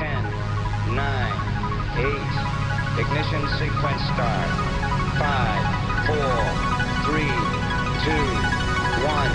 10, 0.00 0.08
9, 0.96 1.28
8. 2.00 2.08
Ignition 3.00 3.44
sequence 3.58 4.02
start. 4.14 4.48
5, 5.20 5.28
4, 6.08 6.16
3, 7.04 7.28
2, 8.06 8.40
1, 9.04 9.30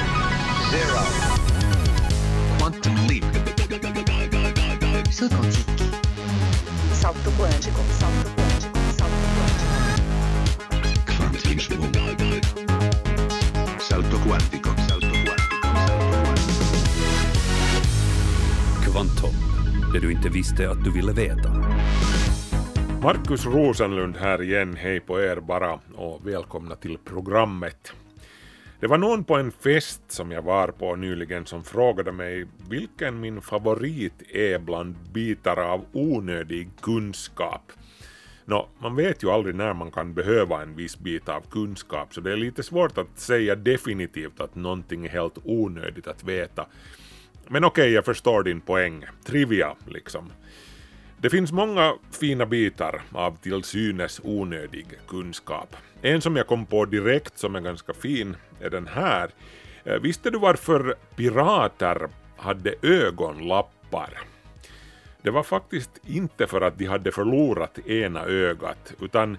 0. 0.72 1.06
Quantum 2.58 2.96
leap. 3.08 3.26
Salto 5.12 5.38
quântico. 5.38 5.86
Salto 6.94 7.30
quântico. 7.38 7.82
Salto 8.00 8.28
quântico. 8.34 8.78
Salto 8.98 9.28
quântico. 9.36 9.70
Quantum 11.06 11.40
leap. 12.30 12.46
Salto 13.80 14.18
quantico. 14.20 14.20
Salto 14.20 14.20
quantico. 14.26 14.70
Salto 14.88 15.14
quantico. 15.24 15.46
Kvantum, 18.82 19.36
det 19.96 20.02
du 20.02 20.12
inte 20.12 20.30
visste 20.30 20.70
att 20.70 20.84
du 20.84 20.92
ville 20.92 21.14
veta. 21.14 21.50
Markus 23.02 23.46
Rosenlund 23.46 24.18
här 24.18 24.42
igen, 24.42 24.76
hej 24.76 25.00
på 25.00 25.22
er 25.22 25.40
bara 25.40 25.80
och 25.96 26.28
välkomna 26.28 26.76
till 26.76 26.98
programmet. 26.98 27.94
Det 28.80 28.88
var 28.88 28.98
någon 28.98 29.24
på 29.24 29.36
en 29.36 29.52
fest 29.52 30.02
som 30.08 30.32
jag 30.32 30.42
var 30.42 30.68
på 30.68 30.96
nyligen 30.96 31.46
som 31.46 31.64
frågade 31.64 32.12
mig 32.12 32.46
vilken 32.70 33.20
min 33.20 33.42
favorit 33.42 34.14
är 34.30 34.60
bland 34.60 34.96
bitar 35.14 35.60
av 35.60 35.86
onödig 35.92 36.70
kunskap. 36.82 37.72
Nå, 38.46 38.68
man 38.80 38.96
vet 38.96 39.24
ju 39.24 39.30
aldrig 39.30 39.56
när 39.56 39.74
man 39.74 39.92
kan 39.92 40.14
behöva 40.14 40.62
en 40.62 40.76
viss 40.76 41.00
bit 41.00 41.30
av 41.30 41.42
kunskap 41.42 42.14
så 42.14 42.22
det 42.22 42.32
är 42.32 42.38
lite 42.38 42.64
svårt 42.64 42.98
att 42.98 43.20
säga 43.20 43.56
definitivt 43.56 44.40
att 44.40 44.56
någonting 44.56 45.06
är 45.06 45.10
helt 45.10 45.38
onödigt 45.44 46.08
att 46.08 46.24
veta. 46.24 46.66
Men 47.48 47.64
okej, 47.64 47.92
jag 47.92 48.06
förstår 48.06 48.44
din 48.44 48.62
poäng. 48.62 49.06
Trivia, 49.26 49.76
liksom. 49.88 50.32
Det 51.18 51.30
finns 51.30 51.52
många 51.52 51.94
fina 52.12 52.46
bitar 52.46 53.02
av 53.12 53.38
till 53.38 53.64
synes 53.64 54.22
onödig 54.24 54.86
kunskap. 55.08 55.76
En 56.02 56.22
som 56.22 56.36
jag 56.36 56.48
kom 56.48 56.66
på 56.66 56.86
direkt 56.86 57.38
som 57.38 57.56
är 57.56 57.62
ganska 57.62 57.94
fin 57.94 58.36
är 58.62 58.70
den 58.70 58.88
här. 58.88 59.30
Eh, 59.84 60.00
visste 60.00 60.30
du 60.30 60.38
varför 60.38 60.96
pirater 61.16 62.10
hade 62.38 62.76
ögonlappar? 62.82 64.10
Det 65.22 65.32
var 65.32 65.44
faktiskt 65.44 65.92
inte 66.08 66.48
för 66.48 66.62
att 66.62 66.78
de 66.78 66.86
hade 66.86 67.12
förlorat 67.12 67.80
ena 67.88 68.24
ögat, 68.26 68.94
utan 69.02 69.38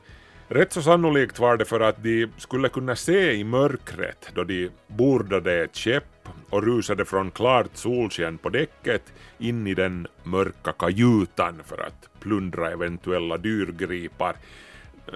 rätt 0.49 0.73
så 0.73 0.83
sannolikt 0.83 1.39
var 1.39 1.57
det 1.57 1.65
för 1.65 1.81
att 1.81 2.03
de 2.03 2.29
skulle 2.37 2.69
kunna 2.69 2.97
se 2.97 3.33
i 3.33 3.45
mörkret 3.45 4.31
då 4.35 4.45
de 4.45 4.71
bordade 4.87 5.65
ett 5.65 5.77
skepp 5.77 6.29
och 6.51 6.63
rusade 6.63 7.05
från 7.05 7.31
klart 7.31 7.71
solsken 7.73 8.39
på 8.39 8.49
däcket 8.49 9.03
in 9.39 9.67
i 9.67 9.75
den 9.75 10.07
mörka 10.23 10.73
kajutan 10.73 11.63
för 11.65 11.87
att 11.87 12.21
plundra 12.21 12.71
eventuella 12.71 13.37
dyrgripar. 13.37 14.37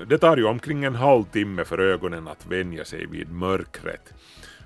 Det 0.07 0.19
tar 0.19 0.37
ju 0.37 0.45
omkring 0.45 0.85
en 0.85 0.95
halvtimme 0.95 1.65
för 1.65 1.79
ögonen 1.79 2.29
att 2.29 2.47
vänja 2.47 2.85
sig 2.85 3.07
vid 3.07 3.33
mörkret. 3.33 4.15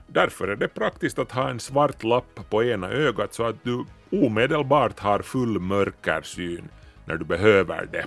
Därför 0.07 0.49
är 0.49 0.57
det 0.57 0.69
praktiskt 0.69 1.19
att 1.19 1.33
ha 1.33 1.49
en 1.51 1.61
svart 1.61 2.03
lapp 2.03 2.51
på 2.51 2.65
ena 2.65 2.91
ögat 2.91 3.35
så 3.35 3.45
att 3.45 3.65
du 3.65 3.85
omedelbart 4.11 4.99
har 4.99 5.19
full 5.19 5.61
mörkersyn 5.61 6.69
när 7.05 7.17
du 7.17 7.25
behöver 7.25 7.89
det. 7.93 8.05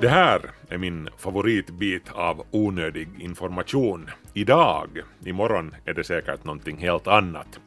Det 0.00 0.08
här 0.08 0.40
är 0.68 0.78
min 0.78 1.08
favoritbit 1.18 2.12
av 2.12 2.46
onödig 2.50 3.08
information. 3.18 4.10
Idag, 4.34 4.88
imorgon 5.24 5.74
är 5.84 5.94
det 5.94 6.04
säkert 6.04 6.44
någonting 6.44 6.78
helt 6.78 7.06
annat. 7.06 7.60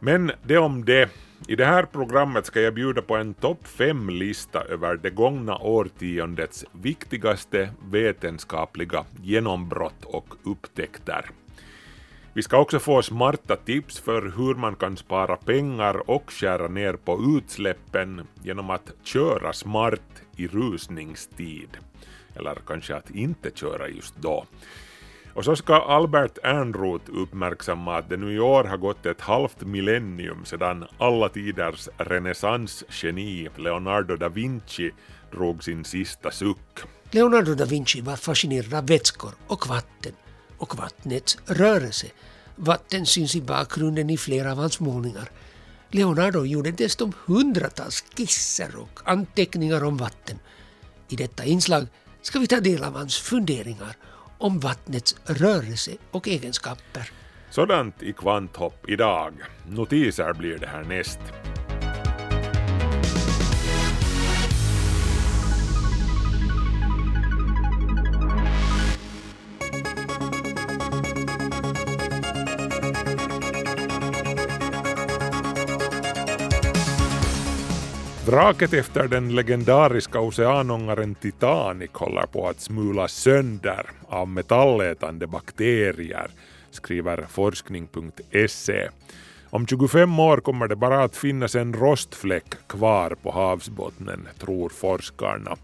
Men 0.00 0.32
det 0.42 0.58
om 0.58 0.84
det. 0.84 1.10
I 1.48 1.56
det 1.56 1.64
här 1.64 1.82
programmet 1.82 2.46
ska 2.46 2.60
jag 2.60 2.74
bjuda 2.74 3.02
på 3.02 3.16
en 3.16 3.34
topp 3.34 3.60
5-lista 3.64 4.62
över 4.62 4.96
det 4.96 5.10
gångna 5.10 5.58
årtiondets 5.58 6.64
viktigaste 6.72 7.70
vetenskapliga 7.90 9.04
genombrott 9.22 10.04
och 10.04 10.34
upptäckter. 10.44 11.30
Vi 12.38 12.42
ska 12.42 12.58
också 12.58 12.78
få 12.78 13.02
smarta 13.02 13.56
tips 13.56 13.98
för 13.98 14.32
hur 14.36 14.54
man 14.54 14.76
kan 14.76 14.96
spara 14.96 15.36
pengar 15.36 16.10
och 16.10 16.30
skära 16.32 16.68
ner 16.68 16.92
på 16.92 17.20
utsläppen 17.36 18.26
genom 18.42 18.70
att 18.70 18.92
köra 19.02 19.52
smart 19.52 20.22
i 20.36 20.46
rusningstid. 20.46 21.68
Eller 22.36 22.54
kanske 22.66 22.96
att 22.96 23.10
inte 23.10 23.50
köra 23.54 23.88
just 23.88 24.14
då. 24.16 24.44
Och 25.34 25.44
så 25.44 25.56
ska 25.56 25.74
Albert 25.74 26.38
Ernroth 26.42 27.10
uppmärksamma 27.10 27.96
att 27.96 28.08
det 28.08 28.16
nu 28.16 28.32
i 28.32 28.38
år 28.38 28.64
har 28.64 28.76
gått 28.76 29.06
ett 29.06 29.20
halvt 29.20 29.60
millennium 29.60 30.44
sedan 30.44 30.84
alla 30.98 31.28
tiders 31.28 31.88
renässansgeni 31.96 33.48
Leonardo 33.56 34.16
da 34.16 34.28
Vinci 34.28 34.90
drog 35.30 35.64
sin 35.64 35.84
sista 35.84 36.30
suck. 36.30 36.78
Leonardo 37.10 37.54
da 37.54 37.64
Vinci 37.64 38.00
var 38.00 38.16
fascinerad 38.16 38.74
av 38.74 38.86
vätskor 38.86 39.32
och 39.46 39.68
vatten 39.68 40.12
och 40.58 40.76
vattnets 40.76 41.38
rörelse. 41.46 42.06
Vatten 42.58 43.06
syns 43.06 43.36
i 43.36 43.40
bakgrunden 43.40 44.10
i 44.10 44.16
flera 44.16 44.52
av 44.52 44.58
hans 44.58 44.80
målningar. 44.80 45.30
Leonardo 45.90 46.44
gjorde 46.44 46.70
dessutom 46.70 47.12
hundratals 47.26 48.04
skisser 48.16 48.76
och 48.76 49.00
anteckningar 49.04 49.84
om 49.84 49.96
vatten. 49.96 50.38
I 51.08 51.16
detta 51.16 51.44
inslag 51.44 51.86
ska 52.22 52.38
vi 52.38 52.46
ta 52.46 52.60
del 52.60 52.84
av 52.84 52.96
hans 52.96 53.18
funderingar 53.18 53.96
om 54.38 54.58
vattnets 54.58 55.16
rörelse 55.24 55.92
och 56.10 56.28
egenskaper. 56.28 57.10
Sådant 57.50 58.02
i 58.02 58.12
Kvanthopp 58.12 58.88
idag. 58.88 59.32
Notiser 59.68 60.32
blir 60.32 60.58
det 60.58 60.66
här 60.66 60.84
Vraket 78.28 78.72
efter 78.72 79.08
den 79.08 79.34
legendariska 79.34 80.20
oceanångaren 80.20 81.14
Titanic 81.14 81.90
håller 81.92 82.26
på 82.26 82.48
att 82.48 82.60
smulas 82.60 83.12
sönder 83.12 83.90
av 84.08 84.28
metallätande 84.28 85.26
bakterier, 85.26 86.30
skriver 86.70 87.26
forskning.se. 87.28 88.88
Om 89.50 89.66
25 89.66 90.20
år 90.20 90.36
kommer 90.36 90.68
det 90.68 90.76
bara 90.76 91.04
att 91.04 91.16
finnas 91.16 91.54
en 91.54 91.72
rostfläck 91.72 92.54
kvar 92.66 93.16
på 93.22 93.30
havsbottnen, 93.30 94.28
tror 94.38 94.68
forskarna. 94.68 95.56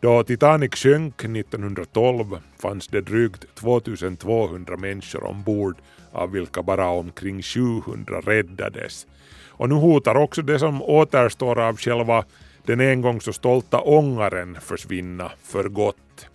Då 0.00 0.22
Titanic 0.22 0.74
sjönk 0.74 1.24
1912 1.24 2.38
fanns 2.58 2.88
det 2.88 3.00
drygt 3.00 3.54
2200 3.54 4.76
människor 4.76 5.24
ombord 5.24 5.76
av 6.12 6.30
vilka 6.30 6.62
bara 6.62 6.88
omkring 6.88 7.42
700 7.42 8.20
räddades. 8.20 9.06
Och 9.60 9.68
nu 9.68 9.74
hotar 9.74 10.14
också 10.14 10.42
det 10.42 10.58
som 10.58 10.82
återstår 10.82 11.58
av 11.58 11.76
själva 11.76 12.24
den 12.66 12.80
en 12.80 13.00
gång 13.00 13.20
så 13.20 13.32
stolta 13.32 13.80
ångaren 13.80 14.58
försvinna 14.60 15.32
för 15.42 15.68
gott. 15.68 16.26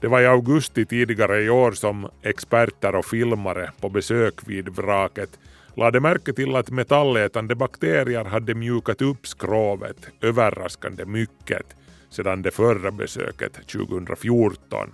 Det 0.00 0.08
var 0.08 0.20
i 0.20 0.26
augusti 0.26 0.86
tidigare 0.86 1.42
i 1.42 1.50
år 1.50 1.72
som 1.72 2.08
experter 2.22 2.94
och 2.94 3.04
filmare 3.04 3.70
på 3.80 3.88
besök 3.88 4.34
vid 4.46 4.68
vraket 4.68 5.38
lade 5.74 6.00
märke 6.00 6.32
till 6.32 6.56
att 6.56 6.70
metallätande 6.70 7.54
bakterier 7.54 8.24
hade 8.24 8.54
mjukat 8.54 9.02
upp 9.02 9.26
skrovet 9.26 9.96
överraskande 10.20 11.04
mycket 11.04 11.66
sedan 12.10 12.42
det 12.42 12.50
förra 12.50 12.90
besöket 12.90 13.52
2014. 13.52 14.90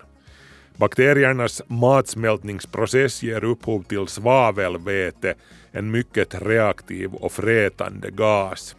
Bakteriernas 0.80 1.62
matsmältningsprocess 1.66 3.22
ger 3.22 3.44
upphov 3.44 3.82
till 3.82 4.06
svavelväte, 4.06 5.34
en 5.72 5.91
mycket 5.91 6.42
reaktiv 6.42 7.14
och 7.14 7.32
frätande 7.32 8.10
gas. 8.10 8.76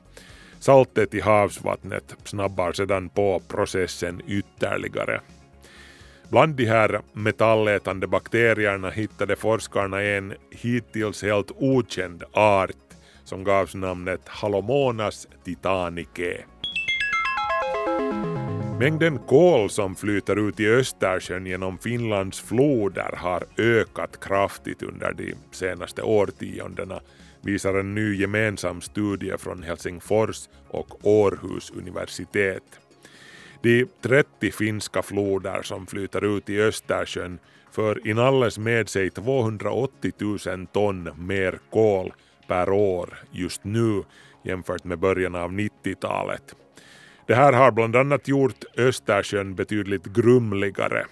Saltet 0.59 1.13
i 1.13 1.19
havsvattnet 1.19 2.15
snabbar 2.23 2.73
sedan 2.73 3.09
på 3.09 3.41
processen 3.47 4.21
ytterligare. 4.27 5.21
Bland 6.29 6.55
de 6.55 6.65
här 6.65 7.01
metallätande 7.13 8.07
bakterierna 8.07 8.89
hittade 8.89 9.35
forskarna 9.35 10.01
en 10.01 10.33
hittills 10.51 11.23
helt 11.23 11.51
okänd 11.55 12.23
art 12.33 12.71
som 13.23 13.43
gavs 13.43 13.75
namnet 13.75 14.21
Halomonas 14.27 15.27
titanicae. 15.43 16.45
Mängden 18.81 19.19
kol 19.19 19.69
som 19.69 19.95
flyter 19.95 20.47
ut 20.47 20.59
i 20.59 20.67
Östersjön 20.67 21.45
genom 21.45 21.77
Finlands 21.77 22.41
floder 22.41 23.15
har 23.17 23.43
ökat 23.57 24.19
kraftigt 24.19 24.83
under 24.83 25.13
de 25.13 25.35
senaste 25.51 26.01
årtiondena, 26.01 26.99
visar 27.41 27.73
en 27.73 27.95
ny 27.95 28.15
gemensam 28.15 28.81
studie 28.81 29.37
från 29.37 29.63
Helsingfors 29.63 30.49
och 30.67 31.05
Århus 31.07 31.71
universitet. 31.71 32.63
De 33.61 33.85
30 34.01 34.51
finska 34.51 35.01
floder 35.01 35.61
som 35.61 35.87
flyter 35.87 36.37
ut 36.37 36.49
i 36.49 36.61
Östersjön 36.61 37.39
för 37.71 38.07
inalles 38.07 38.57
med 38.57 38.89
sig 38.89 39.09
280 39.09 40.11
000 40.19 40.67
ton 40.67 41.09
mer 41.17 41.59
kol 41.69 42.13
per 42.47 42.69
år 42.69 43.23
just 43.31 43.63
nu 43.63 44.03
jämfört 44.43 44.83
med 44.83 44.99
början 44.99 45.35
av 45.35 45.51
90-talet. 45.51 46.55
Det 47.31 47.35
här 47.35 47.53
har 47.53 47.71
bland 47.71 47.95
annat 47.95 48.27
gjort 48.27 48.63
Östersjön 48.77 49.55
betydligt 49.55 50.05
grumligare. 50.05 51.05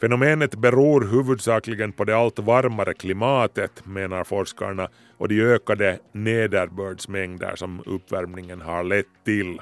Fenomenet 0.00 0.54
beror 0.54 1.00
huvudsakligen 1.00 1.92
på 1.92 2.04
det 2.04 2.16
allt 2.16 2.38
varmare 2.38 2.94
klimatet, 2.94 3.86
menar 3.86 4.24
forskarna, 4.24 4.88
och 5.18 5.28
de 5.28 5.42
ökade 5.42 5.98
nederbördsmängder 6.12 7.56
som 7.56 7.82
uppvärmningen 7.86 8.60
har 8.60 8.84
lett 8.84 9.24
till. 9.24 9.60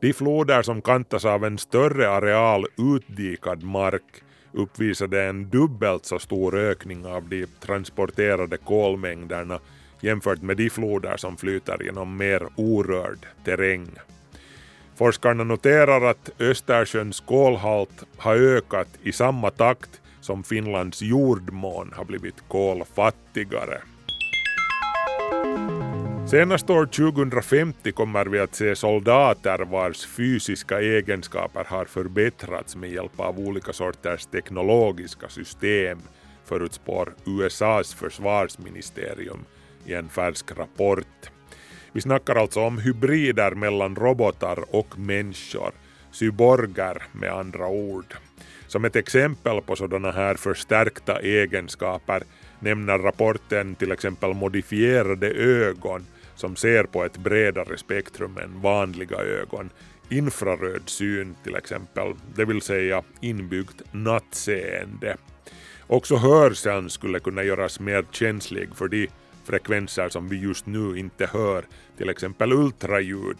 De 0.00 0.12
floder 0.12 0.62
som 0.62 0.82
kantas 0.82 1.24
av 1.24 1.44
en 1.44 1.58
större 1.58 2.10
areal 2.10 2.66
utdikad 2.76 3.62
mark 3.62 4.22
uppvisade 4.52 5.24
en 5.24 5.50
dubbelt 5.50 6.04
så 6.04 6.18
stor 6.18 6.58
ökning 6.58 7.06
av 7.06 7.28
de 7.28 7.46
transporterade 7.46 8.56
kolmängderna 8.56 9.60
jämfört 10.00 10.42
med 10.42 10.56
de 10.56 10.70
floder 10.70 11.16
som 11.16 11.36
flyter 11.36 11.82
genom 11.82 12.16
mer 12.16 12.42
orörd 12.56 13.26
terräng. 13.44 13.88
Forskarna 14.98 15.44
noterar 15.44 16.10
att 16.10 16.30
Östersjöns 16.38 17.20
kolhalt 17.20 18.04
har 18.16 18.34
ökat 18.36 18.88
i 19.02 19.12
samma 19.12 19.50
takt 19.50 20.00
som 20.20 20.44
Finlands 20.44 21.02
jordmån 21.02 21.92
har 21.96 22.04
blivit 22.04 22.48
kolfattigare. 22.48 23.80
Senast 26.30 26.70
år 26.70 26.86
2050 26.86 27.92
kommer 27.92 28.26
vi 28.26 28.38
att 28.38 28.54
se 28.54 28.76
soldater 28.76 29.58
vars 29.58 30.06
fysiska 30.06 30.80
egenskaper 30.80 31.64
har 31.64 31.84
förbättrats 31.84 32.76
med 32.76 32.90
hjälp 32.90 33.20
av 33.20 33.38
olika 33.38 33.72
sorters 33.72 34.26
teknologiska 34.26 35.28
system, 35.28 35.98
förutspår 36.44 37.14
USAs 37.26 37.94
försvarsministerium 37.94 39.44
i 39.86 39.94
en 39.94 40.08
färsk 40.08 40.58
rapport. 40.58 41.30
Vi 41.92 42.00
snackar 42.00 42.36
alltså 42.36 42.60
om 42.60 42.78
hybrider 42.78 43.50
mellan 43.50 43.96
robotar 43.96 44.74
och 44.74 44.98
människor, 44.98 45.72
cyborger 46.10 47.02
med 47.12 47.32
andra 47.32 47.66
ord. 47.66 48.14
Som 48.66 48.84
ett 48.84 48.96
exempel 48.96 49.60
på 49.60 49.76
sådana 49.76 50.10
här 50.10 50.34
förstärkta 50.34 51.20
egenskaper 51.20 52.22
nämner 52.60 52.98
rapporten 52.98 53.74
till 53.74 53.92
exempel 53.92 54.34
modifierade 54.34 55.30
ögon 55.30 56.06
som 56.34 56.56
ser 56.56 56.84
på 56.84 57.04
ett 57.04 57.18
bredare 57.18 57.78
spektrum 57.78 58.38
än 58.38 58.60
vanliga 58.60 59.16
ögon, 59.16 59.70
infraröd 60.08 60.82
syn 60.86 61.36
till 61.44 61.56
exempel, 61.56 62.14
det 62.34 62.44
vill 62.44 62.62
säga 62.62 63.02
inbyggt 63.20 63.82
nattseende. 63.92 65.16
Också 65.86 66.16
hörseln 66.16 66.90
skulle 66.90 67.20
kunna 67.20 67.42
göras 67.42 67.80
mer 67.80 68.04
känslig 68.10 68.68
för 68.74 68.88
de 68.88 69.08
frekvenser 69.48 70.08
som 70.08 70.28
vi 70.28 70.36
just 70.36 70.66
nu 70.66 70.98
inte 70.98 71.26
hör, 71.26 71.64
till 71.96 72.08
exempel 72.08 72.52
ultraljud, 72.52 73.36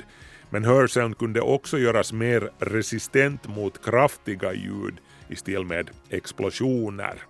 men 0.50 0.64
hörseln 0.64 1.14
kunde 1.14 1.40
också 1.40 1.78
göras 1.78 2.12
mer 2.12 2.50
resistent 2.58 3.48
mot 3.48 3.84
kraftiga 3.84 4.52
ljud 4.52 4.94
i 5.28 5.36
stil 5.36 5.64
med 5.64 5.90
explosioner. 6.10 7.22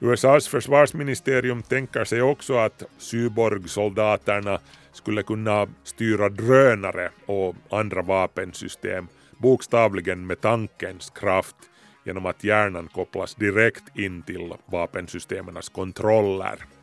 USAs 0.00 0.48
försvarsministerium 0.48 1.62
tänker 1.62 2.04
sig 2.04 2.22
också 2.22 2.54
att 2.54 2.82
cyborgsoldaterna 2.98 4.60
skulle 4.92 5.22
kunna 5.22 5.66
styra 5.84 6.28
drönare 6.28 7.10
och 7.26 7.54
andra 7.70 8.02
vapensystem 8.02 9.08
bokstavligen 9.38 10.26
med 10.26 10.40
tankens 10.40 11.10
kraft 11.10 11.56
genom 12.04 12.26
att 12.26 12.44
hjärnan 12.44 12.88
kopplas 12.88 13.34
direkt 13.34 13.96
in 13.98 14.22
till 14.22 14.52
vapensystemens 14.66 15.68
kontroller. 15.68 16.73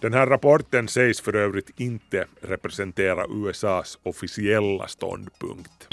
Den 0.00 0.12
här 0.12 0.26
rapporten 0.26 0.88
sägs 0.88 1.20
för 1.20 1.36
övrigt 1.36 1.80
inte 1.80 2.26
representera 2.40 3.26
USAs 3.28 3.98
officiella 4.02 4.88
ståndpunkt. 4.88 5.88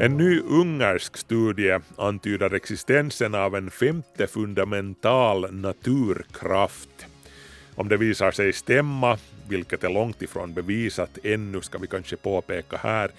En 0.00 0.16
ny 0.16 0.40
ungersk 0.40 1.16
studie 1.16 1.78
antyder 1.96 2.54
existensen 2.54 3.34
av 3.34 3.56
en 3.56 3.70
femte 3.70 4.26
fundamental 4.26 5.54
naturkraft. 5.54 7.06
Om 7.74 7.88
det 7.88 7.96
visar 7.96 8.30
sig 8.30 8.52
stämma, 8.52 9.18
vilket 9.48 9.84
är 9.84 9.90
långt 9.90 10.22
ifrån 10.22 10.54
bevisat 10.54 11.18
ännu 11.24 11.60
ska 11.60 11.78
vi 11.78 11.86
kanske 11.86 12.16
påpeka 12.16 12.76
här, 12.76 13.10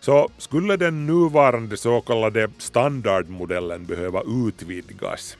så 0.00 0.30
skulle 0.38 0.76
den 0.76 1.06
nuvarande 1.06 1.76
så 1.76 2.00
kallade 2.00 2.50
standardmodellen 2.58 3.86
behöva 3.86 4.22
utvidgas. 4.46 5.36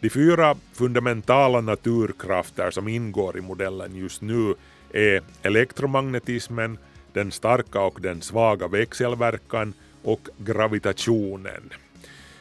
De 0.00 0.10
fyra 0.10 0.56
fundamentala 0.72 1.60
naturkrafter 1.60 2.70
som 2.70 2.88
ingår 2.88 3.38
i 3.38 3.40
modellen 3.40 3.96
just 3.96 4.22
nu 4.22 4.54
är 4.92 5.22
elektromagnetismen, 5.42 6.78
den 7.12 7.32
starka 7.32 7.80
och 7.80 8.00
den 8.00 8.22
svaga 8.22 8.68
växelverkan 8.68 9.74
och 10.02 10.28
gravitationen. 10.38 11.72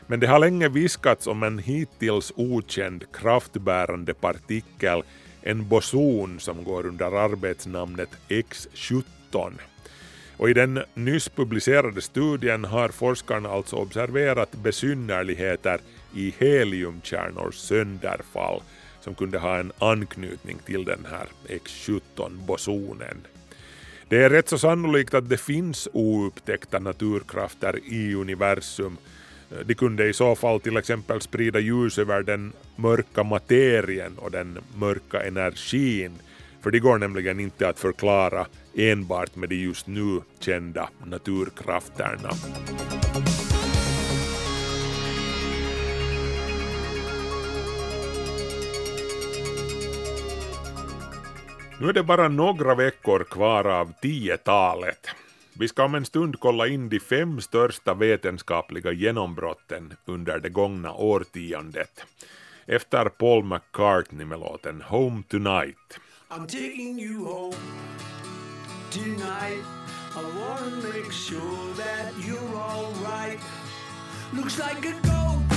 Men 0.07 0.19
det 0.19 0.27
har 0.27 0.39
länge 0.39 0.69
viskats 0.69 1.27
om 1.27 1.43
en 1.43 1.59
hittills 1.59 2.33
okänd 2.35 3.03
kraftbärande 3.13 4.13
partikel, 4.13 5.03
en 5.41 5.67
boson 5.67 6.39
som 6.39 6.63
går 6.63 6.85
under 6.85 7.11
arbetsnamnet 7.11 8.09
X17. 8.29 9.53
Och 10.37 10.49
i 10.49 10.53
den 10.53 10.83
nyss 10.93 11.29
publicerade 11.29 12.01
studien 12.01 12.65
har 12.65 12.89
forskarna 12.89 13.49
alltså 13.49 13.75
observerat 13.75 14.51
besynnerligheter 14.51 15.79
i 16.13 16.33
heliumkärnors 16.39 17.55
sönderfall 17.55 18.61
som 19.01 19.15
kunde 19.15 19.39
ha 19.39 19.57
en 19.57 19.71
anknytning 19.79 20.57
till 20.65 20.85
den 20.85 21.07
här 21.11 21.27
X17-bosonen. 21.47 23.17
Det 24.09 24.23
är 24.23 24.29
rätt 24.29 24.49
så 24.49 24.57
sannolikt 24.57 25.13
att 25.13 25.29
det 25.29 25.37
finns 25.37 25.87
oupptäckta 25.93 26.79
naturkrafter 26.79 27.79
i 27.85 28.13
universum. 28.13 28.97
De 29.65 29.75
kunde 29.75 30.07
i 30.07 30.13
så 30.13 30.35
fall 30.35 30.61
till 30.61 30.77
exempel 30.77 31.21
sprida 31.21 31.59
ljus 31.59 31.97
över 31.97 32.23
den 32.23 32.53
mörka 32.75 33.23
materien 33.23 34.17
och 34.17 34.31
den 34.31 34.59
mörka 34.75 35.23
energin, 35.23 36.11
för 36.61 36.71
det 36.71 36.79
går 36.79 36.97
nämligen 36.97 37.39
inte 37.39 37.69
att 37.69 37.79
förklara 37.79 38.47
enbart 38.75 39.35
med 39.35 39.49
de 39.49 39.55
just 39.55 39.87
nu 39.87 40.21
kända 40.39 40.89
naturkrafterna. 41.05 42.29
Nu 51.79 51.89
är 51.89 51.93
det 51.93 52.03
bara 52.03 52.27
några 52.27 52.75
veckor 52.75 53.23
kvar 53.23 53.65
av 53.65 53.93
tiotalet. 54.01 55.07
Vi 55.53 55.67
ska 55.67 55.83
om 55.83 55.95
en 55.95 56.05
stund 56.05 56.39
kolla 56.39 56.67
in 56.67 56.89
de 56.89 56.99
fem 56.99 57.41
största 57.41 57.93
vetenskapliga 57.93 58.91
genombrotten 58.91 59.93
under 60.05 60.39
det 60.39 60.49
gångna 60.49 60.93
årtiondet. 60.93 62.05
Efter 62.65 63.05
Paul 63.05 63.43
McCartney 63.43 64.25
med 64.25 64.39
låten 64.39 64.81
Home 64.81 65.23
Tonight. 65.27 65.99
I'm 66.29 66.47
taking 66.47 66.99
you 66.99 67.25
home 67.25 67.55
tonight. 68.91 69.65
I 70.15 70.23
wanna 70.39 70.75
make 70.75 71.11
sure 71.11 71.73
that 71.77 72.13
you're 72.25 72.57
alright. 72.57 73.39
Looks 74.33 74.57
like 74.57 74.89
a 74.89 74.93
go 75.03 75.56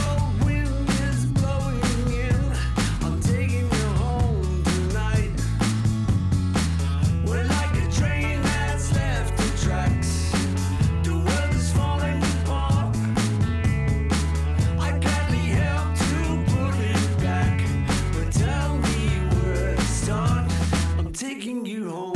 you 21.67 21.91
home 21.91 22.10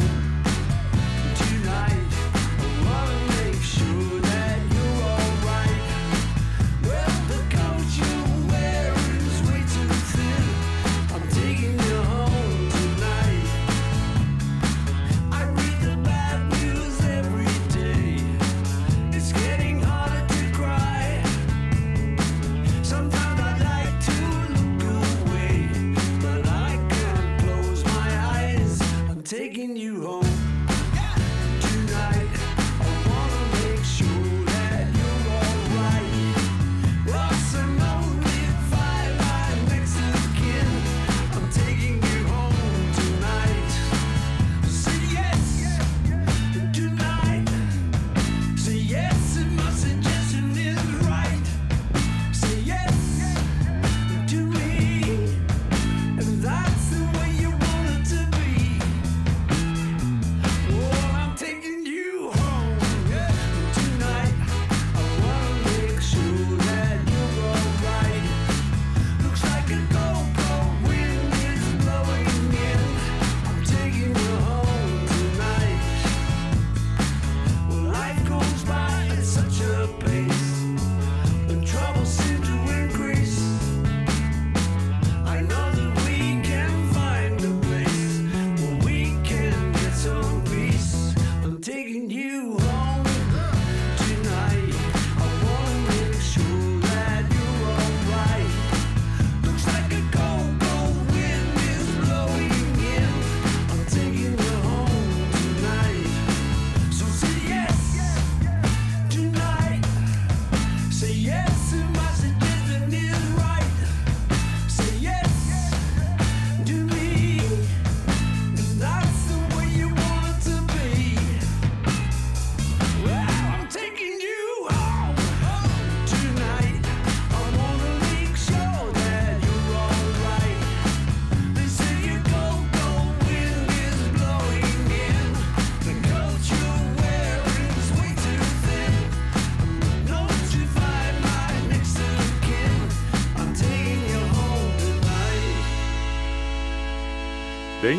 taking 29.37 29.75
you 29.75 30.07
home 30.07 30.34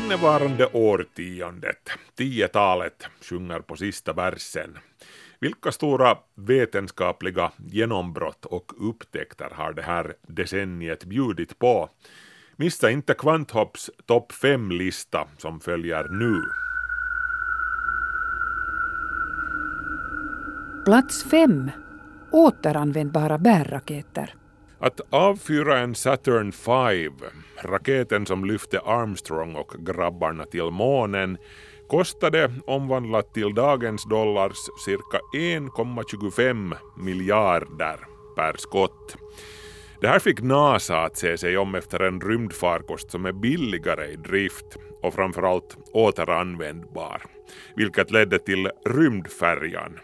innevarande 0.05 0.65
årtiondet, 0.65 1.89
tiotalet, 2.15 3.07
sjunger 3.21 3.59
på 3.59 3.75
sista 3.75 4.13
versen. 4.13 4.77
Vilka 5.39 5.71
stora 5.71 6.17
vetenskapliga 6.35 7.51
genombrott 7.71 8.45
och 8.45 8.89
upptäckter 8.89 9.50
har 9.53 9.74
det 9.74 9.81
här 9.81 10.13
decenniet 10.21 11.05
bjudit 11.05 11.59
på? 11.59 11.89
Missa 12.55 12.91
inte 12.91 13.13
Kvanthopps 13.13 13.91
topp 14.05 14.31
5-lista 14.31 15.27
som 15.38 15.59
följer 15.59 16.07
nu. 16.09 16.41
Plats 20.85 21.24
5. 21.24 21.71
Återanvändbara 22.31 23.38
bärraketer. 23.38 24.35
Att 24.79 25.01
avfyra 25.10 25.79
en 25.79 25.96
Saturn 25.96 26.51
V, 26.65 27.10
raketen 27.62 28.25
som 28.25 28.46
lyfte 28.46 28.79
Armstrong 28.79 29.55
och 29.55 29.74
grabbarna 29.79 30.46
till 30.46 30.63
månen, 30.72 31.38
kostade 31.88 32.53
omvandlat 32.67 33.34
till 33.34 33.53
dagens 33.53 34.05
dollars 34.10 34.58
cirka 34.86 35.20
1,25 35.34 36.75
miljarder 36.98 38.00
per 38.36 38.53
skott. 38.58 39.17
Det 40.01 40.08
här 40.08 40.20
fick 40.20 40.41
NASA 40.41 41.01
att 41.01 41.17
se 41.17 41.38
sig 41.38 41.58
om 41.58 41.75
efter 41.75 42.00
en 42.00 42.22
rymdfarkost 42.22 43.12
som 43.12 43.25
är 43.25 43.32
billigare 43.32 44.05
i 44.05 44.15
drift 44.15 44.77
och 45.01 45.13
framförallt 45.13 45.77
återanvändbar, 45.94 47.22
vilket 47.75 48.12
ledde 48.12 48.39
till 48.39 48.70
rymdfärjan. 48.86 50.00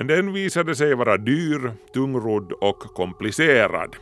Men 0.00 0.06
den 0.06 0.32
visade 0.32 0.74
sig 0.74 0.94
vara 0.94 1.16
dyr, 1.16 1.72
tungrodd 1.94 2.52
och 2.52 2.78
komplicerad. 2.78 3.96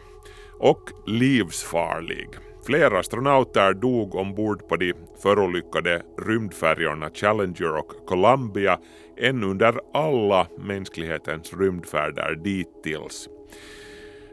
Och 0.59 0.91
livsfarlig. 1.07 2.29
Flera 2.67 2.99
astronauter 2.99 3.75
dog 3.75 4.15
ombord 4.15 4.69
på 4.69 4.77
de 4.77 4.93
förolyckade 5.23 6.03
rymdfärjorna 6.27 7.11
Challenger 7.11 7.77
och 7.77 8.07
Columbia 8.07 8.79
än 9.17 9.45
under 9.45 9.81
alla 9.95 10.47
mänsklighetens 10.59 11.55
rymdfärder 11.55 12.35
dittills. 12.45 13.29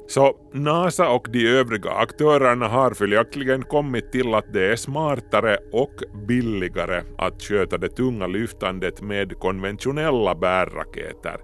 Så 0.07 0.35
NASA 0.53 1.09
och 1.09 1.27
de 1.31 1.47
övriga 1.47 1.91
aktörerna 1.91 2.67
har 2.67 2.91
följaktligen 2.91 3.63
kommit 3.63 4.12
till 4.12 4.33
att 4.33 4.53
det 4.53 4.71
är 4.71 4.75
smartare 4.75 5.57
och 5.71 6.03
billigare 6.27 7.03
att 7.17 7.41
sköta 7.41 7.77
det 7.77 7.89
tunga 7.89 8.27
lyftandet 8.27 9.01
med 9.01 9.39
konventionella 9.39 10.35
bärraketer. 10.35 11.38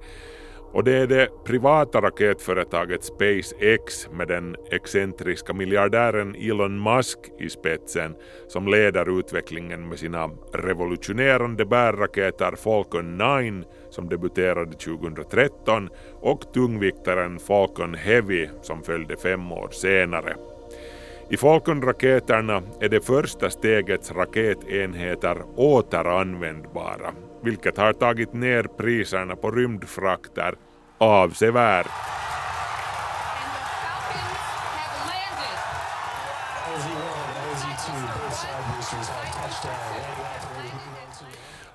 Och 0.73 0.83
det 0.83 0.97
är 0.97 1.07
det 1.07 1.29
privata 1.43 2.01
raketföretaget 2.01 3.03
SpaceX 3.03 4.09
med 4.11 4.27
den 4.27 4.55
excentriska 4.71 5.53
miljardären 5.53 6.35
Elon 6.35 6.83
Musk 6.83 7.19
i 7.39 7.49
spetsen 7.49 8.15
som 8.47 8.67
leder 8.67 9.19
utvecklingen 9.19 9.89
med 9.89 9.99
sina 9.99 10.29
revolutionerande 10.53 11.65
bärraketer 11.65 12.55
Falcon 12.55 13.17
9 13.17 13.63
som 13.89 14.09
debuterade 14.09 14.71
2013 14.71 15.89
och 16.21 16.53
tungviktaren 16.53 17.39
Falcon 17.39 17.93
Heavy 17.93 18.49
som 18.61 18.83
följde 18.83 19.17
fem 19.17 19.51
år 19.51 19.69
senare. 19.71 20.35
I 21.29 21.37
Falcon-raketerna 21.37 22.61
är 22.79 22.89
det 22.89 23.05
första 23.05 23.49
stegets 23.49 24.11
raketenheter 24.11 25.37
återanvändbara, 25.55 27.13
vilket 27.43 27.77
har 27.77 27.93
tagit 27.93 28.33
ner 28.33 28.63
priserna 28.63 29.35
på 29.35 29.51
rymdfrakter 29.51 30.55
avsevärt. 30.97 31.87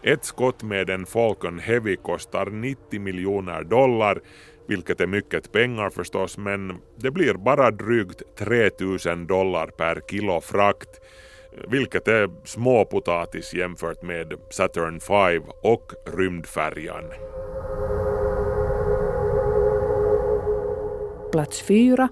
Ett 0.02 0.24
skott 0.24 0.62
med 0.62 0.90
en 0.90 1.06
Falcon 1.06 1.58
Heavy 1.58 1.96
kostar 1.96 2.46
90 2.46 3.00
miljoner 3.00 3.64
dollar, 3.64 4.20
vilket 4.68 5.00
är 5.00 5.06
mycket 5.06 5.52
pengar 5.52 5.90
förstås, 5.90 6.38
men 6.38 6.78
det 6.96 7.10
blir 7.10 7.34
bara 7.34 7.70
drygt 7.70 8.22
3000 8.38 9.26
dollar 9.26 9.66
per 9.66 10.00
kilo 10.10 10.40
frakt, 10.40 11.00
vilket 11.68 12.08
är 12.08 12.30
småpotatis 12.44 13.54
jämfört 13.54 14.02
med 14.02 14.32
Saturn 14.50 15.00
V 15.08 15.40
och 15.62 15.92
rymdfärjan. 16.18 17.04
Plats 21.32 21.62
4. 21.62 22.08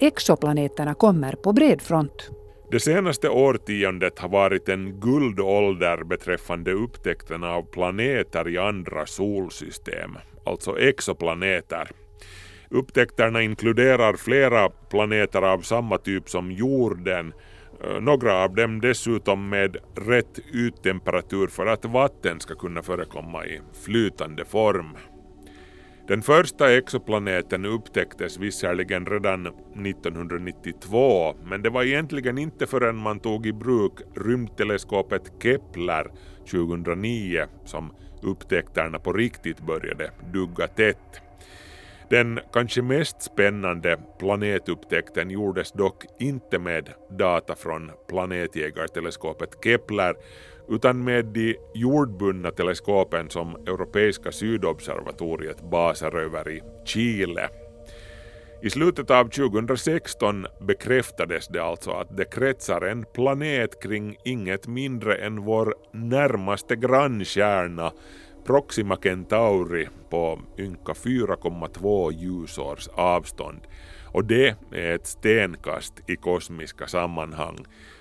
Exoplaneterna 0.00 0.94
kommer 0.94 1.32
på 1.32 1.52
bred 1.52 1.82
front. 1.82 2.30
Det 2.70 2.80
senaste 2.80 3.28
årtiondet 3.28 4.18
har 4.18 4.28
varit 4.28 4.68
en 4.68 5.00
guldålder 5.00 6.04
beträffande 6.04 6.72
upptäckten 6.72 7.44
av 7.44 7.62
planeter 7.62 8.48
i 8.48 8.58
andra 8.58 9.06
solsystem, 9.06 10.18
alltså 10.44 10.78
exoplaneter. 10.78 11.90
Upptäckterna 12.70 13.42
inkluderar 13.42 14.14
flera 14.16 14.70
planeter 14.70 15.42
av 15.42 15.60
samma 15.60 15.98
typ 15.98 16.28
som 16.30 16.52
jorden, 16.52 17.32
Eh, 17.84 18.00
några 18.00 18.44
av 18.44 18.54
dem 18.54 18.80
dessutom 18.80 19.48
med 19.48 19.76
rätt 19.94 20.38
yttemperatur 20.54 21.46
för 21.46 21.66
att 21.66 21.84
vatten 21.84 22.40
ska 22.40 22.54
kunna 22.54 22.82
förekomma 22.82 23.44
i 23.44 23.60
flytande 23.84 24.44
form. 24.44 24.96
Den 26.08 26.22
första 26.22 26.76
exoplaneten 26.76 27.64
upptäcktes 27.64 28.38
visserligen 28.38 29.06
redan 29.06 29.46
1992 29.46 31.34
men 31.44 31.62
det 31.62 31.70
var 31.70 31.84
egentligen 31.84 32.38
inte 32.38 32.66
förrän 32.66 32.96
man 32.96 33.20
tog 33.20 33.46
i 33.46 33.52
bruk 33.52 33.92
rymdteleskopet 34.14 35.32
Kepler 35.42 36.10
2009 36.50 37.46
som 37.64 37.92
upptäckterna 38.22 38.98
på 38.98 39.12
riktigt 39.12 39.60
började 39.60 40.10
dugga 40.32 40.66
tätt. 40.66 41.29
Den 42.10 42.40
kanske 42.52 42.82
mest 42.82 43.22
spännande 43.22 43.98
planetupptäckten 44.18 45.30
gjordes 45.30 45.72
dock 45.72 46.04
inte 46.18 46.58
med 46.58 46.90
data 47.10 47.54
från 47.54 47.90
planetjägarteleskopet 48.08 49.50
Kepler 49.64 50.14
utan 50.68 51.04
med 51.04 51.24
de 51.24 51.56
jordbundna 51.74 52.50
teleskopen 52.50 53.30
som 53.30 53.56
Europeiska 53.56 54.32
sydobservatoriet 54.32 55.70
basar 55.70 56.16
över 56.16 56.48
i 56.48 56.62
Chile. 56.84 57.48
I 58.62 58.70
slutet 58.70 59.10
av 59.10 59.28
2016 59.28 60.46
bekräftades 60.60 61.48
det 61.48 61.62
alltså 61.62 61.90
att 61.90 62.16
det 62.16 62.24
kretsar 62.24 62.80
en 62.80 63.04
planet 63.14 63.82
kring 63.82 64.16
inget 64.24 64.66
mindre 64.66 65.14
än 65.14 65.44
vår 65.44 65.74
närmaste 65.92 66.76
grannkärna 66.76 67.92
Proxima 68.46 68.96
Centauri 68.96 69.88
på 70.10 70.38
ynka 70.58 70.92
4,2 70.92 72.12
ljusårs 72.12 72.88
avstånd. 72.96 73.60
Och 74.14 74.24
det 74.24 74.48
är 74.72 74.94
ett 74.94 75.06
stenkast 75.06 76.10
i 76.10 76.16
kosmiska 76.16 76.86
sammanhang. 76.86 77.58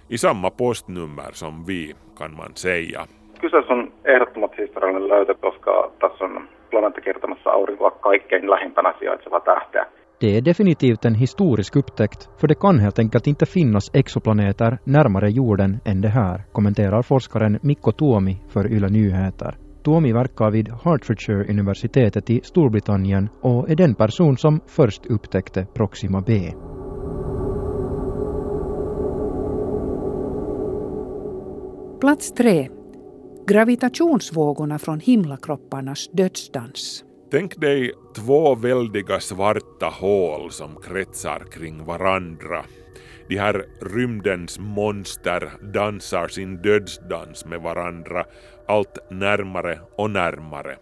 I 0.10 0.17
samma 0.17 0.50
postnummer 0.50 1.31
som 1.31 1.65
vi, 1.67 1.93
kan 2.17 2.36
man 2.36 2.55
säga. 2.55 3.08
Kyseessä 3.41 3.74
on 3.74 3.91
ehdottomasti 4.05 4.62
historiallinen 4.62 5.08
löytö, 5.08 5.34
koska 5.34 5.91
tässä 6.00 6.25
on 6.25 6.48
planeettakertomassa 6.69 7.50
aurinkoa 7.50 7.91
kaikkein 7.91 8.50
lähimpänä 8.50 8.93
sijaitseva 9.00 9.39
tähteä. 9.39 9.86
Det 10.22 10.38
är 10.38 10.46
definitivt 10.46 11.05
en 11.05 11.15
historisk 11.15 11.75
upptäckt, 11.75 12.29
för 12.41 12.48
det 12.48 12.60
kan 12.60 12.79
helt 12.79 13.00
enkelt 13.00 13.27
inte 13.27 13.46
finnas 13.46 13.91
exoplaneter 13.93 14.77
närmare 14.84 15.29
jorden 15.29 15.81
än 15.86 16.01
det 16.01 16.10
här, 16.10 16.43
kommenterar 16.51 17.01
forskaren 17.01 17.60
Mikko 17.63 17.91
Tuomi 17.91 18.41
för 18.53 18.67
Yle 18.74 18.89
Nyheter. 18.89 19.68
Tuomi 19.83 20.13
verkar 20.13 20.51
vid 20.51 20.69
Hertfordshire-universitetet 20.83 22.29
i 22.29 22.41
Storbritannien 22.43 23.29
och 23.41 23.69
är 23.69 23.75
den 23.75 23.95
person 23.95 24.38
som 24.38 24.62
först 24.67 25.05
upptäckte 25.05 25.67
Proxima 25.74 26.21
b. 26.21 26.53
Plats 32.01 32.33
3. 32.33 32.69
Gravitationsvågorna 33.48 34.79
från 34.79 35.00
himlakropparnas 35.00 36.09
dödsdans. 36.13 37.03
Tänk 37.31 37.62
dig 37.62 37.91
två 38.15 38.55
väldiga 38.55 39.19
svarta 39.19 39.86
hål 39.86 40.51
som 40.51 40.75
kretsar 40.75 41.43
kring 41.51 41.86
varandra. 41.86 42.65
De 43.27 43.38
här 43.38 43.65
rymdens 43.81 44.59
monster 44.59 45.51
dansar 45.74 46.27
sin 46.27 46.62
dödsdans 46.62 47.45
med 47.45 47.62
varandra 47.62 48.25
allt 48.69 48.97
närmare 49.09 49.79
och 49.95 50.11
närmare. 50.11 50.77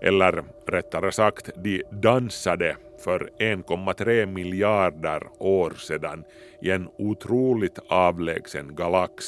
Eller 0.00 0.44
rättare 0.66 1.12
sagt, 1.12 1.50
de 1.64 1.82
dansade 1.92 2.76
för 3.04 3.30
1,3 3.38 4.26
miljarder 4.26 5.22
år 5.38 5.70
sedan 5.70 6.24
i 6.62 6.70
en 6.70 6.88
otroligt 6.98 7.78
avlägsen 7.88 8.74
galax. 8.74 9.24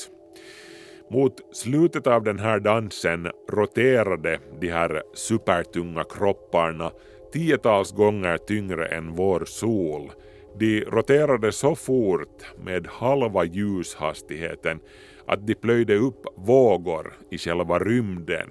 Mot 1.10 1.56
slutet 1.56 2.06
av 2.06 2.22
den 2.22 2.38
här 2.38 2.60
dansen 2.60 3.28
roterade 3.50 4.38
de 4.60 4.68
här 4.68 5.02
supertunga 5.14 6.04
kropparna 6.04 6.90
tiotals 7.32 7.92
gånger 7.92 8.38
tyngre 8.38 8.86
än 8.86 9.14
vår 9.14 9.44
sol. 9.44 10.12
De 10.58 10.84
roterade 10.84 11.52
så 11.52 11.74
fort 11.74 12.44
med 12.64 12.86
halva 12.86 13.44
ljushastigheten 13.44 14.80
att 15.26 15.46
de 15.46 15.54
plöjde 15.54 15.94
upp 15.94 16.26
vågor 16.36 17.12
i 17.30 17.38
själva 17.38 17.78
rymden. 17.78 18.50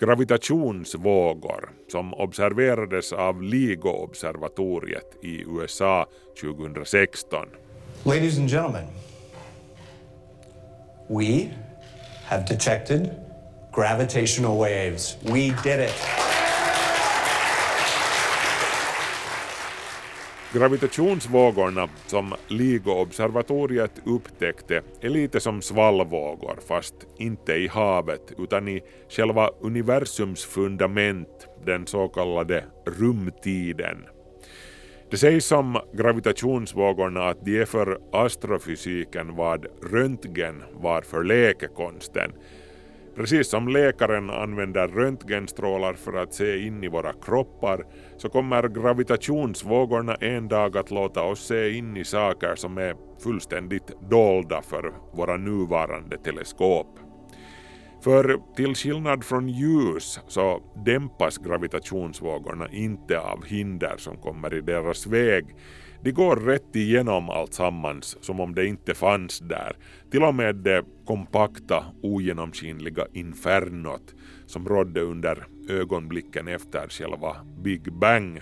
Gravitationsvågor 0.00 1.70
som 1.88 2.14
observerades 2.14 3.12
av 3.12 3.42
LIGO-observatoriet 3.42 5.16
i 5.22 5.44
USA 5.48 6.06
2016. 6.40 7.46
Ladies 8.04 8.38
and 8.38 8.50
gentlemen, 8.50 8.86
we 11.08 11.50
have 12.24 12.46
detected 12.46 13.10
gravitational 13.74 14.58
waves. 14.58 15.16
We 15.22 15.54
did 15.64 15.80
it. 15.80 16.39
Gravitationsvågorna 20.52 21.88
som 22.06 22.34
LIGO-observatoriet 22.48 23.90
upptäckte 24.06 24.82
är 25.00 25.08
lite 25.08 25.40
som 25.40 25.62
svallvågor 25.62 26.58
fast 26.68 26.94
inte 27.18 27.52
i 27.52 27.68
havet 27.68 28.32
utan 28.38 28.68
i 28.68 28.82
själva 29.08 29.50
universums 29.60 30.44
fundament, 30.44 31.46
den 31.64 31.86
så 31.86 32.08
kallade 32.08 32.64
rumtiden. 32.86 34.06
Det 35.10 35.16
sägs 35.16 35.52
om 35.52 35.78
gravitationsvågorna 35.92 37.28
att 37.28 37.44
de 37.44 37.60
är 37.60 37.64
för 37.64 37.98
astrofysiken 38.12 39.36
vad 39.36 39.66
röntgen 39.92 40.62
var 40.72 41.02
för 41.02 41.24
läkekonsten. 41.24 42.32
Precis 43.16 43.48
som 43.48 43.68
läkaren 43.68 44.30
använder 44.30 44.88
röntgenstrålar 44.88 45.94
för 45.94 46.12
att 46.12 46.34
se 46.34 46.58
in 46.58 46.84
i 46.84 46.88
våra 46.88 47.12
kroppar 47.12 47.84
så 48.16 48.28
kommer 48.28 48.68
gravitationsvågorna 48.68 50.14
en 50.14 50.48
dag 50.48 50.76
att 50.76 50.90
låta 50.90 51.22
oss 51.22 51.46
se 51.46 51.70
in 51.70 51.96
i 51.96 52.04
saker 52.04 52.54
som 52.54 52.78
är 52.78 52.96
fullständigt 53.22 54.10
dolda 54.10 54.62
för 54.62 54.92
våra 55.12 55.36
nuvarande 55.36 56.18
teleskop. 56.18 56.98
För 58.04 58.40
till 58.56 58.74
skillnad 58.74 59.24
från 59.24 59.48
ljus 59.48 60.20
så 60.26 60.62
dämpas 60.84 61.38
gravitationsvågorna 61.38 62.68
inte 62.68 63.20
av 63.20 63.44
hinder 63.44 63.94
som 63.96 64.16
kommer 64.16 64.54
i 64.54 64.60
deras 64.60 65.06
väg. 65.06 65.46
De 66.02 66.12
går 66.12 66.36
rätt 66.36 66.76
igenom 66.76 67.30
allt 67.30 67.54
sammans 67.54 68.16
som 68.20 68.40
om 68.40 68.54
det 68.54 68.66
inte 68.66 68.94
fanns 68.94 69.38
där. 69.38 69.76
Till 70.10 70.22
och 70.22 70.34
med 70.34 70.56
det 70.56 70.84
kompakta, 71.04 71.84
ogenomskinliga 72.02 73.06
infernot 73.12 74.14
som 74.46 74.68
rådde 74.68 75.00
under 75.00 75.46
ögonblicken 75.68 76.48
efter 76.48 76.88
själva 76.88 77.36
Big 77.62 77.92
Bang. 77.92 78.40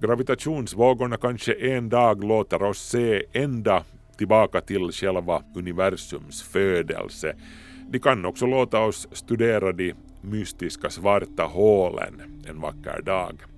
Gravitationsvågorna 0.00 1.16
kanske 1.16 1.54
en 1.54 1.88
dag 1.88 2.24
låter 2.24 2.62
oss 2.62 2.88
se 2.88 3.24
ända 3.32 3.84
tillbaka 4.18 4.60
till 4.60 4.92
själva 4.92 5.42
universums 5.54 6.42
födelse. 6.42 7.36
De 7.90 7.98
kan 7.98 8.24
också 8.24 8.46
låta 8.46 8.80
oss 8.80 9.08
studera 9.12 9.72
de 9.72 9.94
mystiska 10.20 10.90
svarta 10.90 11.44
hålen 11.44 12.44
en 12.48 12.60
vacker 12.60 13.02
dag. 13.02 13.51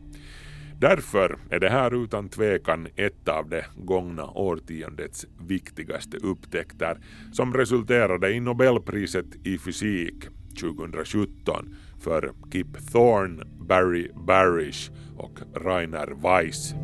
Därför 0.79 1.39
är 1.51 1.61
det 1.61 1.69
här 1.69 2.05
utan 2.05 2.29
tvekan 2.29 2.89
ett 2.97 3.29
av 3.29 3.49
det 3.49 3.67
gångna 3.77 4.25
årtiondets 4.25 5.27
viktigaste 5.41 6.17
upptäckter 6.17 6.99
som 7.33 7.55
resulterade 7.55 8.31
i 8.31 8.41
Nobelpriset 8.41 9.27
i 9.45 9.59
fysik 9.59 10.25
2017 10.61 11.75
för 12.01 12.33
Kip 12.53 12.93
Thorne, 12.93 13.45
Barry 13.61 14.11
Barish 14.27 14.91
och 15.17 15.39
Rainer 15.55 16.07
Weiss. 16.23 16.75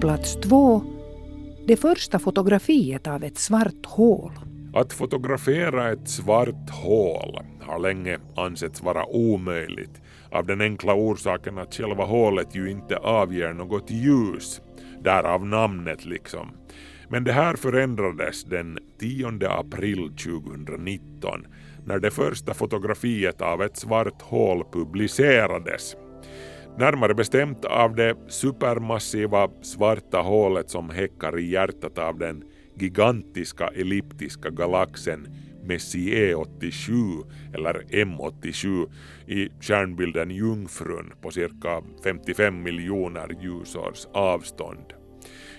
Plats 0.00 0.36
två. 0.36 0.82
Det 1.66 1.76
första 1.76 2.18
fotografiet 2.18 3.06
av 3.06 3.24
ett 3.24 3.38
svart 3.38 3.86
hål. 3.86 4.32
Att 4.76 4.92
fotografera 4.92 5.92
ett 5.92 6.08
svart 6.08 6.70
hål 6.70 7.38
har 7.60 7.78
länge 7.78 8.18
ansetts 8.36 8.82
vara 8.82 9.06
omöjligt 9.06 10.00
av 10.30 10.46
den 10.46 10.60
enkla 10.60 10.94
orsaken 10.94 11.58
att 11.58 11.74
själva 11.74 12.04
hålet 12.04 12.54
ju 12.54 12.70
inte 12.70 12.96
avger 12.96 13.52
något 13.52 13.90
ljus. 13.90 14.60
Därav 15.00 15.46
namnet 15.46 16.04
liksom. 16.04 16.50
Men 17.08 17.24
det 17.24 17.32
här 17.32 17.56
förändrades 17.56 18.44
den 18.44 18.78
10 19.00 19.48
april 19.48 20.10
2019 20.10 21.46
när 21.84 21.98
det 21.98 22.10
första 22.10 22.54
fotografiet 22.54 23.40
av 23.40 23.62
ett 23.62 23.76
svart 23.76 24.22
hål 24.22 24.64
publicerades. 24.72 25.96
Närmare 26.78 27.14
bestämt 27.14 27.64
av 27.64 27.94
det 27.94 28.16
supermassiva 28.28 29.48
svarta 29.62 30.20
hålet 30.20 30.70
som 30.70 30.90
häckar 30.90 31.38
i 31.38 31.50
hjärtat 31.50 31.98
av 31.98 32.18
den 32.18 32.44
gigantiska 32.78 33.68
elliptiska 33.68 34.50
galaxen 34.50 35.28
Messier 35.64 36.34
87 36.34 36.94
eller 37.54 37.74
M87 37.90 38.88
i 39.26 39.48
stjärnbilden 39.60 40.30
Jungfrun 40.30 41.12
på 41.20 41.30
cirka 41.30 41.82
55 42.04 42.62
miljoner 42.62 43.28
ljusårs 43.42 44.06
avstånd. 44.12 44.92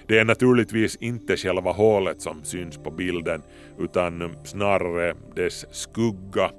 Det 0.07 0.19
är 0.19 0.25
naturligtvis 0.25 0.95
inte 0.95 1.37
själva 1.37 1.71
hålet 1.71 2.21
som 2.21 2.43
syns 2.43 2.77
på 2.77 2.91
bilden 2.91 3.41
utan 3.79 4.35
snarare 4.43 5.15
dess 5.35 5.65
skugga. 5.71 6.51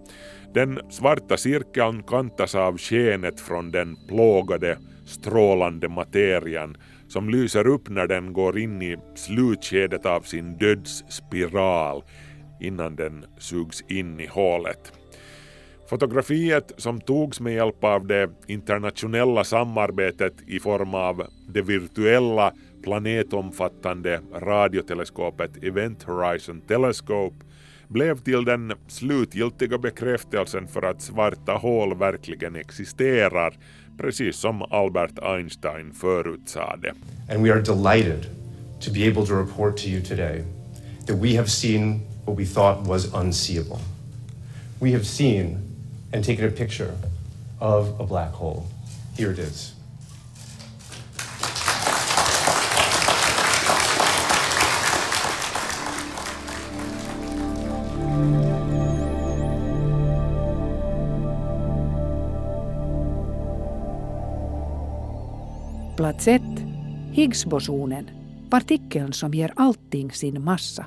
Den 0.55 0.81
svarta 0.91 1.37
cirkeln 1.37 2.03
kantas 2.03 2.55
av 2.55 2.79
skenet 2.79 3.41
från 3.41 3.71
den 3.71 3.97
plågade, 4.09 4.79
strålande 5.05 5.89
materian 5.89 6.77
som 7.09 7.31
lyser 7.31 7.67
upp 7.67 7.89
när 7.89 8.07
den 8.07 8.33
går 8.33 8.59
in 8.59 8.83
i 8.83 8.97
slutskedet 9.15 10.07
av 10.07 10.21
sin 10.21 10.57
dödsspiral 10.59 12.03
innan 12.61 12.97
den 12.97 13.25
sugs 13.39 13.85
in 13.89 14.21
i 14.21 14.27
hålet. 14.27 14.93
Fotografiet 15.89 16.73
som 16.77 17.01
togs 17.01 17.41
med 17.41 17.55
hjälp 17.55 17.85
av 17.85 18.07
det 18.07 18.31
internationella 18.47 19.45
samarbetet 19.45 20.35
i 20.47 20.61
form 20.61 20.95
av 20.95 21.27
det 21.49 21.63
virtuella 21.63 22.53
planetomfattande 22.83 24.21
radioteleskopet 24.35 25.65
Event 25.65 26.03
Horizon 26.03 26.61
Telescope 26.61 27.37
blev 27.89 28.19
till 28.19 28.45
den 28.45 28.73
slutgiltiga 28.89 29.79
bekräftelsen 29.79 30.69
för 30.69 30.83
att 30.83 31.03
svarta 31.03 31.53
hål 31.53 31.99
verkligen 31.99 32.57
existerar, 32.57 33.55
precis 33.99 34.37
som 34.37 34.63
Albert 34.71 35.19
Einstein 35.23 35.93
förutsade. 35.93 36.95
And 37.29 37.43
we 37.43 37.51
are 37.51 37.63
delighted 37.63 38.27
to 38.81 38.91
be 38.91 39.05
able 39.09 39.27
to 39.27 39.35
report 39.35 39.77
to 39.77 39.89
you 39.89 40.01
today 40.01 40.45
that 41.07 41.17
we 41.17 41.35
have 41.37 41.51
seen 41.51 42.07
what 42.25 42.37
we 42.37 42.45
thought 42.45 42.87
was 42.87 43.15
unseeable. 43.15 43.81
We 44.81 44.93
have 44.93 45.05
seen 45.05 45.59
and 46.13 46.25
taken 46.25 46.45
a 46.45 46.51
picture 46.51 46.95
of 47.61 48.01
a 48.01 48.05
black 48.05 48.33
hole. 48.33 48.67
Here 49.17 49.33
it 49.33 49.39
is. 49.39 49.75
Plats 65.99 66.29
1. 66.29 66.43
Higgsbosonen. 67.13 68.11
Partikeln 68.51 69.13
som 69.13 69.35
ger 69.35 69.53
allting 69.57 70.13
sin 70.13 70.45
massa. 70.45 70.87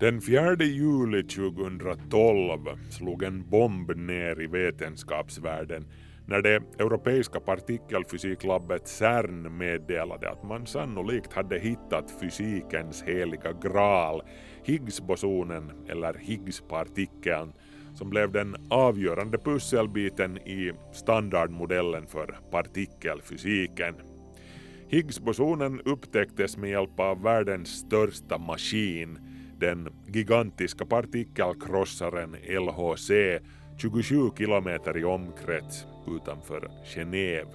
Den 0.00 0.20
4 0.20 0.56
juli 0.64 1.22
2012 1.22 2.60
slog 2.90 3.22
en 3.22 3.48
bomb 3.50 3.96
ner 3.96 4.40
i 4.42 4.46
vetenskapsvärlden 4.46 5.86
när 6.26 6.42
det 6.42 6.62
europeiska 6.78 7.40
partikelfysiklabbet 7.40 8.88
CERN 8.88 9.58
meddelade 9.58 10.30
att 10.30 10.42
man 10.42 10.66
sannolikt 10.66 11.32
hade 11.32 11.58
hittat 11.58 12.10
fysikens 12.20 13.02
heliga 13.02 13.52
graal, 13.52 14.22
Higgsbosonen 14.64 15.72
eller 15.88 16.14
Higgspartikeln, 16.14 17.52
som 17.94 18.10
blev 18.10 18.32
den 18.32 18.56
avgörande 18.70 19.38
pusselbiten 19.38 20.38
i 20.38 20.72
standardmodellen 20.92 22.06
för 22.06 22.38
partikelfysiken. 22.50 23.94
Higgsbosonen 24.90 25.80
upptäcktes 25.84 26.56
med 26.56 26.70
hjälp 26.70 27.00
av 27.00 27.22
världens 27.22 27.68
största 27.68 28.38
maskin, 28.38 29.18
den 29.58 29.88
gigantiska 30.06 30.86
partikelkrossaren 30.86 32.36
LHC 32.48 33.10
27 33.78 34.30
kilometer 34.38 34.98
i 34.98 35.04
omkrets 35.04 35.86
utanför 36.16 36.70
Genève. 36.94 37.48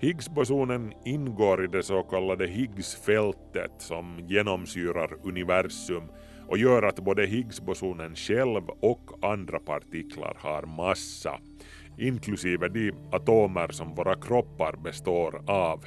Higgsbosonen 0.00 0.92
ingår 1.04 1.64
i 1.64 1.66
det 1.66 1.82
så 1.82 2.02
kallade 2.02 2.46
Higgsfältet 2.46 3.72
som 3.78 4.20
genomsyrar 4.28 5.10
universum 5.22 6.02
och 6.48 6.58
gör 6.58 6.82
att 6.82 7.00
både 7.00 7.26
Higgsbosonen 7.26 8.16
själv 8.16 8.62
och 8.80 9.10
andra 9.22 9.58
partiklar 9.58 10.36
har 10.38 10.62
massa, 10.62 11.38
inklusive 11.98 12.68
de 12.68 12.92
atomer 13.12 13.68
som 13.68 13.94
våra 13.94 14.14
kroppar 14.14 14.76
består 14.76 15.42
av. 15.46 15.84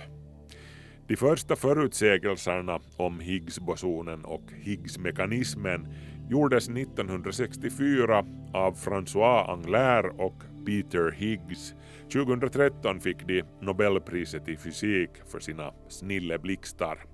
De 1.10 1.16
första 1.16 1.56
förutsägelserna 1.56 2.80
om 2.98 3.20
Higgsbosonen 3.20 4.26
och 4.26 4.44
Higgsmekanismen 4.62 5.88
gjordes 6.30 6.70
1964 6.70 8.26
av 8.54 8.78
François 8.78 9.52
Anglaire 9.52 10.10
och 10.10 10.44
Peter 10.66 11.12
Higgs. 11.12 11.74
2013 12.14 13.00
fick 13.00 13.28
de 13.28 13.44
Nobelpriset 13.62 14.48
i 14.48 14.58
fysik 14.58 15.10
för 15.28 15.40
sina 15.40 15.74
snilleblixtar. 15.90 17.06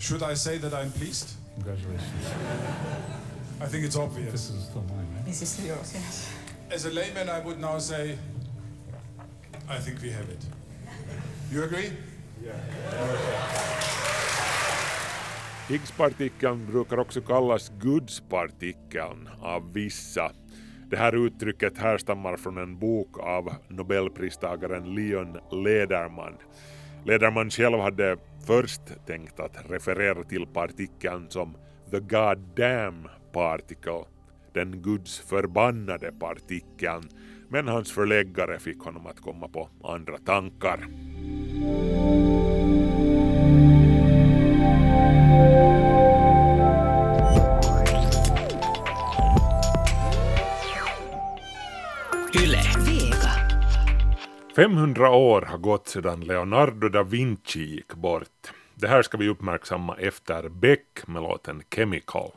Should 0.00 0.32
I 0.32 0.36
say 0.36 0.58
that 0.58 0.72
I'm 0.72 0.90
pleased? 0.90 1.28
Congratulations. 1.54 2.26
I 3.64 3.66
think 3.70 3.86
it's 3.86 3.98
obvious. 3.98 4.32
This 4.32 4.50
is 4.50 4.64
still 4.64 4.82
mine, 4.82 5.06
right? 5.16 5.26
This 5.26 5.42
is 5.42 5.66
yours, 5.66 5.94
yes. 5.94 6.34
As 6.74 6.86
a 6.86 6.90
layman, 6.90 7.28
I 7.28 7.44
would 7.44 7.60
now 7.60 7.78
say, 7.78 8.18
I 9.68 9.78
think 9.84 10.02
we 10.02 10.10
have 10.10 10.28
it. 10.28 10.44
You 11.52 11.64
agree? 11.64 11.90
Higgspartikeln 15.68 16.66
brukar 16.66 16.98
också 16.98 17.20
kallas 17.20 17.72
Gudspartikeln 17.80 19.28
av 19.40 19.72
vissa. 19.72 20.32
Det 20.90 20.96
här 20.96 21.26
uttrycket 21.26 21.78
härstammar 21.78 22.36
från 22.36 22.58
en 22.58 22.78
bok 22.78 23.18
av 23.18 23.52
nobelpristagaren 23.68 24.94
Leon 24.94 25.38
Lederman. 25.64 26.34
Lederman 27.04 27.50
själv 27.50 27.78
hade 27.78 28.16
först 28.46 28.82
tänkt 29.06 29.40
att 29.40 29.70
referera 29.70 30.24
till 30.24 30.46
partikeln 30.46 31.30
som 31.30 31.56
the 31.90 32.00
goddamn 32.00 33.08
particle, 33.32 34.04
den 34.52 34.82
gudsförbannade 34.82 36.12
partikeln, 36.12 37.08
men 37.48 37.68
hans 37.68 37.92
förläggare 37.92 38.58
fick 38.58 38.78
honom 38.78 39.06
att 39.06 39.20
komma 39.20 39.48
på 39.48 39.68
andra 39.82 40.18
tankar. 40.18 40.86
500 54.56 55.10
år 55.10 55.42
har 55.42 55.58
gått 55.58 55.88
sedan 55.88 56.20
Leonardo 56.20 56.88
da 56.88 57.02
Vinci 57.02 57.60
gick 57.60 57.94
bort. 57.94 58.52
Det 58.74 58.88
här 58.88 59.02
ska 59.02 59.18
vi 59.18 59.28
uppmärksamma 59.28 59.96
efter 59.96 60.48
Beck 60.48 61.06
med 61.06 61.22
låten 61.22 61.62
Chemical. 61.74 62.32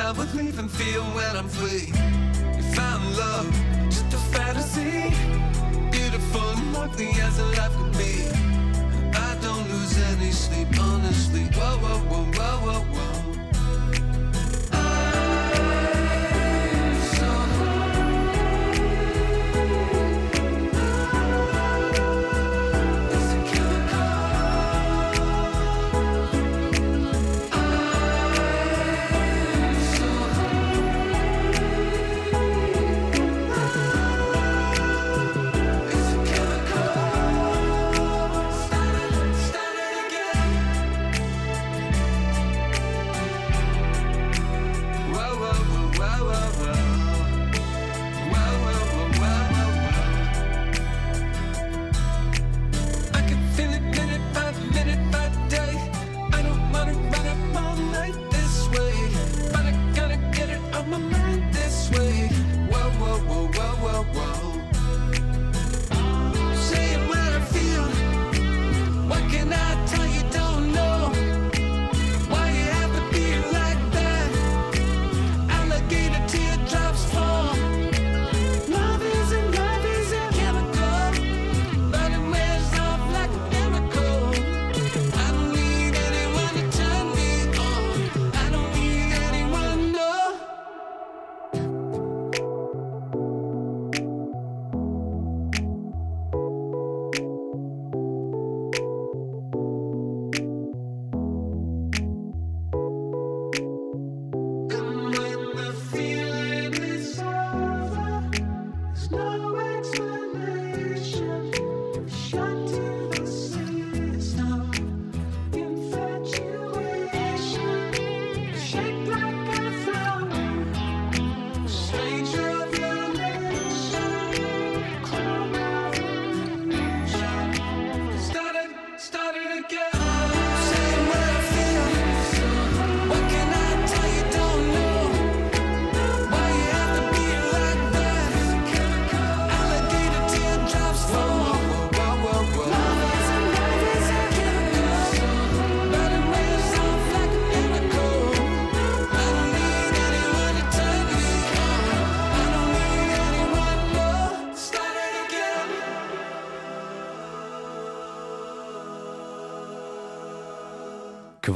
I 0.00 0.12
would 0.12 0.32
leave 0.34 0.58
and 0.58 0.70
feel 0.70 1.02
when 1.16 1.36
I'm 1.36 1.48
free. 1.48 1.86
You 2.56 2.62
found 2.74 3.16
love, 3.16 3.50
just 3.90 4.12
a 4.14 4.18
fantasy. 4.34 5.10
Beautiful 5.90 6.48
and 6.50 6.72
lovely 6.72 7.10
as 7.20 7.38
a 7.40 7.44
life 7.58 7.74
could 7.76 7.92
be. 7.98 8.28
I 9.14 9.36
don't 9.42 9.68
lose 9.68 9.98
any 10.12 10.30
sleep, 10.30 10.68
honestly. 10.80 11.44
Whoa, 11.56 11.78
whoa, 11.82 11.98
whoa, 12.10 12.24
whoa, 12.38 12.58
whoa, 12.66 12.97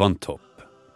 Kvanthopp, 0.02 0.40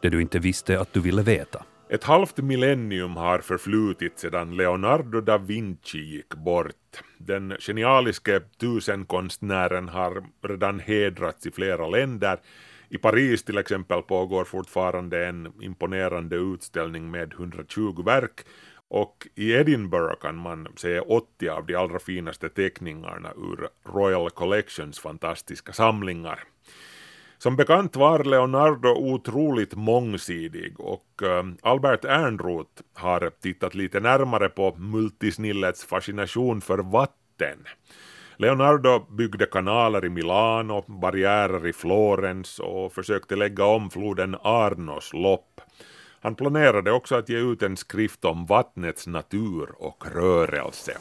det 0.02 0.08
du 0.08 0.22
inte 0.22 0.38
visste 0.38 0.80
att 0.80 0.92
du 0.92 1.00
ville 1.00 1.22
veta. 1.22 1.64
Ett 1.88 2.04
halvt 2.04 2.36
millennium 2.36 3.16
har 3.16 3.38
förflutit 3.38 4.18
sedan 4.18 4.56
Leonardo 4.56 5.20
da 5.20 5.38
Vinci 5.38 5.98
gick 5.98 6.34
bort. 6.34 7.02
Den 7.18 7.56
genialiske 7.60 8.40
tusenkonstnären 8.60 9.88
har 9.88 10.24
redan 10.48 10.80
hedrats 10.80 11.46
i 11.46 11.50
flera 11.50 11.88
länder. 11.88 12.40
I 12.88 12.98
Paris 12.98 13.44
till 13.44 13.58
exempel 13.58 14.02
pågår 14.02 14.44
fortfarande 14.44 15.26
en 15.26 15.52
imponerande 15.62 16.36
utställning 16.36 17.10
med 17.10 17.32
120 17.32 18.02
verk 18.04 18.40
och 18.88 19.26
i 19.34 19.52
Edinburgh 19.52 20.20
kan 20.20 20.36
man 20.36 20.68
se 20.76 21.00
80 21.00 21.48
av 21.48 21.66
de 21.66 21.74
allra 21.74 21.98
finaste 21.98 22.48
teckningarna 22.48 23.30
ur 23.36 23.68
Royal 23.92 24.30
Collections 24.30 25.00
fantastiska 25.00 25.72
samlingar. 25.72 26.44
Som 27.38 27.56
bekant 27.56 27.96
var 27.96 28.24
Leonardo 28.24 28.88
otroligt 28.88 29.74
mångsidig 29.74 30.80
och 30.80 31.22
ehm, 31.22 31.56
Albert 31.62 32.04
Ernroth 32.04 32.82
har 32.94 33.30
tittat 33.42 33.74
lite 33.74 34.00
närmare 34.00 34.48
på 34.48 34.76
multisnillets 34.76 35.84
fascination 35.84 36.60
för 36.60 36.78
vatten. 36.78 37.58
Leonardo 38.36 39.06
byggde 39.10 39.46
kanaler 39.46 40.04
i 40.04 40.08
Milano, 40.08 40.84
barriärer 40.86 41.66
i 41.66 41.72
Florens 41.72 42.58
och 42.58 42.92
försökte 42.92 43.36
lägga 43.36 43.64
om 43.64 43.90
floden 43.90 44.36
Arnos 44.42 45.12
lopp. 45.12 45.60
Han 46.20 46.34
planerade 46.34 46.92
också 46.92 47.14
att 47.14 47.28
ge 47.28 47.38
ut 47.38 47.62
en 47.62 47.76
skrift 47.76 48.24
om 48.24 48.46
vattnets 48.46 49.06
natur 49.06 49.68
och 49.78 50.04
rörelse. 50.14 50.96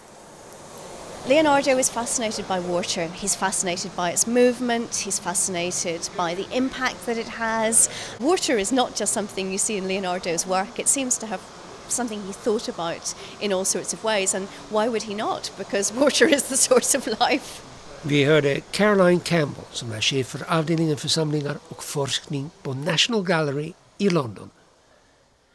Leonardo 1.27 1.75
is 1.79 1.89
fascinated 1.89 2.47
by 2.47 2.59
water. 2.59 3.07
He's 3.07 3.33
fascinated 3.33 3.95
by 3.95 4.11
its 4.11 4.27
movement. 4.27 4.95
He's 4.95 5.17
fascinated 5.17 6.07
by 6.15 6.35
the 6.35 6.45
impact 6.55 7.03
that 7.07 7.17
it 7.17 7.27
has. 7.27 7.89
Water 8.19 8.59
is 8.59 8.71
not 8.71 8.95
just 8.95 9.11
something 9.11 9.51
you 9.51 9.57
see 9.57 9.75
in 9.75 9.87
Leonardo's 9.87 10.45
work, 10.45 10.77
it 10.79 10.87
seems 10.87 11.17
to 11.17 11.25
have 11.25 11.41
something 11.87 12.21
he 12.21 12.31
thought 12.31 12.69
about 12.69 13.15
in 13.41 13.51
all 13.51 13.65
sorts 13.65 13.91
of 13.91 14.03
ways. 14.03 14.35
And 14.35 14.47
why 14.69 14.87
would 14.87 15.03
he 15.03 15.15
not? 15.15 15.49
Because 15.57 15.91
water 16.01 16.27
is 16.27 16.43
the 16.43 16.57
source 16.57 16.93
of 16.93 17.07
life. 17.07 17.61
Vi 18.01 18.23
hörde 18.23 18.61
Caroline 18.71 19.19
Campbell 19.19 19.65
som 19.71 19.91
er 19.91 19.95
är 19.95 20.01
chef 20.01 20.27
för 20.27 20.43
avdelningen 20.47 20.97
för 20.97 21.07
samlingar 21.07 21.57
och 21.67 21.83
forskning 21.83 22.49
på 22.61 22.73
National 22.73 23.23
Gallery 23.23 23.73
i 23.97 24.09
London. 24.09 24.49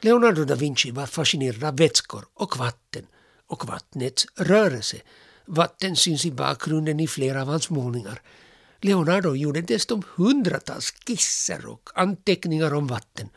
Leonardo 0.00 0.44
da 0.44 0.54
Vinci 0.54 0.90
var 0.90 1.06
fascinerad 1.06 1.64
av 1.64 1.76
vätskor 1.76 2.24
och 2.34 2.56
vatten 2.56 3.06
och 3.46 3.66
vattnets 3.66 4.26
rörelse. 4.36 4.96
Vatten 5.50 5.96
syns 5.96 6.24
i 6.24 6.30
bakgrunden 6.30 7.00
i 7.00 7.06
flera 7.06 7.42
av 7.42 7.48
hans 7.48 7.70
målningar. 7.70 8.22
Leonardo 8.80 9.34
gjorde 9.34 9.60
dessutom 9.60 10.02
hundratals 10.16 10.90
skisser 10.90 11.66
och 11.66 11.90
anteckningar 11.94 12.74
om 12.74 12.86
vatten. 12.86 13.28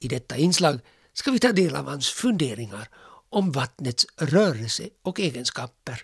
I 0.00 0.08
detta 0.08 0.36
inslag 0.36 0.80
ska 1.12 1.30
vi 1.30 1.38
ta 1.38 1.52
del 1.52 1.76
av 1.76 1.88
hans 1.88 2.08
funderingar 2.08 2.88
om 3.30 3.52
vattnets 3.52 4.06
rörelse 4.16 4.88
och 5.02 5.20
egenskaper. 5.20 6.02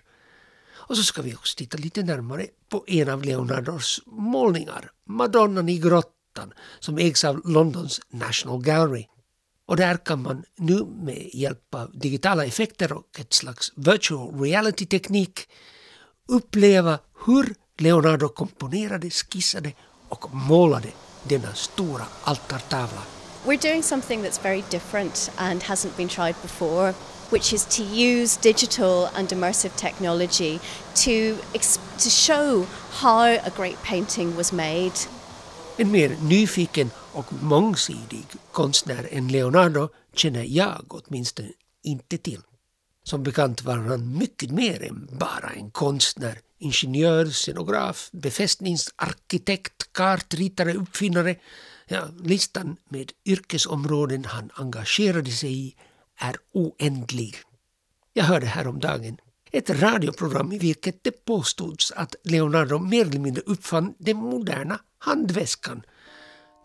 Och 0.71 0.97
så 0.97 1.03
ska 1.03 1.21
vi 1.21 1.35
också 1.35 1.57
titta 1.57 1.77
lite 1.77 2.03
närmare 2.03 2.47
på 2.69 2.83
en 2.87 3.09
av 3.09 3.23
Leonardos 3.23 4.01
målningar, 4.05 4.91
Madonnan 5.05 5.69
i 5.69 5.77
grottan, 5.77 6.53
som 6.79 6.97
ägs 6.97 7.23
av 7.23 7.41
Londons 7.45 8.01
National 8.09 8.61
Gallery. 8.61 9.07
Och 9.69 9.77
där 9.77 9.97
kan 9.97 10.21
man 10.21 10.43
nu 10.55 10.85
med 10.85 11.29
hjälp 11.33 11.75
av 11.75 11.91
digitala 11.93 12.45
effekter 12.45 12.93
och 12.93 13.19
ett 13.19 13.33
slags 13.33 13.71
virtual 13.75 14.39
reality-teknik 14.41 15.49
uppleva 16.27 16.99
hur 17.25 17.55
Leonardo 17.77 18.27
komponerade, 18.29 19.09
skissade 19.09 19.73
och 20.09 20.33
målade 20.33 20.87
denna 21.23 21.53
stora 21.53 22.05
altartavla. 22.23 23.01
We're 23.45 23.61
doing 23.61 23.83
something 23.83 24.23
that's 24.23 24.43
very 24.43 24.63
different 24.71 25.31
and 25.35 25.63
hasn't 25.63 25.97
been 25.97 26.09
tried 26.09 26.35
before, 26.41 26.93
which 27.29 27.53
is 27.53 27.65
to 27.65 27.83
use 27.83 28.41
digital 28.41 29.07
and 29.15 29.29
immersive 29.29 29.75
technology 29.75 30.59
to, 30.95 31.35
to 31.97 32.09
show 32.09 32.65
how 32.91 33.23
a 33.23 33.51
great 33.55 33.77
painting 33.83 34.35
was 34.35 34.51
made. 34.51 34.93
En 35.77 35.91
mer 35.91 36.17
nyfiken 36.21 36.91
och 37.19 37.43
mångsidig 37.43 38.25
konstnär 38.51 39.07
än 39.11 39.27
Leonardo 39.27 39.89
känner 40.13 40.43
jag 40.43 40.85
åtminstone 40.89 41.49
inte 41.83 42.17
till. 42.17 42.41
Som 43.03 43.23
bekant 43.23 43.63
var 43.63 43.77
han 43.77 44.17
mycket 44.17 44.51
mer 44.51 44.83
än 44.83 45.07
bara 45.11 45.49
en 45.49 45.71
konstnär, 45.71 46.39
ingenjör, 46.57 47.25
scenograf, 47.25 48.09
befästningsarkitekt, 48.11 49.93
kartritare, 49.93 50.73
uppfinnare. 50.73 51.35
Ja, 51.87 52.07
listan 52.23 52.77
med 52.89 53.11
yrkesområden 53.25 54.25
han 54.25 54.49
engagerade 54.53 55.31
sig 55.31 55.67
i 55.67 55.75
är 56.17 56.35
oändlig. 56.53 57.35
Jag 58.13 58.23
hörde 58.23 58.45
häromdagen 58.45 59.17
ett 59.51 59.69
radioprogram 59.69 60.51
i 60.51 60.59
vilket 60.59 61.03
det 61.03 61.25
påstods 61.25 61.91
att 61.91 62.15
Leonardo 62.23 62.79
mer 62.79 63.05
eller 63.05 63.19
mindre 63.19 63.43
uppfann 63.45 63.93
den 63.97 64.17
moderna 64.17 64.79
handväskan. 64.97 65.81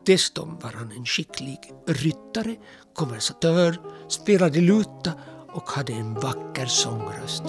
Dessutom 0.07 0.59
var 0.63 0.73
han 0.73 0.93
en 0.93 1.07
skicklig 1.07 1.59
ryttare, 1.87 2.57
konversatör, 2.95 3.77
spelade 4.09 4.61
luta 4.61 5.13
och 5.53 5.71
hade 5.71 5.93
en 5.93 6.15
vacker 6.15 6.67
sångröst. 6.67 7.43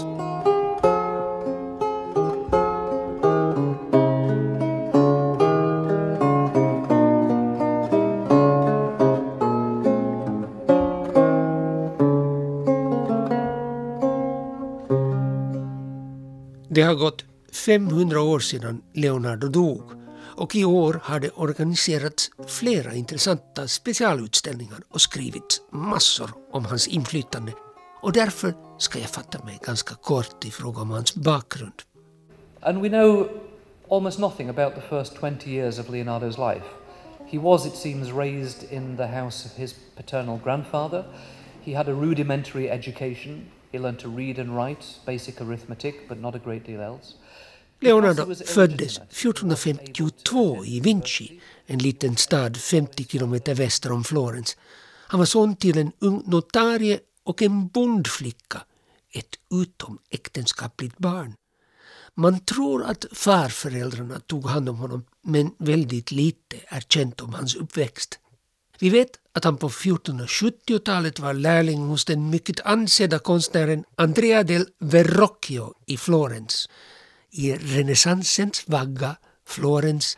Det 16.69 16.81
har 16.81 16.95
gått 16.95 17.25
500 17.51 18.21
år 18.21 18.39
sedan 18.39 18.81
Leonardo 18.93 19.47
dog 19.47 20.04
och 20.37 20.55
i 20.55 20.65
år 20.65 20.99
har 21.03 21.19
det 21.19 21.29
organiserats 21.29 22.31
flera 22.47 22.93
intressanta 22.93 23.67
specialutställningar 23.67 24.79
och 24.89 25.01
skrivits 25.01 25.61
massor 25.71 26.31
om 26.51 26.65
hans 26.65 26.87
inflytande. 26.87 27.53
Och 28.01 28.13
därför 28.13 28.53
ska 28.77 28.99
jag 28.99 29.09
fatta 29.09 29.43
mig 29.43 29.59
ganska 29.65 29.95
kort 29.95 30.45
i 30.45 30.51
fråga 30.51 30.81
om 30.81 30.89
hans 30.89 31.15
bakgrund. 31.15 31.81
And 32.61 32.81
we 32.81 32.89
know 32.89 33.27
almost 33.89 34.19
nothing 34.19 34.49
about 34.49 34.75
the 34.75 34.81
first 34.81 35.13
20 35.19 35.49
years 35.49 35.79
of 35.79 35.89
Leonardo's 35.89 36.53
life. 36.53 36.65
He 37.27 37.39
was, 37.39 37.65
it 37.65 37.75
seems, 37.75 38.11
raised 38.11 38.71
in 38.71 38.97
the 38.97 39.07
house 39.07 39.45
of 39.45 39.57
his 39.57 39.75
paternal 39.95 40.39
grandfather. 40.43 41.03
He 41.61 41.73
had 41.73 41.87
a 41.87 41.93
rudimentary 41.93 42.69
education. 42.69 43.47
He 43.71 43.79
learned 43.79 43.99
to 43.99 44.09
read 44.09 44.39
and 44.39 44.55
write, 44.55 44.85
basic 45.05 45.41
arithmetic, 45.41 46.07
but 46.07 46.19
not 46.19 46.35
a 46.35 46.39
great 46.39 46.65
deal 46.67 46.81
else. 46.81 47.13
Leonardo 47.85 48.35
föddes 48.35 48.97
1452 48.97 50.65
i 50.65 50.79
Vinci, 50.79 51.41
en 51.65 51.79
liten 51.79 52.17
stad 52.17 52.57
50 52.57 53.05
kilometer 53.05 53.55
väster 53.55 53.91
om 53.91 54.03
Florens. 54.03 54.57
Han 55.07 55.19
var 55.19 55.25
son 55.25 55.55
till 55.55 55.77
en 55.77 55.91
ung 55.99 56.23
notarie 56.25 56.99
och 57.23 57.41
en 57.41 57.67
bondflicka, 57.67 58.61
ett 59.11 59.35
utomäktenskapligt 59.51 60.97
barn. 60.97 61.33
Man 62.15 62.39
tror 62.39 62.83
att 62.83 63.05
farföräldrarna 63.11 64.19
tog 64.19 64.45
hand 64.45 64.69
om 64.69 64.77
honom, 64.77 65.05
men 65.23 65.51
väldigt 65.57 66.11
lite 66.11 66.57
är 66.67 66.81
känt 66.81 67.21
om 67.21 67.33
hans 67.33 67.55
uppväxt. 67.55 68.19
Vi 68.79 68.89
vet 68.89 69.09
att 69.33 69.43
han 69.43 69.57
på 69.57 69.69
1470-talet 69.69 71.19
var 71.19 71.33
lärling 71.33 71.79
hos 71.79 72.05
den 72.05 72.29
mycket 72.29 72.59
ansedda 72.59 73.19
konstnären 73.19 73.83
Andrea 73.95 74.43
del 74.43 74.65
Verrocchio 74.79 75.73
i 75.85 75.97
Florens. 75.97 76.69
I 77.37 77.55
renässansens 77.55 78.63
vagga, 78.67 79.15
Florens, 79.47 80.17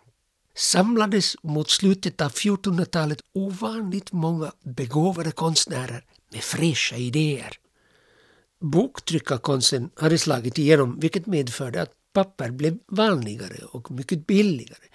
samlades 0.56 1.36
mot 1.44 1.70
slutet 1.70 2.22
av 2.22 2.32
1400-talet 2.32 3.22
ovanligt 3.34 4.12
många 4.12 4.52
begåvade 4.64 5.32
konstnärer 5.32 6.04
med 6.32 6.44
fräscha 6.44 6.96
idéer. 6.96 7.54
Boktryckarkonsten 8.62 9.90
hade 9.96 10.18
slagit 10.18 10.58
igenom 10.58 11.00
vilket 11.00 11.26
medförde 11.26 11.82
att 11.82 11.92
papper 12.14 12.52
blev 12.52 12.78
vanligare 12.88 13.66
och 13.66 13.92
mycket 13.92 14.28
billigare. 14.28 14.88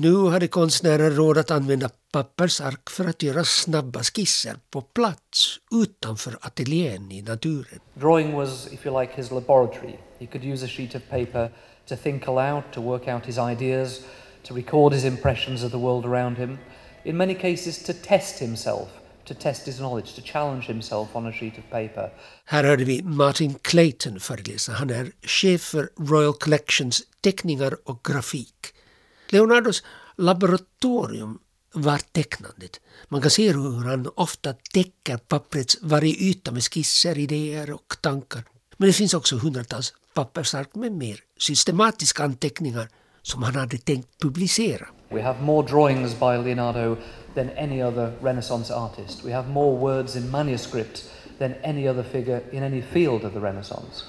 Nu 0.00 0.28
hade 0.28 0.48
konstnärer 0.48 1.10
råd 1.10 1.38
att 1.38 1.50
använda 1.50 1.90
pappersark 2.12 2.90
för 2.90 3.08
att 3.08 3.22
göra 3.22 3.44
snabba 3.44 4.02
skisser 4.02 4.56
på 4.70 4.80
plats 4.80 5.58
utanför 5.72 6.38
ateljén 6.40 7.12
i 7.12 7.22
naturen. 7.22 7.80
Drawing 7.94 8.32
was, 8.32 8.72
if 8.72 8.86
you 8.86 9.00
like, 9.00 9.12
his 9.16 9.30
laboratory. 9.30 9.94
He 10.18 10.26
could 10.26 10.44
use 10.44 10.64
a 10.64 10.68
sheet 10.68 10.94
of 10.94 11.02
paper 11.10 11.50
to 11.88 11.96
think 11.96 12.28
aloud, 12.28 12.62
to 12.72 12.80
work 12.80 13.08
out 13.08 13.26
his 13.26 13.38
ideas, 13.38 14.00
to 14.42 14.54
record 14.54 14.92
his 14.92 15.04
impressions 15.04 15.64
of 15.64 15.70
the 15.70 15.78
world 15.78 16.04
around 16.04 16.38
him. 16.38 16.58
In 17.04 17.16
many 17.16 17.34
cases, 17.34 17.82
to 17.82 17.92
test 17.92 18.38
himself, 18.38 18.88
to 19.24 19.34
test 19.34 19.66
his 19.66 19.76
knowledge, 19.76 20.14
to 20.14 20.22
challenge 20.22 20.66
himself 20.66 21.16
on 21.16 21.26
a 21.26 21.32
sheet 21.32 21.58
of 21.58 21.64
paper. 21.70 22.10
Här 22.44 22.64
hörde 22.64 22.84
vi 22.84 23.02
Martin 23.02 23.54
Clayton 23.62 24.20
föreläsa. 24.20 24.72
Han 24.72 24.90
är 24.90 25.12
chef 25.22 25.60
för 25.60 25.88
Royal 25.96 26.34
Collections 26.34 27.02
teckningar 27.20 27.76
och 27.84 28.04
grafik. 28.04 28.74
Leonardos 29.32 29.82
laboratorium 30.16 31.38
var 31.74 31.98
tecknandet. 32.12 32.80
Man 33.08 33.22
kan 33.22 33.30
se 33.30 33.52
hur 33.52 33.84
han 33.84 34.10
ofta 34.14 34.54
täcker 34.72 35.16
papprets 35.16 35.78
varje 35.82 36.14
yta 36.30 36.52
med 36.52 36.62
skisser, 36.62 37.18
idéer 37.18 37.72
och 37.72 37.96
tankar. 38.00 38.44
Men 38.76 38.86
det 38.86 38.92
finns 38.92 39.14
också 39.14 39.36
hundratals 39.36 39.94
pappersark 40.14 40.74
med 40.74 40.92
mer 40.92 41.20
systematiska 41.38 42.24
anteckningar 42.24 42.88
som 43.22 43.42
han 43.42 43.54
hade 43.54 43.78
tänkt 43.78 44.08
publicera. 44.20 44.86
We 45.10 45.22
have 45.22 45.42
more 45.42 45.68
drawings 45.68 46.12
by 46.20 46.36
Leonardo 46.44 46.96
than 47.34 47.50
any 47.50 47.82
other 47.82 48.12
Renaissance 48.22 48.74
artist. 48.74 49.24
We 49.24 49.32
have 49.32 49.48
more 49.48 49.78
words 49.78 50.16
in 50.16 50.30
manuscript 50.30 51.04
than 51.38 51.54
any 51.62 51.88
other 51.88 52.02
figure 52.02 52.40
in 52.52 52.62
any 52.62 52.82
field 52.82 53.24
of 53.24 53.32
the 53.32 53.40
Renaissance. 53.40 54.04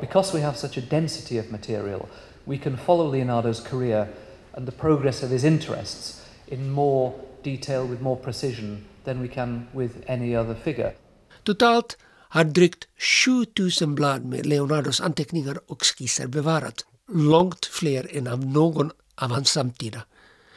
Because 0.00 0.36
we 0.36 0.42
have 0.42 0.56
such 0.56 0.78
a 0.78 0.80
density 0.90 1.38
of 1.38 1.50
material, 1.50 2.08
we 2.46 2.58
can 2.58 2.76
follow 2.76 3.16
Leonardo's 3.16 3.60
career 3.70 4.08
and 4.56 4.66
the 4.66 4.72
progress 4.72 5.22
of 5.22 5.30
his 5.30 5.44
interests 5.44 6.20
in 6.46 6.70
more 6.70 7.12
detail 7.42 7.86
with 7.90 8.02
more 8.02 8.16
precision 8.16 8.84
than 9.04 9.22
we 9.22 9.28
can 9.28 9.66
with 9.72 9.92
any 10.06 10.36
other 10.36 10.54
figure. 10.54 10.92
Totalt 11.42 11.96
har 12.28 12.44
drygt 12.44 12.88
7000 12.98 13.94
blad 13.94 14.24
med 14.24 14.46
Leonardos 14.46 15.00
anteckningar 15.00 15.58
och 15.66 15.82
skisser 15.82 16.26
bevarats. 16.26 16.84
Långt 17.08 17.66
fler 17.66 18.16
än 18.16 18.26
av 18.26 18.46
någon 18.46 18.90
av 19.14 19.30
hans 19.30 19.50
samtida. 19.50 20.00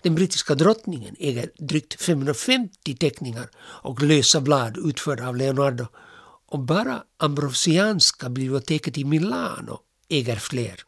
Den 0.01 0.15
brittiska 0.15 0.55
drottningen 0.55 1.15
äger 1.19 1.49
drygt 1.57 2.01
550 2.01 2.95
teckningar 2.95 3.49
och 3.59 4.03
lösa 4.03 4.41
blad 4.41 4.77
utförda 4.77 5.27
av 5.27 5.35
Leonardo. 5.35 5.87
Och 6.49 6.59
bara 6.59 7.03
Ambrosianska 7.17 8.29
biblioteket 8.29 8.97
i 8.97 9.05
Milano 9.05 9.79
äger 10.09 10.35
fler. 10.35 10.86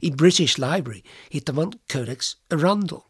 I 0.00 0.10
British 0.10 0.58
Library 0.58 1.02
hittar 1.30 1.52
man 1.52 1.72
Codex 1.92 2.36
Arundel, 2.50 3.02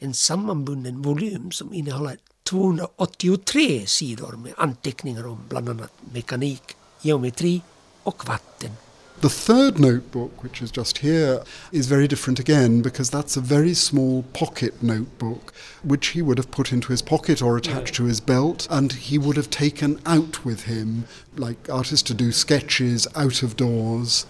en 0.00 0.14
sammanbunden 0.14 1.02
volym 1.02 1.50
som 1.50 1.72
innehåller 1.72 2.18
283 2.42 3.86
sidor 3.86 4.36
med 4.36 4.54
anteckningar 4.56 5.26
om 5.26 5.38
bland 5.48 5.68
annat 5.68 5.92
mekanik, 6.12 6.76
geometri 7.02 7.62
och 8.02 8.28
vatten. 8.28 8.70
The 9.20 9.28
third 9.28 9.78
notebook, 9.78 10.44
which 10.44 10.62
is 10.62 10.70
just 10.76 10.98
here, 10.98 11.42
is 11.72 11.86
very 11.86 12.06
different 12.06 12.38
again 12.38 12.82
because 12.82 13.10
that's 13.10 13.36
a 13.36 13.40
very 13.40 13.74
small 13.74 14.22
pocket 14.32 14.82
notebook 14.82 15.54
which 15.82 16.08
he 16.08 16.22
would 16.22 16.38
have 16.38 16.50
put 16.50 16.72
into 16.72 16.92
his 16.92 17.02
pocket 17.02 17.42
or 17.42 17.56
attached 17.56 17.94
to 17.94 18.04
his 18.04 18.20
belt 18.20 18.68
and 18.70 18.92
he 18.92 19.18
would 19.18 19.36
have 19.36 19.48
taken 19.48 19.98
out 20.04 20.44
with 20.44 20.64
him, 20.64 21.04
like 21.36 21.70
artists 21.70 22.02
to 22.02 22.14
do 22.14 22.30
sketches 22.30 23.08
out 23.16 23.42
of 23.42 23.56
doors. 23.56 24.26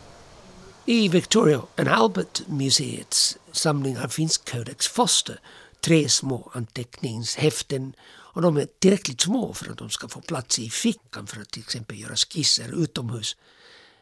I 0.88 1.09
Victoria 1.09 1.62
and 1.77 1.88
Albert 1.88 2.42
museets 2.49 3.38
samlingar 3.53 4.09
finns 4.09 4.38
Codex 4.38 4.88
Foster, 4.88 5.40
tre 5.81 6.09
små 6.09 6.51
anteckningshäften 6.55 7.94
och 8.09 8.42
de 8.42 8.57
är 8.57 8.66
tillräckligt 8.79 9.20
små 9.20 9.55
för 9.55 9.70
att 9.70 9.79
de 9.79 9.90
ska 9.90 10.09
få 10.09 10.20
plats 10.20 10.59
i 10.59 10.70
fickan 10.70 11.27
för 11.27 11.40
att 11.40 11.51
till 11.51 11.62
exempel 11.62 12.01
göra 12.01 12.16
skisser 12.16 12.83
utomhus. 12.83 13.37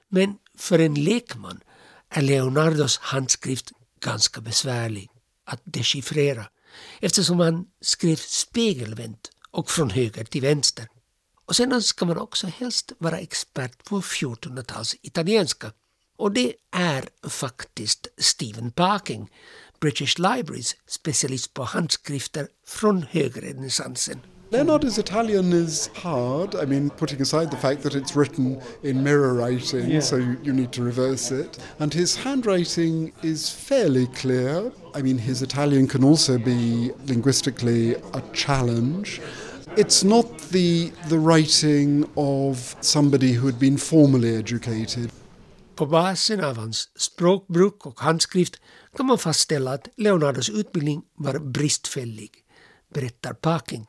Men 0.09 0.39
för 0.59 0.79
en 0.79 0.95
lekman 0.95 1.61
är 2.09 2.23
Leonardos 2.23 2.99
handskrift 2.99 3.73
ganska 4.01 4.41
besvärlig 4.41 5.11
att 5.45 5.61
dechiffrera 5.65 6.47
eftersom 7.01 7.41
han 7.41 7.67
skrev 7.81 8.17
spegelvänt 8.17 9.31
och 9.51 9.71
från 9.71 9.91
höger 9.91 10.25
till 10.25 10.43
vänster. 10.43 10.89
Och 11.47 11.57
sedan 11.57 11.83
ska 11.83 12.05
man 12.05 12.19
också 12.19 12.47
helst 12.47 12.93
vara 12.99 13.19
expert 13.19 13.85
på 13.85 14.01
1400-tals 14.01 14.97
italienska. 15.03 15.73
Och 16.19 16.33
det 16.33 16.47
er 16.47 16.53
är 16.73 17.29
faktiskt 17.29 18.09
Stephen 18.19 18.71
Parking, 18.71 19.31
British 19.81 20.19
Libraries 20.19 20.77
specialist 20.89 21.55
på 21.55 21.63
handskrifter 21.65 22.47
från 22.67 23.03
högrenässansen. 23.03 24.21
Leonardo's 24.51 24.99
Italian 25.01 25.53
is 25.53 25.91
hard. 25.95 26.55
I 26.55 26.67
mean, 26.67 26.91
putting 26.91 27.21
aside 27.21 27.51
the 27.51 27.57
fact 27.57 27.83
that 27.83 27.95
it's 27.95 28.15
written 28.17 28.61
in 28.83 29.03
mirror 29.03 29.35
writing, 29.35 29.91
Yeah. 29.91 30.03
so 30.03 30.17
you, 30.17 30.37
you 30.45 30.53
need 30.53 30.71
to 30.73 30.85
reverse 30.85 31.33
it. 31.33 31.59
And 31.79 31.95
his 31.95 32.17
handwriting 32.17 33.13
is 33.23 33.51
fairly 33.51 34.07
clear. 34.07 34.71
I 34.95 35.03
mean, 35.03 35.19
his 35.19 35.43
Italian 35.43 35.89
can 35.89 36.05
also 36.05 36.39
be 36.39 36.93
linguistically 37.07 37.95
a 38.13 38.23
challenge. 38.33 39.21
It's 39.77 40.05
not 40.05 40.39
the, 40.53 40.93
the 41.09 41.19
writing 41.19 42.09
of 42.17 42.77
somebody 42.81 43.33
who 43.33 43.47
had 43.47 43.59
been 43.59 43.77
formally 43.77 44.37
educated. 44.37 45.11
På 45.75 45.87
basen 45.87 46.45
av 46.45 46.57
hans 46.57 46.89
språkbruk 46.97 47.87
och 47.87 48.01
handskrift 48.01 48.61
kan 48.97 49.07
man 49.07 49.19
fastställa 49.19 49.73
att 49.73 49.89
Leonardos 49.97 50.51
utbildning 50.51 51.03
var 51.15 51.39
bristfällig, 51.39 52.31
berättar 52.95 53.33
Parking. 53.33 53.87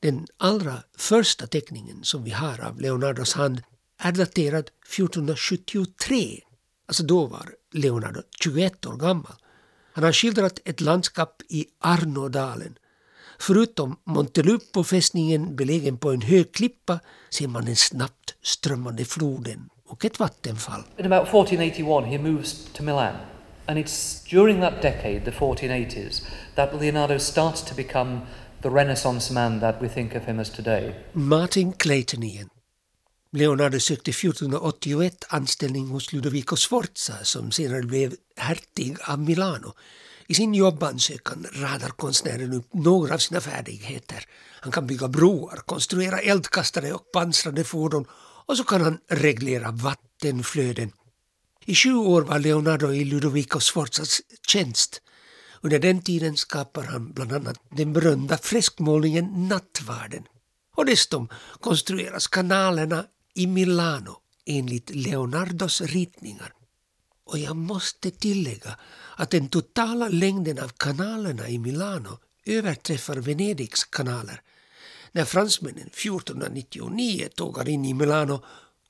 Den 0.00 0.26
allra 0.38 0.82
första 0.96 1.46
teckningen 1.46 2.04
som 2.04 2.24
vi 2.24 2.30
har 2.30 2.60
av 2.60 2.80
Leonardos 2.80 3.34
hand 3.34 3.62
är 3.98 4.12
daterad 4.12 4.70
1473. 4.88 6.40
Alltså 6.86 7.02
då 7.02 7.26
var 7.26 7.54
Leonardo 7.72 8.20
21 8.40 8.86
år 8.86 8.96
gammal. 8.96 9.36
Han 9.92 10.04
har 10.04 10.12
skildrat 10.12 10.60
ett 10.64 10.80
landskap 10.80 11.42
i 11.48 11.66
Arnådalen. 11.80 12.78
Förutom 13.38 13.96
Montelupo-fästningen 14.04 15.56
belägen 15.56 15.98
på 15.98 16.10
en 16.10 16.22
hög 16.22 16.54
klippa 16.54 17.00
ser 17.30 17.48
man 17.48 17.64
den 17.64 17.76
snabbt 17.76 18.34
strömmande 18.42 19.04
floden 19.04 19.68
och 19.94 20.04
ett 20.04 20.18
vattenfall. 20.18 20.82
In 20.96 21.12
about 21.12 21.28
1481, 21.28 22.04
he 22.04 22.18
moves 22.18 22.68
to 22.72 22.82
Milan. 22.82 23.14
And 23.66 23.78
it's 23.78 24.30
during 24.30 24.60
that 24.60 24.82
decade, 24.82 25.20
the 25.24 25.30
1480s, 25.30 26.22
that 26.54 26.80
Leonardo 26.80 27.18
starts 27.18 27.62
to 27.62 27.74
become 27.74 28.20
the 28.62 28.68
Renaissance 28.68 29.32
man 29.32 29.60
that 29.60 29.76
we 29.82 29.88
think 29.88 30.14
of 30.14 30.22
him 30.22 30.40
as 30.40 30.50
today. 30.50 30.94
Martin 31.12 31.72
Clayton 31.72 32.22
igen. 32.22 32.48
Leonardo 33.32 33.80
sökte 33.80 34.10
1481 34.10 35.24
anställning 35.28 35.88
hos 35.88 36.12
Ludovico 36.12 36.56
Sforza 36.56 37.14
som 37.22 37.50
senare 37.50 37.82
blev 37.82 38.14
hertig 38.36 38.96
av 39.08 39.18
Milano. 39.18 39.72
I 40.26 40.34
sin 40.34 40.54
jobbansökan 40.54 41.46
radar 41.52 41.88
konstnären 41.88 42.52
upp 42.52 42.74
några 42.74 43.14
av 43.14 43.18
sina 43.18 43.40
färdigheter. 43.40 44.24
Han 44.60 44.72
kan 44.72 44.86
bygga 44.86 45.08
broar, 45.08 45.56
konstruera 45.66 46.18
eldkastare 46.18 46.92
och 46.92 47.12
pansrade 47.12 47.64
fordon 47.64 48.06
och 48.46 48.56
så 48.56 48.64
kan 48.64 48.80
han 48.80 48.98
reglera 49.08 49.70
vattenflöden. 49.70 50.92
I 51.64 51.74
sju 51.74 51.94
år 51.94 52.22
var 52.22 52.38
Leonardo 52.38 52.92
i 52.92 53.04
Ludovico 53.04 53.60
Sforzas 53.60 54.20
tjänst. 54.48 55.02
Under 55.60 55.78
den 55.78 56.02
tiden 56.02 56.36
skapar 56.36 56.82
han 56.82 57.12
bland 57.12 57.32
annat 57.32 57.58
den 57.70 57.92
berömda 57.92 58.38
freskmålningen 58.38 59.48
Nattvarden. 59.48 60.24
Och 60.76 60.86
dessutom 60.86 61.28
konstrueras 61.60 62.26
kanalerna 62.26 63.06
i 63.34 63.46
Milano 63.46 64.16
enligt 64.46 64.90
Leonardos 64.90 65.80
ritningar. 65.80 66.52
Och 67.26 67.38
jag 67.38 67.56
måste 67.56 68.10
tillägga 68.10 68.78
att 69.16 69.30
den 69.30 69.48
totala 69.48 70.08
längden 70.08 70.58
av 70.58 70.68
kanalerna 70.68 71.48
i 71.48 71.58
Milano 71.58 72.18
överträffar 72.46 73.16
Venedigs 73.16 73.84
kanaler. 73.84 74.40
När 75.16 75.24
fransmännen 75.24 75.86
1499 75.86 77.28
tågar 77.34 77.68
in 77.68 77.84
i 77.84 77.94
Milano 77.94 78.40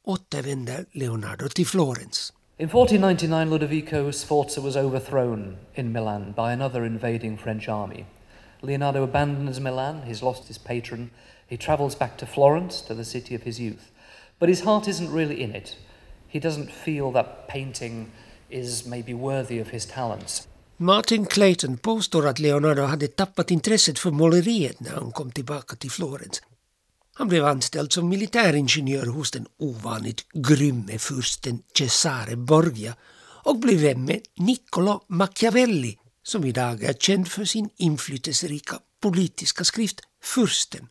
återvänder 0.04 0.84
Leonardo 0.92 1.48
till 1.48 1.66
Florens. 1.66 2.32
In 2.58 2.68
1499, 2.68 3.50
Ludovico 3.50 4.12
Sforza 4.12 4.60
was 4.60 4.76
overthrown 4.76 5.56
in 5.74 5.92
Milan 5.92 6.32
by 6.36 6.52
another 6.52 6.84
invading 6.84 7.38
French 7.38 7.68
army. 7.68 8.04
Leonardo 8.60 9.02
abandons 9.02 9.60
Milan, 9.60 10.02
he's 10.06 10.22
lost 10.22 10.48
his 10.48 10.58
patron, 10.58 11.10
he 11.46 11.56
travels 11.56 11.98
back 11.98 12.16
to 12.16 12.26
Florence, 12.26 12.86
to 12.86 12.94
the 12.94 13.04
city 13.04 13.34
of 13.34 13.42
his 13.42 13.60
youth. 13.60 13.90
But 14.38 14.48
his 14.48 14.64
heart 14.64 14.88
isn't 14.88 15.12
really 15.12 15.42
in 15.42 15.54
it. 15.54 15.76
He 16.28 16.40
doesn't 16.40 16.70
feel 16.70 17.12
that 17.12 17.48
painting 17.48 18.10
is 18.50 18.86
maybe 18.86 19.14
worthy 19.14 19.60
of 19.60 19.68
his 19.68 19.86
talents. 19.86 20.46
Martin 20.76 21.26
Clayton 21.26 21.78
påstår 21.78 22.26
att 22.26 22.38
Leonardo 22.38 22.82
hade 22.82 23.08
tappat 23.08 23.50
intresset 23.50 23.98
för 23.98 24.10
måleriet 24.10 24.80
när 24.80 24.90
han 24.90 25.12
kom 25.12 25.30
tillbaka 25.30 25.76
till 25.76 25.90
Florens. 25.90 26.42
Han 27.14 27.28
blev 27.28 27.44
anställd 27.44 27.92
som 27.92 28.08
militäringenjör 28.08 29.06
hos 29.06 29.30
den 29.30 29.46
ovanligt 29.58 30.26
grymme 30.32 30.98
fursten 30.98 31.62
Cesare 31.78 32.36
Borgia 32.36 32.94
och 33.44 33.58
blev 33.58 33.80
vän 33.80 34.04
med 34.04 34.20
Niccolo 34.36 35.04
Machiavelli 35.08 35.98
som 36.22 36.44
idag 36.44 36.82
är 36.82 36.92
känd 36.92 37.28
för 37.28 37.44
sin 37.44 37.70
inflytelserika 37.76 38.78
politiska 39.00 39.64
skrift 39.64 40.00
Fursten. 40.22 40.88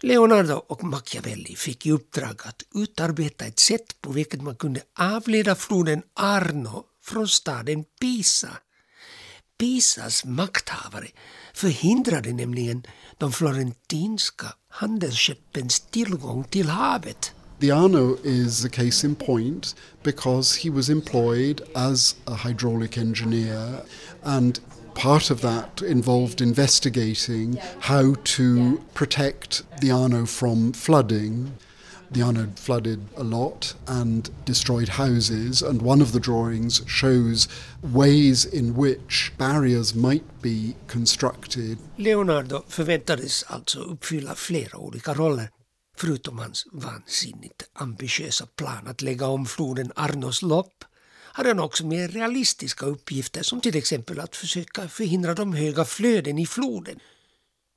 Leonardo 0.00 0.54
och 0.54 0.84
Machiavelli 0.84 1.56
fick 1.56 1.86
i 1.86 1.92
uppdrag 1.92 2.40
att 2.44 2.62
utarbeta 2.74 3.44
ett 3.44 3.58
sätt 3.58 4.00
på 4.00 4.12
vilket 4.12 4.42
man 4.42 4.56
kunde 4.56 4.80
avleda 4.98 5.54
floden 5.54 6.02
Arno 6.14 6.84
från 7.04 7.28
staden 7.28 7.84
Pisa. 8.00 8.48
Pisas 9.58 10.24
makthavare 10.24 11.08
förhindrade 11.54 12.32
nämligen 12.32 12.82
de 13.18 13.32
florentinska 13.32 14.46
handelsskeppens 14.68 15.80
tillgång 15.80 16.44
till 16.44 16.68
havet. 16.68 17.32
The 17.60 17.70
Arno 17.70 18.16
is 18.24 18.64
a 18.64 18.68
case 18.68 19.06
in 19.06 19.14
point 19.14 19.76
because 20.02 20.60
he 20.60 20.70
was 20.70 20.88
employed 20.88 21.60
as 21.74 22.16
a 22.24 22.34
hydraulic 22.34 22.98
engineer 22.98 23.80
and 24.22 24.60
part 24.94 25.30
of 25.30 25.40
that 25.40 25.82
involved 25.82 26.40
investigating 26.40 27.60
how 27.80 28.14
to 28.14 28.76
protect 28.94 29.64
the 29.80 29.90
Arno 29.90 30.26
from 30.26 30.72
flooding. 30.72 31.50
The 32.14 32.22
Arno 32.22 32.46
flooded 32.56 33.00
a 33.16 33.22
lot 33.22 33.76
and 33.86 34.30
destroyed 34.44 34.88
houses, 34.88 35.62
and 35.62 35.82
one 35.82 36.02
of 36.02 36.12
the 36.12 36.20
drawings 36.20 36.82
shows 36.86 37.48
ways 37.94 38.44
in 38.46 38.76
which 38.76 39.32
barriers 39.38 39.94
might 39.94 40.24
be 40.42 40.74
constructed. 40.86 41.78
Leonardo 41.96 42.64
förväntades 42.68 43.44
alltså 43.46 43.80
uppfylla 43.80 44.34
flera 44.34 44.78
olika 44.78 45.14
roller. 45.14 45.50
Förutom 45.96 46.38
hans 46.38 46.66
vansinnigt 46.72 47.62
ambitiösa 47.72 48.46
plan 48.46 48.86
att 48.86 49.02
lägga 49.02 49.26
om 49.26 49.46
floden 49.46 49.92
Arnos 49.96 50.42
lopp 50.42 50.84
hade 51.32 51.48
han 51.48 51.60
också 51.60 51.86
mer 51.86 52.08
realistiska 52.08 52.86
uppgifter 52.86 53.42
som 53.42 53.60
till 53.60 53.76
exempel 53.76 54.20
att 54.20 54.36
försöka 54.36 54.88
förhindra 54.88 55.34
de 55.34 55.52
höga 55.52 55.84
flöden 55.84 56.38
i 56.38 56.46
floden. 56.46 57.00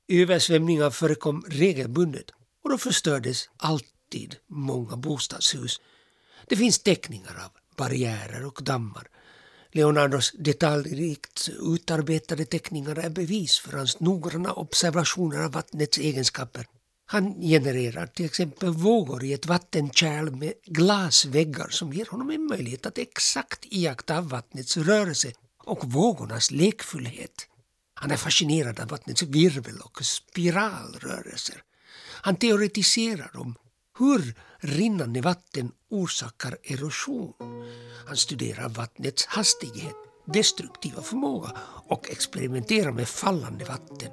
Översvämningar 0.08 0.90
förekom 0.90 1.44
regelbundet 1.48 2.30
och 2.64 2.70
då 2.70 2.78
förstördes 2.78 3.48
allt 3.56 3.91
alltid 4.12 4.36
många 4.46 4.96
bostadshus. 4.96 5.80
Det 6.48 6.56
finns 6.56 6.78
teckningar 6.78 7.42
av 7.44 7.50
barriärer 7.76 8.46
och 8.46 8.62
dammar. 8.62 9.08
Leonardos 9.72 10.32
detaljrikt 10.38 11.48
utarbetade 11.60 12.44
teckningar 12.44 12.98
är 12.98 13.10
bevis 13.10 13.58
för 13.58 13.76
hans 13.76 14.00
noggranna 14.00 14.52
observationer 14.52 15.44
av 15.44 15.52
vattnets 15.52 15.98
egenskaper. 15.98 16.66
Han 17.06 17.40
genererar 17.40 18.06
till 18.06 18.26
exempel 18.26 18.70
vågor 18.70 19.24
i 19.24 19.32
ett 19.32 19.46
vattenkärl 19.46 20.30
med 20.30 20.52
glasväggar 20.66 21.68
som 21.70 21.92
ger 21.92 22.06
honom 22.06 22.30
en 22.30 22.46
möjlighet 22.46 22.86
att 22.86 22.98
exakt 22.98 23.64
iaktta 23.64 24.20
vattnets 24.20 24.76
rörelse 24.76 25.32
och 25.64 25.92
vågornas 25.92 26.50
lekfullhet. 26.50 27.48
Han 27.94 28.10
är 28.10 28.16
fascinerad 28.16 28.80
av 28.80 28.88
vattnets 28.88 29.22
virvel 29.22 29.80
och 29.80 30.04
spiralrörelser. 30.04 31.62
Han 32.24 32.36
teoretiserar 32.36 33.30
om 33.34 33.54
hur 34.02 34.34
rinnande 34.58 35.20
vatten 35.20 35.70
orsakar 35.90 36.56
erosion. 36.62 37.32
Han 38.06 38.16
studerar 38.16 38.68
vattnets 38.68 39.26
hastighet, 39.26 39.96
destruktiva 40.26 41.02
förmåga 41.02 41.50
och 41.88 42.10
experimenterar 42.10 42.92
med 42.92 43.08
fallande 43.08 43.64
vatten. 43.64 44.10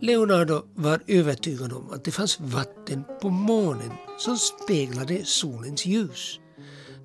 Leonardo 0.00 0.62
var 0.74 1.02
övertygad 1.06 1.72
om 1.72 1.90
att 1.90 2.04
det 2.04 2.10
fanns 2.10 2.40
vatten 2.40 3.04
på 3.22 3.30
månen 3.30 3.90
som 4.18 4.38
speglade 4.38 5.24
solens 5.24 5.86
ljus. 5.86 6.40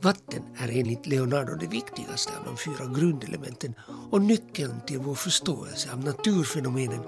Vatten 0.02 0.44
är 0.58 0.70
enligt 0.70 1.08
Leonardo 1.08 1.56
det 1.56 1.68
viktigaste 1.68 2.32
av 2.40 2.46
de 2.46 2.58
fyra 2.58 3.00
grundelementen 3.00 3.74
och 4.12 4.22
nyckeln 4.22 4.82
till 4.88 5.00
vår 5.00 5.16
förståelse 5.16 5.92
av 5.94 6.04
naturfenomenen. 6.04 7.04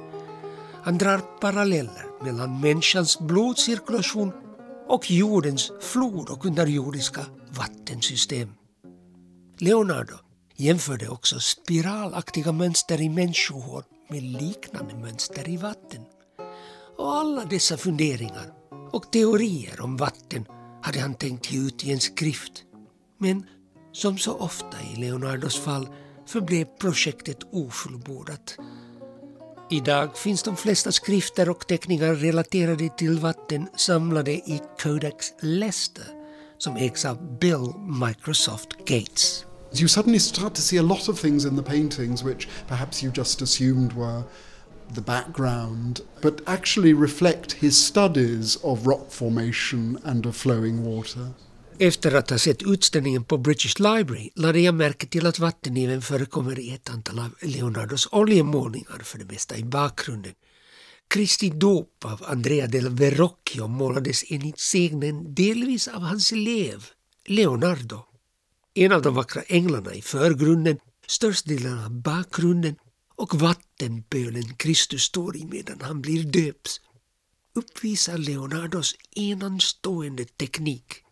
Han 0.83 0.97
drar 0.97 1.17
paralleller 1.17 2.23
mellan 2.23 2.61
människans 2.61 3.19
blodcirkulation 3.19 4.31
och 4.87 5.11
jordens 5.11 5.71
flod 5.81 6.29
och 6.29 6.45
underjordiska 6.45 7.25
vattensystem. 7.49 8.49
Leonardo 9.59 10.15
jämförde 10.55 11.07
också 11.07 11.39
spiralaktiga 11.39 12.51
mönster 12.51 13.01
i 13.01 13.09
människohår 13.09 13.83
med 14.09 14.23
liknande 14.23 14.95
mönster 14.95 15.49
i 15.49 15.57
vatten. 15.57 16.01
Och 16.97 17.15
alla 17.15 17.45
dessa 17.45 17.77
funderingar 17.77 18.53
och 18.91 19.11
teorier 19.11 19.81
om 19.81 19.97
vatten 19.97 20.45
hade 20.81 20.99
han 20.99 21.15
tänkt 21.15 21.51
ge 21.51 21.59
ut 21.59 21.85
i 21.85 21.91
en 21.91 21.99
skrift. 21.99 22.63
Men 23.17 23.45
som 23.91 24.17
så 24.17 24.33
ofta 24.33 24.77
i 24.93 24.99
Leonardos 24.99 25.59
fall 25.59 25.87
förblev 26.27 26.65
projektet 26.65 27.37
ofullbordat. 27.51 28.57
Idag 29.69 30.17
finns 30.17 30.43
de 30.43 30.57
flesta 30.57 30.91
skrifter 30.91 31.49
och 31.49 31.67
teckningar 31.67 32.15
relaterade 32.15 32.89
till 32.97 33.19
vatten 33.19 33.67
samlade 33.77 34.31
i 34.31 34.61
Codex 34.81 35.33
Leicester 35.41 36.05
som 36.57 36.75
ägs 36.75 37.05
av 37.05 37.39
Bill 37.39 37.73
Microsoft 38.07 38.69
Gates. 38.85 39.45
You 39.73 39.87
suddenly 39.87 40.19
start 40.19 40.53
to 40.55 40.61
see 40.61 40.79
a 40.79 40.81
lot 40.81 41.09
of 41.09 41.19
things 41.19 41.45
in 41.45 41.57
the 41.57 41.63
paintings 41.63 42.23
which 42.23 42.47
perhaps 42.67 43.03
you 43.03 43.11
just 43.15 43.41
assumed 43.41 43.93
were 43.93 44.23
the 44.95 45.01
background, 45.01 46.01
but 46.21 46.41
actually 46.45 46.93
reflect 46.93 47.51
his 47.51 47.85
studies 47.85 48.57
of 48.63 48.87
rock 48.87 49.11
formation 49.11 49.97
and 50.03 50.25
of 50.25 50.35
flowing 50.35 50.83
water. 50.85 51.33
Efter 51.79 52.15
att 52.15 52.29
ha 52.29 52.37
sett 52.37 52.63
utställningen 52.63 53.23
på 53.23 53.37
British 53.37 53.79
Library 53.79 54.29
lade 54.35 54.59
jag 54.59 54.75
märke 54.75 55.07
till 55.07 55.25
att 55.25 55.39
vatten 55.39 55.77
även 55.77 56.01
förekommer 56.01 56.59
i 56.59 56.73
ett 56.73 56.89
antal 56.89 57.19
av 57.19 57.35
Leonardos 57.41 58.07
oljemålningar, 58.11 59.01
för 59.03 59.17
det 59.19 59.25
mesta 59.25 59.57
i 59.57 59.63
bakgrunden. 59.63 60.33
Kristi 61.07 61.49
dop 61.49 62.05
av 62.05 62.23
Andrea 62.27 62.67
del 62.67 62.89
Verrocchio 62.89 63.67
målades 63.67 64.23
enligt 64.29 64.59
sägnen 64.59 65.35
delvis 65.35 65.87
av 65.87 66.01
hans 66.01 66.31
elev, 66.31 66.85
Leonardo. 67.25 68.05
En 68.73 68.91
av 68.91 69.01
de 69.01 69.15
vackra 69.15 69.41
änglarna 69.41 69.93
i 69.93 70.01
förgrunden, 70.01 70.77
störst 71.07 71.45
delen 71.45 71.83
av 71.83 71.91
bakgrunden 71.91 72.75
och 73.15 73.35
vattenpölen 73.35 74.55
Kristus 74.55 75.03
står 75.03 75.37
i 75.37 75.45
medan 75.45 75.81
han 75.81 76.01
blir 76.01 76.23
döps 76.23 76.81
uppvisar 77.55 78.17
Leonardos 78.17 78.95
enastående 79.15 80.25
teknik. 80.25 81.03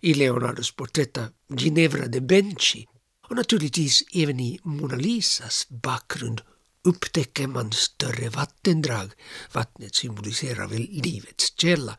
I 0.00 0.14
Leonardos 0.14 0.72
porträtt 0.72 1.18
av 1.18 1.28
Ginevra 1.48 2.06
de 2.06 2.20
Benci 2.20 2.86
och 3.28 3.36
naturligtvis 3.36 4.02
även 4.14 4.40
i 4.40 4.60
Mona 4.62 4.96
Lisas 4.96 5.66
bakgrund 5.68 6.40
upptäcker 6.84 7.46
man 7.46 7.72
större 7.72 8.28
vattendrag. 8.28 9.10
Vattnet 9.52 9.94
symboliserar 9.94 10.68
väl 10.68 10.82
livets 10.90 11.54
källa. 11.56 11.98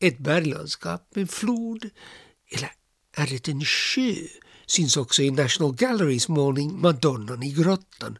Ett 0.00 0.18
berglandskap 0.18 1.08
med 1.14 1.30
flod, 1.30 1.90
eller 2.50 2.72
är 3.12 3.26
det 3.26 3.48
en 3.48 3.64
sjö, 3.64 4.14
syns 4.66 4.96
också 4.96 5.22
i 5.22 5.30
National 5.30 5.74
Galleries 5.74 6.28
målning 6.28 6.80
Madonnan 6.80 7.42
i 7.42 7.52
grottan. 7.52 8.18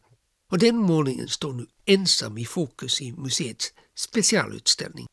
Och 0.50 0.58
den 0.58 0.76
målningen 0.76 1.28
står 1.28 1.52
nu 1.52 1.66
ensam 1.84 2.38
i 2.38 2.44
fokus 2.44 3.00
i 3.00 3.12
museets 3.12 3.72
specialutställning. 3.94 5.06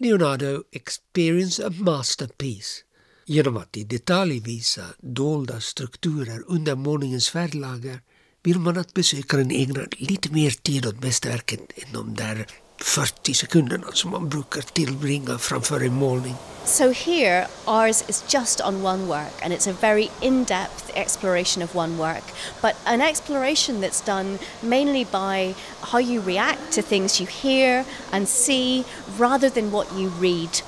Leonardo 0.00 0.62
Experience 0.72 1.66
a 1.66 1.70
Masterpiece 1.70 2.85
genom 3.26 3.56
att 3.56 3.76
i 3.76 3.84
detalj 3.84 4.40
visa 4.40 4.82
dolda 4.98 5.60
strukturer 5.60 6.42
under 6.46 6.74
målningens 6.74 7.28
färglager 7.28 8.00
vill 8.42 8.58
man 8.58 8.78
att 8.78 8.94
besökaren 8.94 9.50
ägnar 9.50 9.88
lite 9.96 10.32
mer 10.32 10.50
tid 10.50 10.86
åt 10.86 11.02
mästerverket 11.02 11.60
än 11.76 11.92
de 11.92 12.14
där 12.14 12.46
40 12.78 13.34
sekunderna 13.34 13.86
som 13.92 14.10
man 14.10 14.28
brukar 14.28 14.62
tillbringa 14.62 15.38
framför 15.38 15.80
en 15.80 15.94
målning. 15.94 16.34
So 16.64 16.92
here, 16.92 17.46
ours 17.66 18.04
is 18.08 18.24
just 18.34 18.60
on 18.60 18.84
one 18.84 19.06
work, 19.06 19.42
and 19.42 19.52
it's 19.52 19.70
a 19.70 19.76
very 19.80 20.08
in 20.20 20.44
depth 20.44 20.90
exploration 20.94 21.62
of 21.62 21.76
one 21.76 21.96
work, 21.98 22.24
but 22.62 22.74
an 22.84 23.00
exploration 23.00 23.80
that's 23.80 24.06
done 24.06 24.38
mainly 24.60 25.04
by 25.04 25.54
how 25.80 26.00
you 26.00 26.20
react 26.20 26.72
to 26.72 26.82
things 26.82 27.20
you 27.20 27.28
hear 27.42 27.84
and 28.12 28.28
see 28.28 28.84
rather 29.18 29.50
than 29.50 29.70
what 29.70 29.86
you 29.98 30.08
read. 30.20 30.62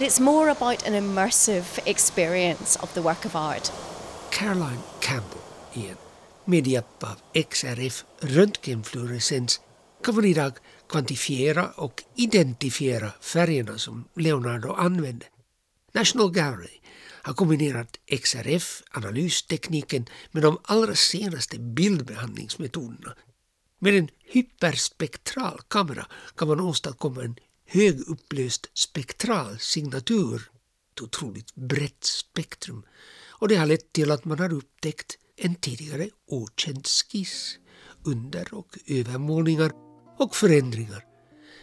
It's 0.00 0.20
more 0.20 0.50
about 0.50 0.86
an 0.86 0.94
immersive 0.94 1.78
experience 1.84 2.78
of 2.82 2.94
the 2.94 3.02
work 3.02 3.24
of 3.24 3.36
art. 3.36 3.72
Caroline 4.30 4.78
Campbell 5.00 5.40
igen. 5.72 5.96
Med 6.44 6.66
hjälp 6.66 7.02
av 7.02 7.16
XRF 7.50 8.04
röntgenfluorescens 8.20 9.60
kan 10.04 10.14
man 10.14 10.24
idag 10.24 10.52
kvantifiera 10.88 11.70
och 11.70 12.04
identifiera 12.14 13.10
färgerna 13.20 13.78
som 13.78 14.04
Leonardo 14.14 14.72
använde. 14.72 15.26
National 15.92 16.30
Gallery 16.30 16.80
har 17.22 17.34
kombinerat 17.34 17.98
XRF-analystekniken 18.06 20.06
med 20.30 20.42
de 20.42 20.58
allra 20.62 20.94
senaste 20.94 21.58
bildbehandlingsmetoderna. 21.58 23.14
Med 23.78 23.94
en 23.94 24.08
hyperspektral 24.24 25.60
kamera 25.68 26.06
kan 26.36 26.48
man 26.48 26.60
åstadkomma 26.60 27.22
en 27.22 27.36
högupplöst 27.70 28.66
spektral 28.74 29.58
signatur, 29.58 30.50
ett 30.94 31.02
otroligt 31.02 31.54
brett 31.54 32.04
spektrum. 32.04 32.82
Och 33.28 33.48
det 33.48 33.56
har 33.56 33.66
lett 33.66 33.92
till 33.92 34.10
att 34.10 34.24
man 34.24 34.38
har 34.38 34.52
upptäckt 34.52 35.18
en 35.36 35.54
tidigare 35.54 36.08
okänd 36.26 36.86
skiss, 36.86 37.58
under 38.04 38.54
och 38.54 38.78
övermålningar 38.86 39.72
och 40.18 40.36
förändringar. 40.36 41.04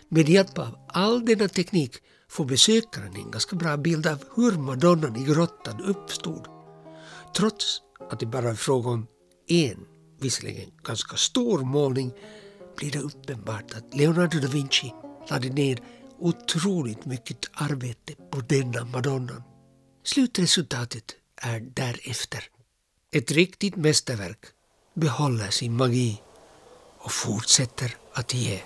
Med 0.09 0.29
hjälp 0.29 0.57
av 0.57 0.77
all 0.89 1.25
denna 1.25 1.47
teknik 1.47 1.95
får 2.29 2.45
besökaren 2.45 3.15
en 3.15 3.31
ganska 3.31 3.55
bra 3.55 3.77
bild 3.77 4.07
av 4.07 4.23
hur 4.35 4.51
madonnan 4.51 5.15
i 5.15 5.23
grottan 5.23 5.81
uppstod. 5.81 6.47
Trots 7.35 7.81
att 8.09 8.19
det 8.19 8.25
bara 8.25 8.49
är 8.49 8.55
fråga 8.55 8.89
om 8.89 9.07
en, 9.47 9.87
visserligen 10.19 10.71
ganska 10.83 11.15
stor 11.17 11.59
målning, 11.59 12.11
blir 12.77 12.91
det 12.91 12.99
uppenbart 12.99 13.73
att 13.73 13.95
Leonardo 13.95 14.39
da 14.39 14.47
Vinci 14.47 14.93
lade 15.29 15.49
ner 15.49 15.79
otroligt 16.19 17.05
mycket 17.05 17.49
arbete 17.53 18.13
på 18.31 18.39
denna 18.39 18.85
madonnan. 18.85 19.43
Slutresultatet 20.03 21.15
är 21.41 21.59
därefter. 21.59 22.43
Ett 23.11 23.31
riktigt 23.31 23.75
mästerverk 23.75 24.45
behåller 24.93 25.49
sin 25.49 25.77
magi 25.77 26.21
och 26.99 27.11
fortsätter 27.11 27.95
att 28.13 28.33
ge. 28.33 28.59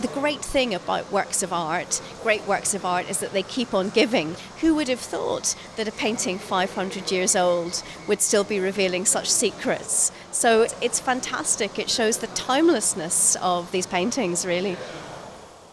The 0.00 0.20
great 0.20 0.42
thing 0.42 0.74
about 0.74 1.12
works 1.12 1.42
of 1.42 1.52
art, 1.52 2.00
great 2.22 2.48
works 2.48 2.74
of 2.74 2.84
art, 2.84 3.10
is 3.10 3.18
that 3.18 3.32
they 3.32 3.42
keep 3.42 3.74
on 3.74 3.90
giving. 3.90 4.34
Who 4.62 4.74
would 4.74 4.88
have 4.88 5.00
thought 5.00 5.56
that 5.76 5.88
a 5.88 5.90
painting 5.90 6.38
500 6.38 7.12
years 7.12 7.36
old 7.36 7.82
would 8.08 8.22
still 8.22 8.44
be 8.44 8.60
revealing 8.60 9.04
such 9.04 9.28
secrets? 9.28 10.10
So 10.32 10.66
it's 10.80 11.00
fantastic. 11.00 11.78
It 11.78 11.90
shows 11.90 12.18
the 12.18 12.28
timelessness 12.28 13.36
of 13.42 13.70
these 13.72 13.86
paintings, 13.86 14.46
really. 14.46 14.76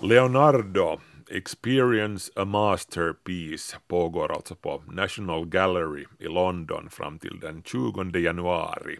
Leonardo, 0.01 0.99
Experience 1.29 2.31
a 2.35 2.45
Masterpiece, 2.45 3.77
pågår 3.87 4.31
alltså 4.31 4.55
på 4.55 4.83
National 4.87 5.45
Gallery 5.45 6.05
i 6.19 6.27
London 6.27 6.89
fram 6.89 7.19
till 7.19 7.39
den 7.39 7.63
20 7.63 8.19
januari. 8.19 8.97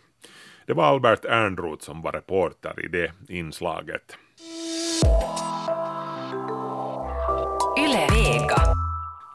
Det 0.65 0.73
var 0.73 0.84
Albert 0.84 1.25
Ernroth 1.25 1.86
som 1.86 2.01
var 2.01 2.11
reporter 2.11 2.86
i 2.86 2.88
det 2.88 3.11
inslaget. 3.30 4.17
Yle 7.80 8.07
Vega. 8.11 8.61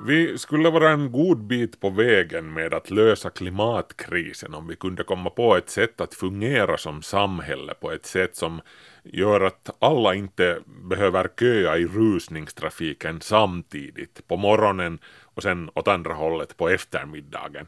Vi 0.07 0.39
skulle 0.39 0.71
vara 0.71 0.91
en 0.91 1.13
god 1.13 1.39
bit 1.39 1.81
på 1.81 1.91
vägen 1.91 2.53
med 2.53 2.75
att 2.75 2.91
lösa 2.91 3.31
klimatkrisen 3.31 4.55
om 4.55 4.69
vi 4.69 4.77
kunde 4.77 5.05
komma 5.05 5.31
på 5.31 5.57
ett 5.57 5.71
sätt 5.71 6.01
att 6.01 6.15
fungera 6.15 6.77
som 6.79 7.03
samhälle 7.03 7.75
på 7.75 7.93
ett 7.93 8.07
sätt 8.07 8.37
som 8.37 8.61
gör 9.03 9.41
att 9.41 9.71
alla 9.79 10.15
inte 10.15 10.59
behöver 10.67 11.29
köa 11.41 11.79
i 11.79 11.87
rusningstrafiken 11.87 13.21
samtidigt 13.21 14.29
på 14.29 14.37
morgonen 14.37 14.99
och 15.23 15.43
sen 15.43 15.71
åt 15.75 15.89
andra 15.89 16.15
hållet 16.15 16.57
på 16.57 16.69
eftermiddagen. 16.69 17.67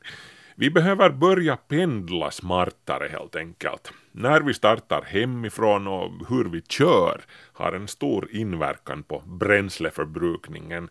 Vi 0.56 0.70
behöver 0.70 1.10
börja 1.10 1.56
pendla 1.56 2.30
smartare 2.30 3.08
helt 3.08 3.36
enkelt. 3.36 3.92
När 4.12 4.40
vi 4.40 4.54
startar 4.54 5.02
hemifrån 5.02 5.86
och 5.86 6.10
hur 6.28 6.44
vi 6.44 6.62
kör 6.62 7.20
har 7.52 7.72
en 7.72 7.88
stor 7.88 8.28
inverkan 8.30 9.02
på 9.02 9.22
bränsleförbrukningen 9.26 10.88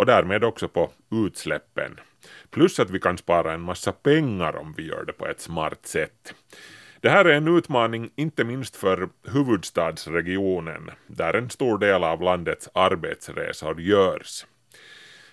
och 0.00 0.06
därmed 0.06 0.44
också 0.44 0.68
på 0.68 0.90
utsläppen. 1.10 2.00
Plus 2.50 2.80
att 2.80 2.90
vi 2.90 3.00
kan 3.00 3.18
spara 3.18 3.52
en 3.52 3.60
massa 3.60 3.92
pengar 3.92 4.56
om 4.56 4.74
vi 4.76 4.86
gör 4.86 5.04
det 5.04 5.12
på 5.12 5.26
ett 5.26 5.40
smart 5.40 5.86
sätt. 5.86 6.34
Det 7.02 7.10
här 7.10 7.24
är 7.24 7.34
en 7.34 7.56
utmaning 7.56 8.10
inte 8.16 8.44
minst 8.44 8.76
för 8.76 9.08
huvudstadsregionen 9.32 10.90
där 11.06 11.34
en 11.34 11.50
stor 11.50 11.78
del 11.78 12.04
av 12.04 12.22
landets 12.22 12.68
arbetsresor 12.74 13.80
görs. 13.80 14.46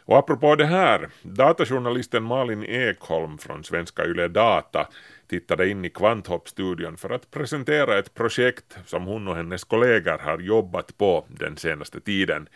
Och 0.05 0.17
apropå 0.17 0.55
det 0.55 0.65
här, 0.65 1.09
datajournalisten 1.21 2.23
Malin 2.23 2.63
Ekholm 2.63 3.37
från 3.37 3.63
Svenska 3.63 4.05
Yle 4.05 4.27
Data 4.27 4.87
tittade 5.29 5.69
in 5.69 5.85
i 5.85 5.89
Kvanthopp-studion 5.89 6.97
för 6.97 7.09
att 7.09 7.31
presentera 7.31 7.99
ett 7.99 8.13
projekt 8.13 8.77
som 8.85 9.05
hon 9.05 9.27
och 9.27 9.35
hennes 9.35 9.63
kollegor 9.63 10.17
har 10.17 10.39
jobbat 10.39 10.97
på 10.97 11.25
den 11.27 11.57
senaste 11.57 11.99
tiden. 11.99 12.49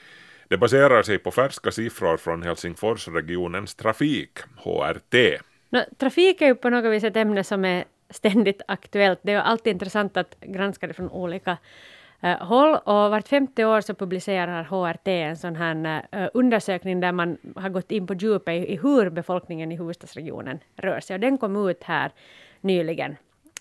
Det 0.48 0.58
baserar 0.58 1.04
sig 1.04 1.18
på 1.18 1.32
färska 1.32 1.72
siffror 1.72 2.18
från 2.18 2.44
Helsingforsregionens 2.44 3.76
trafik, 3.76 4.40
HRT. 4.58 5.42
No, 5.70 5.80
trafik 5.98 6.42
är 6.42 6.48
ju 6.48 6.56
på 6.56 6.70
något 6.70 6.92
vis 6.92 7.04
ett 7.04 7.16
ämne 7.16 7.44
som 7.44 7.66
är 7.66 7.86
ständigt 8.12 8.62
aktuellt. 8.68 9.20
Det 9.22 9.32
är 9.32 9.36
ju 9.36 9.42
alltid 9.42 9.74
intressant 9.74 10.18
att 10.18 10.40
granska 10.40 10.88
det 10.88 10.94
från 10.94 11.10
olika 11.10 11.58
eh, 12.22 12.38
håll 12.38 12.76
och 12.76 13.12
vart 13.12 13.28
femte 13.28 13.66
år 13.66 13.82
så 13.82 13.94
publicerar 13.94 14.64
HRT 14.64 15.08
en 15.08 15.38
sån 15.38 15.56
här 15.56 16.06
eh, 16.12 16.30
undersökning 16.34 17.00
där 17.00 17.12
man 17.12 17.38
har 17.56 17.70
gått 17.70 17.92
in 17.92 18.08
på 18.08 18.14
djupet 18.14 18.54
i, 18.54 18.74
i 18.74 18.76
hur 18.76 19.10
befolkningen 19.10 19.72
i 19.72 19.76
huvudstadsregionen 19.76 20.60
rör 20.76 21.00
sig 21.00 21.14
och 21.14 21.20
den 21.20 21.38
kom 21.38 21.70
ut 21.70 21.84
här 21.84 22.12
nyligen. 22.62 23.16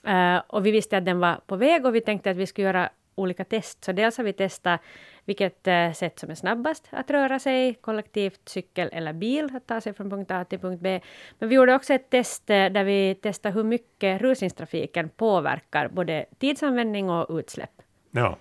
Eh, 0.07 0.43
och 0.47 0.67
vi 0.67 0.71
visste 0.71 0.97
att 0.97 1.05
den 1.05 1.21
var 1.21 1.41
på 1.47 1.57
väg 1.57 1.87
och 1.87 1.95
vi 1.95 2.01
tänkte 2.01 2.31
att 2.31 2.37
vi 2.37 2.47
skulle 2.47 2.67
göra 2.67 2.91
olika 3.21 3.45
test. 3.45 3.85
Så 3.85 3.93
dels 3.93 4.17
har 4.17 4.25
vi 4.25 4.33
testat 4.33 4.81
vilket 5.25 5.67
eh, 5.67 5.93
sätt 5.93 6.19
som 6.19 6.31
är 6.31 6.35
snabbast 6.35 6.89
att 6.91 7.11
röra 7.11 7.39
sig, 7.39 7.75
kollektivt, 7.75 8.41
cykel 8.45 8.91
eller 8.93 9.13
bil, 9.13 9.57
att 9.57 9.67
ta 9.67 9.81
sig 9.81 9.95
från 9.95 10.11
punkt 10.11 10.31
A 10.31 10.45
till 10.45 10.59
punkt 10.59 10.81
B. 10.83 11.01
Men 11.39 11.49
vi 11.49 11.55
gjorde 11.55 11.75
också 11.75 11.95
ett 11.95 12.11
test 12.11 12.51
eh, 12.51 12.55
där 12.55 12.85
vi 12.85 13.15
testade 13.15 13.55
hur 13.55 13.65
mycket 13.65 14.21
rusningstrafiken 14.21 15.09
påverkar 15.09 15.89
både 15.89 16.25
tidsanvändning 16.39 17.11
och 17.11 17.39
utsläpp. 17.39 17.71
Ja. 18.11 18.37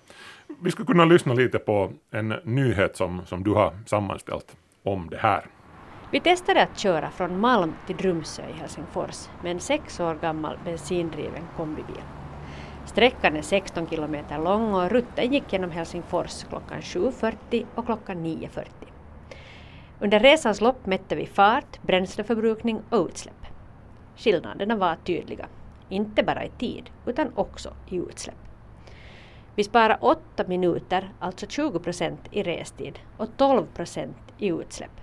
Vi 0.62 0.70
skulle 0.70 0.86
kunna 0.86 1.04
lyssna 1.04 1.34
lite 1.34 1.58
på 1.58 1.92
en 2.10 2.28
nyhet 2.44 2.96
som, 2.96 3.26
som 3.26 3.44
du 3.44 3.50
har 3.50 3.78
sammanställt 3.86 4.56
om 4.82 5.10
det 5.10 5.18
här. 5.18 5.46
Vi 6.12 6.20
testade 6.20 6.62
att 6.62 6.78
köra 6.78 7.10
från 7.10 7.40
Malm 7.40 7.74
till 7.86 7.96
Drumsö 7.96 8.42
i 8.42 8.52
Helsingfors 8.52 9.28
med 9.42 9.52
en 9.52 9.60
sex 9.60 10.00
år 10.00 10.14
gammal 10.14 10.58
bensindriven 10.64 11.42
kombibil. 11.56 12.02
Sträckan 12.90 13.36
är 13.36 13.42
16 13.42 13.86
kilometer 13.86 14.38
lång 14.38 14.74
och 14.74 14.90
rutten 14.90 15.32
gick 15.32 15.52
genom 15.52 15.70
Helsingfors 15.70 16.44
klockan 16.44 16.80
7.40 16.80 17.66
och 17.74 17.86
klockan 17.86 18.26
9.40. 18.26 18.66
Under 20.00 20.20
resans 20.20 20.60
lopp 20.60 20.86
mätte 20.86 21.14
vi 21.14 21.26
fart, 21.26 21.82
bränsleförbrukning 21.82 22.80
och 22.90 23.06
utsläpp. 23.06 23.46
Skillnaderna 24.16 24.76
var 24.76 24.96
tydliga, 25.04 25.46
inte 25.88 26.22
bara 26.22 26.44
i 26.44 26.48
tid 26.48 26.90
utan 27.06 27.32
också 27.34 27.74
i 27.88 27.96
utsläpp. 27.96 28.38
Vi 29.54 29.64
sparade 29.64 29.98
8 30.00 30.44
minuter, 30.46 31.12
alltså 31.18 31.46
20 31.46 31.78
procent 31.78 32.20
i 32.30 32.42
restid 32.42 32.98
och 33.16 33.28
12 33.36 33.66
procent 33.66 34.18
i 34.38 34.48
utsläpp. 34.48 35.00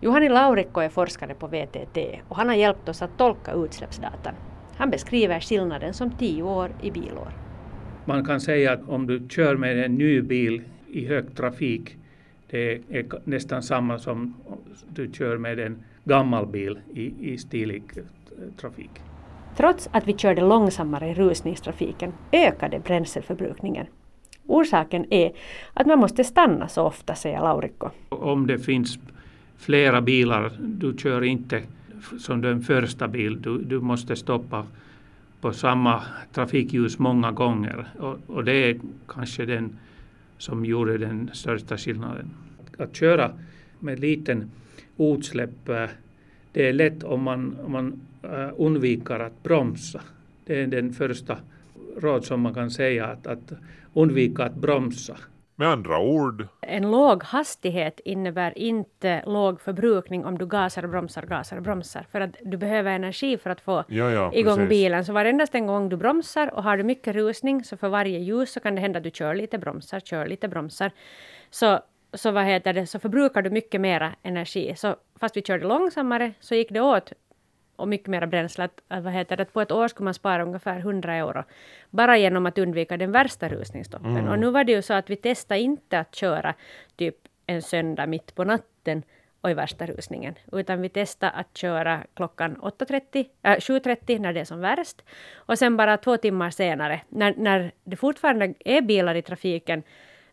Juhani 0.00 0.28
Laurikko 0.28 0.80
är 0.80 0.88
forskare 0.88 1.34
på 1.34 1.46
VTT 1.46 1.98
och 2.28 2.36
han 2.36 2.48
har 2.48 2.56
hjälpt 2.56 2.88
oss 2.88 3.02
att 3.02 3.18
tolka 3.18 3.52
utsläppsdatan. 3.52 4.34
Han 4.80 4.90
beskriver 4.90 5.40
skillnaden 5.40 5.94
som 5.94 6.10
10 6.10 6.42
år 6.42 6.70
i 6.82 6.90
bilår. 6.90 7.28
Man 8.04 8.24
kan 8.24 8.40
säga 8.40 8.72
att 8.72 8.88
om 8.88 9.06
du 9.06 9.28
kör 9.28 9.56
med 9.56 9.84
en 9.84 9.94
ny 9.94 10.22
bil 10.22 10.62
i 10.90 11.06
hög 11.06 11.36
trafik, 11.36 11.96
det 12.50 12.72
är 12.72 13.04
nästan 13.24 13.62
samma 13.62 13.98
som 13.98 14.34
du 14.88 15.12
kör 15.12 15.36
med 15.36 15.58
en 15.58 15.78
gammal 16.04 16.46
bil 16.46 16.78
i, 16.94 17.32
i 17.32 17.38
stilig 17.38 17.82
eh, 17.96 18.02
trafik. 18.60 18.90
Trots 19.56 19.88
att 19.92 20.08
vi 20.08 20.12
körde 20.12 20.42
långsammare 20.42 21.08
i 21.10 21.14
rusningstrafiken 21.14 22.12
ökade 22.32 22.78
bränsleförbrukningen. 22.78 23.86
Orsaken 24.46 25.12
är 25.12 25.32
att 25.74 25.86
man 25.86 25.98
måste 25.98 26.24
stanna 26.24 26.68
så 26.68 26.82
ofta, 26.82 27.14
säger 27.14 27.40
Laurikko. 27.40 27.88
Om 28.08 28.46
det 28.46 28.58
finns 28.58 28.98
flera 29.58 30.00
bilar, 30.00 30.52
du 30.58 30.98
kör 30.98 31.24
inte 31.24 31.62
som 32.18 32.40
den 32.40 32.62
första 32.62 33.08
bil, 33.08 33.42
du, 33.42 33.58
du 33.58 33.80
måste 33.80 34.16
stoppa 34.16 34.66
på 35.40 35.52
samma 35.52 36.02
trafikljus 36.32 36.98
många 36.98 37.32
gånger. 37.32 37.88
Och, 37.98 38.18
och 38.26 38.44
det 38.44 38.52
är 38.52 38.80
kanske 39.08 39.44
den 39.44 39.78
som 40.38 40.64
gjorde 40.64 40.98
den 40.98 41.30
största 41.32 41.78
skillnaden. 41.78 42.30
Att 42.78 42.96
köra 42.96 43.32
med 43.78 44.00
liten 44.00 44.50
utsläpp, 44.98 45.68
eh, 45.68 45.86
det 46.52 46.68
är 46.68 46.72
lätt 46.72 47.02
om 47.04 47.22
man, 47.22 47.56
om 47.64 47.72
man 47.72 48.00
eh, 48.22 48.50
undviker 48.56 49.20
att 49.20 49.42
bromsa. 49.42 50.00
Det 50.44 50.62
är 50.62 50.66
den 50.66 50.92
första 50.92 51.36
råd 51.96 52.24
som 52.24 52.40
man 52.40 52.54
kan 52.54 52.70
säga, 52.70 53.06
att, 53.06 53.26
att 53.26 53.52
undvika 53.94 54.44
att 54.44 54.54
bromsa. 54.54 55.16
Med 55.60 55.68
andra 55.68 55.98
ord. 55.98 56.46
En 56.60 56.90
låg 56.90 57.22
hastighet 57.24 58.00
innebär 58.04 58.58
inte 58.58 59.22
låg 59.26 59.60
förbrukning 59.60 60.24
om 60.24 60.38
du 60.38 60.46
gasar 60.46 60.82
och 60.82 60.88
bromsar, 60.90 61.22
gasar 61.22 61.56
och 61.56 61.62
bromsar. 61.62 62.06
För 62.12 62.20
att 62.20 62.30
du 62.42 62.56
behöver 62.56 62.90
energi 62.90 63.38
för 63.38 63.50
att 63.50 63.60
få 63.60 63.84
Ja, 63.88 64.10
ja, 64.10 64.32
igång 64.32 64.56
precis. 64.56 64.68
bilen. 64.68 65.04
Så 65.04 65.12
varendast 65.12 65.54
en 65.54 65.66
gång 65.66 65.88
du 65.88 65.96
bromsar 65.96 66.54
och 66.54 66.62
har 66.62 66.76
du 66.76 66.82
mycket 66.82 67.14
rusning 67.14 67.64
så 67.64 67.76
för 67.76 67.88
varje 67.88 68.18
ljus 68.18 68.52
så 68.52 68.60
kan 68.60 68.74
det 68.74 68.80
hända 68.80 68.96
att 68.98 69.04
du 69.04 69.10
kör 69.10 69.34
lite, 69.34 69.58
bromsar, 69.58 70.00
kör 70.00 70.26
lite, 70.26 70.48
bromsar. 70.48 70.90
Så, 71.50 71.78
så, 72.14 72.30
vad 72.30 72.44
heter 72.44 72.72
det, 72.72 72.86
så 72.86 72.98
förbrukar 72.98 73.42
du 73.42 73.50
mycket 73.50 73.80
mera 73.80 74.12
energi. 74.22 74.74
Så 74.76 74.96
fast 75.20 75.36
vi 75.36 75.42
körde 75.42 75.66
långsammare 75.66 76.32
så 76.40 76.54
gick 76.54 76.70
det 76.70 76.80
åt 76.80 77.12
och 77.80 77.88
mycket 77.88 78.06
mera 78.06 78.26
bränsle. 78.26 78.64
Att, 78.64 78.80
vad 79.02 79.12
heter 79.12 79.36
det, 79.36 79.44
på 79.44 79.60
ett 79.60 79.72
år 79.72 79.88
skulle 79.88 80.04
man 80.04 80.14
spara 80.14 80.42
ungefär 80.42 80.78
100 80.78 81.14
euro. 81.14 81.44
Bara 81.90 82.18
genom 82.18 82.46
att 82.46 82.58
undvika 82.58 82.96
den 82.96 83.12
värsta 83.12 83.48
rusningsstoppen. 83.48 84.16
Mm. 84.16 84.28
Och 84.28 84.38
nu 84.38 84.50
var 84.50 84.64
det 84.64 84.72
ju 84.72 84.82
så 84.82 84.94
att 84.94 85.10
vi 85.10 85.16
testade 85.16 85.60
inte 85.60 85.98
att 85.98 86.14
köra 86.14 86.54
typ 86.96 87.16
en 87.46 87.62
söndag 87.62 88.06
mitt 88.06 88.34
på 88.34 88.44
natten 88.44 89.02
och 89.40 89.50
i 89.50 89.54
värsta 89.54 89.86
rusningen. 89.86 90.34
Utan 90.52 90.82
vi 90.82 90.88
testade 90.88 91.32
att 91.32 91.56
köra 91.56 92.00
klockan 92.14 92.56
8.30, 92.56 93.26
äh, 93.42 93.50
7.30 93.50 94.18
när 94.18 94.32
det 94.32 94.40
är 94.40 94.44
som 94.44 94.60
värst. 94.60 95.02
Och 95.34 95.58
sen 95.58 95.76
bara 95.76 95.96
två 95.96 96.16
timmar 96.16 96.50
senare, 96.50 97.00
när, 97.08 97.34
när 97.36 97.72
det 97.84 97.96
fortfarande 97.96 98.54
är 98.64 98.82
bilar 98.82 99.14
i 99.14 99.22
trafiken, 99.22 99.82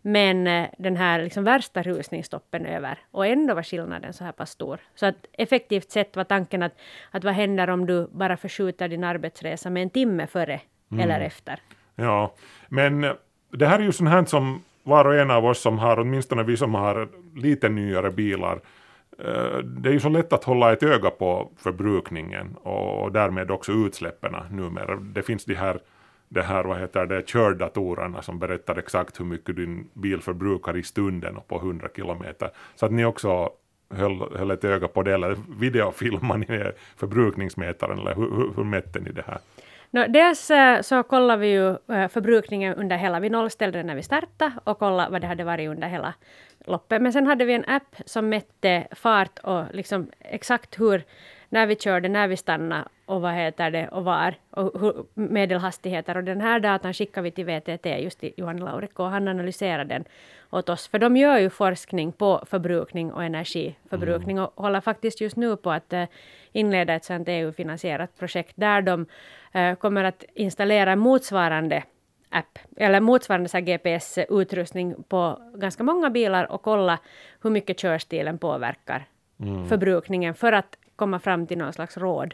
men 0.01 0.47
eh, 0.47 0.69
den 0.77 0.97
här 0.97 1.23
liksom 1.23 1.43
värsta 1.43 1.83
rusningsstoppen 1.83 2.65
över. 2.65 2.99
Och 3.11 3.27
ändå 3.27 3.53
var 3.53 3.63
skillnaden 3.63 4.13
så 4.13 4.23
här 4.23 4.31
pass 4.31 4.51
stor. 4.51 4.79
Så 4.95 5.05
att 5.05 5.25
effektivt 5.33 5.91
sett 5.91 6.15
var 6.15 6.23
tanken 6.23 6.63
att, 6.63 6.73
att 7.11 7.23
vad 7.23 7.33
händer 7.33 7.69
om 7.69 7.85
du 7.85 8.07
bara 8.11 8.37
förskjuter 8.37 8.87
din 8.87 9.03
arbetsresa 9.03 9.69
med 9.69 9.83
en 9.83 9.89
timme 9.89 10.27
före 10.27 10.59
Mm. 10.91 11.03
eller 11.03 11.25
efter? 11.25 11.59
Ja, 11.95 12.33
men 12.69 13.03
eh, 13.03 13.11
det 13.51 13.65
här 13.65 13.79
är 13.79 13.83
ju 13.83 13.91
sånt 13.91 14.09
här 14.09 14.25
som 14.25 14.61
var 14.83 15.05
och 15.05 15.15
en 15.15 15.31
av 15.31 15.45
oss 15.45 15.61
som 15.61 15.79
har, 15.79 15.99
åtminstone 15.99 16.43
vi 16.43 16.57
som 16.57 16.73
har 16.73 17.09
lite 17.35 17.69
nyare 17.69 18.11
bilar, 18.11 18.61
eh, 19.19 19.57
det 19.57 19.89
är 19.89 19.93
ju 19.93 19.99
så 19.99 20.09
lätt 20.09 20.33
att 20.33 20.43
hålla 20.43 20.73
ett 20.73 20.83
öga 20.83 21.09
på 21.09 21.51
förbrukningen 21.57 22.55
och 22.55 23.11
därmed 23.11 23.51
också 23.51 23.71
utsläppen 23.71 24.35
numera. 24.51 24.95
Det 24.95 25.21
finns 25.21 25.45
de 25.45 25.55
här 25.55 25.79
det 26.29 26.41
här, 26.41 26.63
vad 26.63 26.79
heter 26.79 27.05
det, 27.05 27.27
kördatorerna 27.27 28.21
som 28.21 28.39
berättar 28.39 28.77
exakt 28.77 29.19
hur 29.19 29.25
mycket 29.25 29.55
din 29.55 29.89
bil 29.93 30.21
förbrukar 30.21 30.77
i 30.77 30.83
stunden 30.83 31.37
och 31.37 31.47
på 31.47 31.57
100 31.57 31.87
kilometer. 31.95 32.49
Så 32.75 32.85
att 32.85 32.91
ni 32.91 33.05
också 33.05 33.49
höll, 33.89 34.37
höll 34.37 34.51
ett 34.51 34.63
öga 34.63 34.87
på 34.87 35.03
det, 35.03 35.13
eller 35.13 35.37
videofilmade 35.59 36.45
ni 36.49 36.71
förbrukningsmätaren, 36.97 37.99
eller 37.99 38.15
hur, 38.15 38.35
hur, 38.35 38.53
hur 38.55 38.63
mätte 38.63 38.99
ni 38.99 39.11
det 39.11 39.23
här? 39.27 39.37
No, 39.91 40.07
dels 40.07 40.51
eh, 40.51 40.81
så 40.81 41.03
kollade 41.03 41.41
vi 41.41 41.47
ju 41.47 41.69
eh, 41.69 42.07
förbrukningen 42.07 42.73
under 42.73 42.97
hela, 42.97 43.19
vi 43.19 43.29
nollställde 43.29 43.79
den 43.79 43.87
när 43.87 43.95
vi 43.95 44.03
startade 44.03 44.51
och 44.63 44.79
kollade 44.79 45.11
vad 45.11 45.21
det 45.21 45.27
hade 45.27 45.43
varit 45.43 45.69
under 45.69 45.87
hela 45.87 46.13
loppet. 46.65 47.01
Men 47.01 47.13
sen 47.13 47.27
hade 47.27 47.45
vi 47.45 47.53
en 47.53 47.65
app 47.67 47.95
som 48.05 48.29
mätte 48.29 48.87
fart 48.91 49.39
och 49.39 49.63
liksom 49.71 50.11
exakt 50.19 50.79
hur, 50.79 51.03
när 51.49 51.67
vi 51.67 51.75
körde, 51.75 52.09
när 52.09 52.27
vi 52.27 52.37
stannade 52.37 52.87
och 53.05 53.21
vad 53.21 53.33
heter 53.33 53.71
det 53.71 53.87
och 53.87 54.03
var 54.03 54.35
och 54.49 54.81
hur, 54.81 55.05
medelhastigheter. 55.13 56.17
Och 56.17 56.23
den 56.23 56.41
här 56.41 56.59
datan 56.59 56.93
skickade 56.93 57.23
vi 57.23 57.31
till 57.31 57.45
VTT, 57.45 57.85
just 57.85 58.19
till 58.19 58.33
Johan 58.37 58.57
Laurikko, 58.57 59.03
och 59.03 59.09
han 59.09 59.27
analyserade 59.27 59.93
den 59.93 60.03
åt 60.49 60.69
oss. 60.69 60.87
För 60.87 60.99
de 60.99 61.17
gör 61.17 61.37
ju 61.37 61.49
forskning 61.49 62.11
på 62.11 62.43
förbrukning 62.45 63.13
och 63.13 63.23
energiförbrukning 63.23 64.39
och 64.39 64.53
håller 64.55 64.81
faktiskt 64.81 65.21
just 65.21 65.35
nu 65.35 65.55
på 65.57 65.71
att 65.71 65.93
eh, 65.93 66.05
inleda 66.51 66.93
ett 66.93 67.05
sånt 67.05 67.27
EU-finansierat 67.27 68.17
projekt 68.19 68.53
där 68.55 68.81
de 68.81 69.05
eh, 69.51 69.75
kommer 69.75 70.03
att 70.03 70.23
installera 70.33 70.95
motsvarande 70.95 71.83
app, 72.29 72.59
eller 72.77 72.99
motsvarande 72.99 73.61
GPS-utrustning 73.61 75.03
på 75.03 75.39
ganska 75.55 75.83
många 75.83 76.09
bilar 76.09 76.51
och 76.51 76.61
kolla 76.61 76.99
hur 77.41 77.49
mycket 77.49 77.77
körstilen 77.77 78.37
påverkar 78.37 79.05
Mm. 79.39 79.67
förbrukningen 79.67 80.33
för 80.33 80.53
att 80.53 80.77
komma 80.97 81.19
fram 81.19 81.47
till 81.47 81.57
någon 81.57 81.73
slags 81.73 81.97
råd 81.97 82.33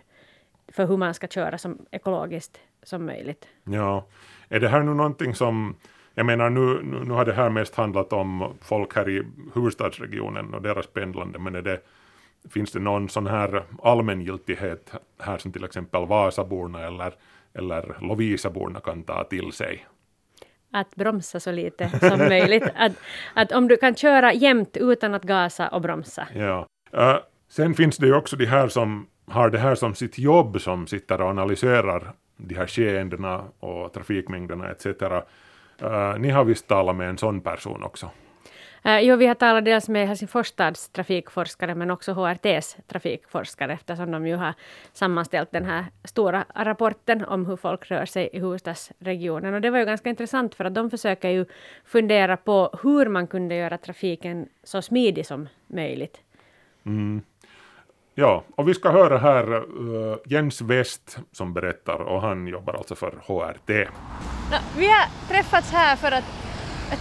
för 0.67 0.85
hur 0.85 0.97
man 0.97 1.13
ska 1.13 1.27
köra 1.27 1.57
som 1.57 1.85
ekologiskt 1.91 2.59
som 2.83 3.05
möjligt. 3.05 3.47
Ja, 3.63 4.05
är 4.49 4.59
det 4.59 4.69
här 4.69 4.83
nu 4.83 4.93
någonting 4.93 5.35
som, 5.35 5.75
jag 6.13 6.25
menar 6.25 6.49
nu, 6.49 6.81
nu, 7.05 7.13
har 7.13 7.25
det 7.25 7.33
här 7.33 7.49
mest 7.49 7.75
handlat 7.75 8.13
om 8.13 8.53
folk 8.61 8.95
här 8.95 9.09
i 9.09 9.23
huvudstadsregionen 9.53 10.53
och 10.53 10.61
deras 10.61 10.87
pendlande, 10.87 11.39
men 11.39 11.55
är 11.55 11.61
det, 11.61 11.79
finns 12.49 12.71
det 12.71 12.79
någon 12.79 13.09
sån 13.09 13.27
här 13.27 13.63
allmängiltighet 13.83 14.91
här 15.19 15.37
som 15.37 15.51
till 15.51 15.63
exempel 15.63 16.05
Vasaborna 16.05 16.87
eller, 16.87 17.13
eller 17.53 17.97
Lovisaborna 18.01 18.79
kan 18.79 19.03
ta 19.03 19.23
till 19.23 19.51
sig? 19.51 19.85
Att 20.71 20.95
bromsa 20.95 21.39
så 21.39 21.51
lite 21.51 21.99
som 21.99 22.19
möjligt. 22.19 22.63
Att, 22.75 22.91
att 23.33 23.51
om 23.51 23.67
du 23.67 23.77
kan 23.77 23.95
köra 23.95 24.33
jämnt 24.33 24.77
utan 24.77 25.13
att 25.13 25.23
gasa 25.23 25.67
och 25.67 25.81
bromsa. 25.81 26.27
Ja. 26.35 26.67
Eh, 26.91 27.17
sen 27.55 27.73
finns 27.73 27.97
det 27.97 28.07
ju 28.07 28.15
också 28.15 28.35
de 28.35 28.45
här 28.45 28.67
som 28.67 29.07
har 29.25 29.49
det 29.49 29.57
här 29.57 29.75
som 29.75 29.95
sitt 29.95 30.19
jobb 30.19 30.61
som 30.61 30.87
sitter 30.87 31.21
och 31.21 31.29
analyserar 31.29 32.13
de 32.37 32.55
här 32.55 32.67
skeendena 32.67 33.43
och 33.59 33.93
trafikmängderna 33.93 34.71
etc. 34.71 34.85
Uh, 34.85 36.19
ni 36.19 36.29
har 36.29 36.43
visst 36.43 36.67
talat 36.67 36.95
med 36.95 37.09
en 37.09 37.17
sån 37.17 37.41
person 37.41 37.83
också. 37.83 38.09
Uh, 38.85 38.99
jo, 38.99 39.15
vi 39.15 39.27
har 39.27 39.35
talat 39.35 39.65
dels 39.65 39.89
med 39.89 40.07
Helsingfors 40.07 40.47
stads 40.47 40.89
trafikforskare 40.89 41.75
men 41.75 41.91
också 41.91 42.13
HRTs 42.13 42.77
trafikforskare 42.87 43.73
eftersom 43.73 44.11
de 44.11 44.27
ju 44.27 44.35
har 44.35 44.53
sammanställt 44.93 45.51
den 45.51 45.65
här 45.65 45.85
stora 46.03 46.45
rapporten 46.55 47.25
om 47.25 47.45
hur 47.45 47.55
folk 47.55 47.91
rör 47.91 48.05
sig 48.05 48.29
i 48.33 48.39
huvudstadsregionen. 48.39 49.53
Och 49.53 49.61
det 49.61 49.69
var 49.69 49.79
ju 49.79 49.85
ganska 49.85 50.09
intressant 50.09 50.55
för 50.55 50.65
att 50.65 50.75
de 50.75 50.89
försöker 50.89 51.29
ju 51.29 51.45
fundera 51.85 52.37
på 52.37 52.79
hur 52.83 53.09
man 53.09 53.27
kunde 53.27 53.55
göra 53.55 53.77
trafiken 53.77 54.47
så 54.63 54.81
smidig 54.81 55.25
som 55.25 55.47
möjligt. 55.67 56.17
Mm. 56.85 57.21
Ja, 58.15 58.43
och 58.55 58.67
vi 58.69 58.73
ska 58.73 58.91
höra 58.91 59.17
här 59.17 59.53
uh, 59.53 60.15
Jens 60.25 60.61
West 60.61 61.17
som 61.31 61.53
berättar 61.53 61.95
och 62.01 62.21
han 62.21 62.47
jobbar 62.47 62.73
alltså 62.73 62.95
för 62.95 63.11
HRT. 63.27 63.89
No, 64.51 64.57
vi 64.77 64.85
har 64.85 65.27
träffats 65.29 65.71
här 65.71 65.95
för 65.95 66.11
att 66.11 66.23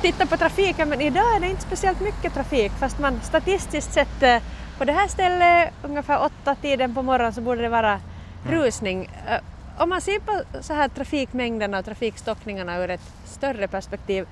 titta 0.03 0.27
på 0.27 0.37
trafiken 0.37 0.89
men 0.89 1.01
idag 1.01 1.37
är 1.37 1.41
det 1.41 1.49
inte 1.49 1.63
speciellt 1.63 2.01
mycket 2.01 2.35
trafik 2.35 2.73
fast 2.73 2.99
man 2.99 3.21
statistiskt 3.21 3.93
sett 3.93 4.23
eh, 4.23 4.43
på 4.79 4.85
det 4.85 4.93
här 4.93 5.09
stället 5.09 5.75
ungefär 5.83 6.25
åtta 6.25 6.55
tiden 6.55 6.95
på 6.95 7.03
morgonen 7.03 7.33
så 7.33 7.41
borde 7.41 7.63
det 7.63 7.69
vara 7.69 8.01
rusning. 8.49 9.11
Eh, 9.29 9.83
Om 9.83 9.89
man 9.89 10.01
ser 10.01 10.21
på 10.21 10.43
så 10.61 10.75
här 10.75 10.89
trafikmängderna 10.89 11.79
och 11.79 11.85
trafikstockningarna 11.85 12.85
ur 12.85 12.91
ett 12.91 13.13
större 13.25 13.69
perspektiv, 13.69 14.27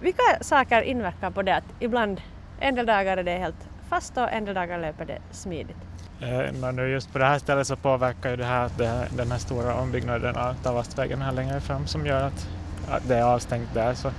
vilka 0.00 0.22
saker 0.40 0.82
inverkar 0.82 1.30
på 1.30 1.42
det 1.42 1.56
att 1.56 1.64
ibland 1.80 2.20
en 2.60 2.74
del 2.74 2.86
dagar 2.86 3.16
är 3.16 3.22
det 3.22 3.38
helt 3.38 3.68
fast 3.88 4.16
och 4.16 4.32
en 4.32 4.44
del 4.44 4.54
dagar 4.54 4.78
löper 4.78 5.04
det 5.04 5.18
smidigt? 5.30 5.91
Eh, 6.22 6.52
men 6.60 6.90
just 6.90 7.12
på 7.12 7.18
det 7.18 7.24
här 7.24 7.38
stället 7.38 7.66
så 7.66 7.76
påverkar 7.76 8.30
ju 8.30 8.36
det 8.36 8.44
här, 8.44 8.70
det 8.78 8.86
här 8.86 9.08
den 9.16 9.30
här 9.30 9.38
stora 9.38 9.74
ombyggnaden 9.74 10.36
av 10.36 10.54
Tavastvägen 10.54 11.22
här 11.22 11.32
längre 11.32 11.60
fram 11.60 11.86
som 11.86 12.06
gör 12.06 12.22
att, 12.22 12.48
att 12.88 13.08
det 13.08 13.16
är 13.16 13.22
avstängt 13.22 13.74
där. 13.74 13.94
Så 13.94 14.10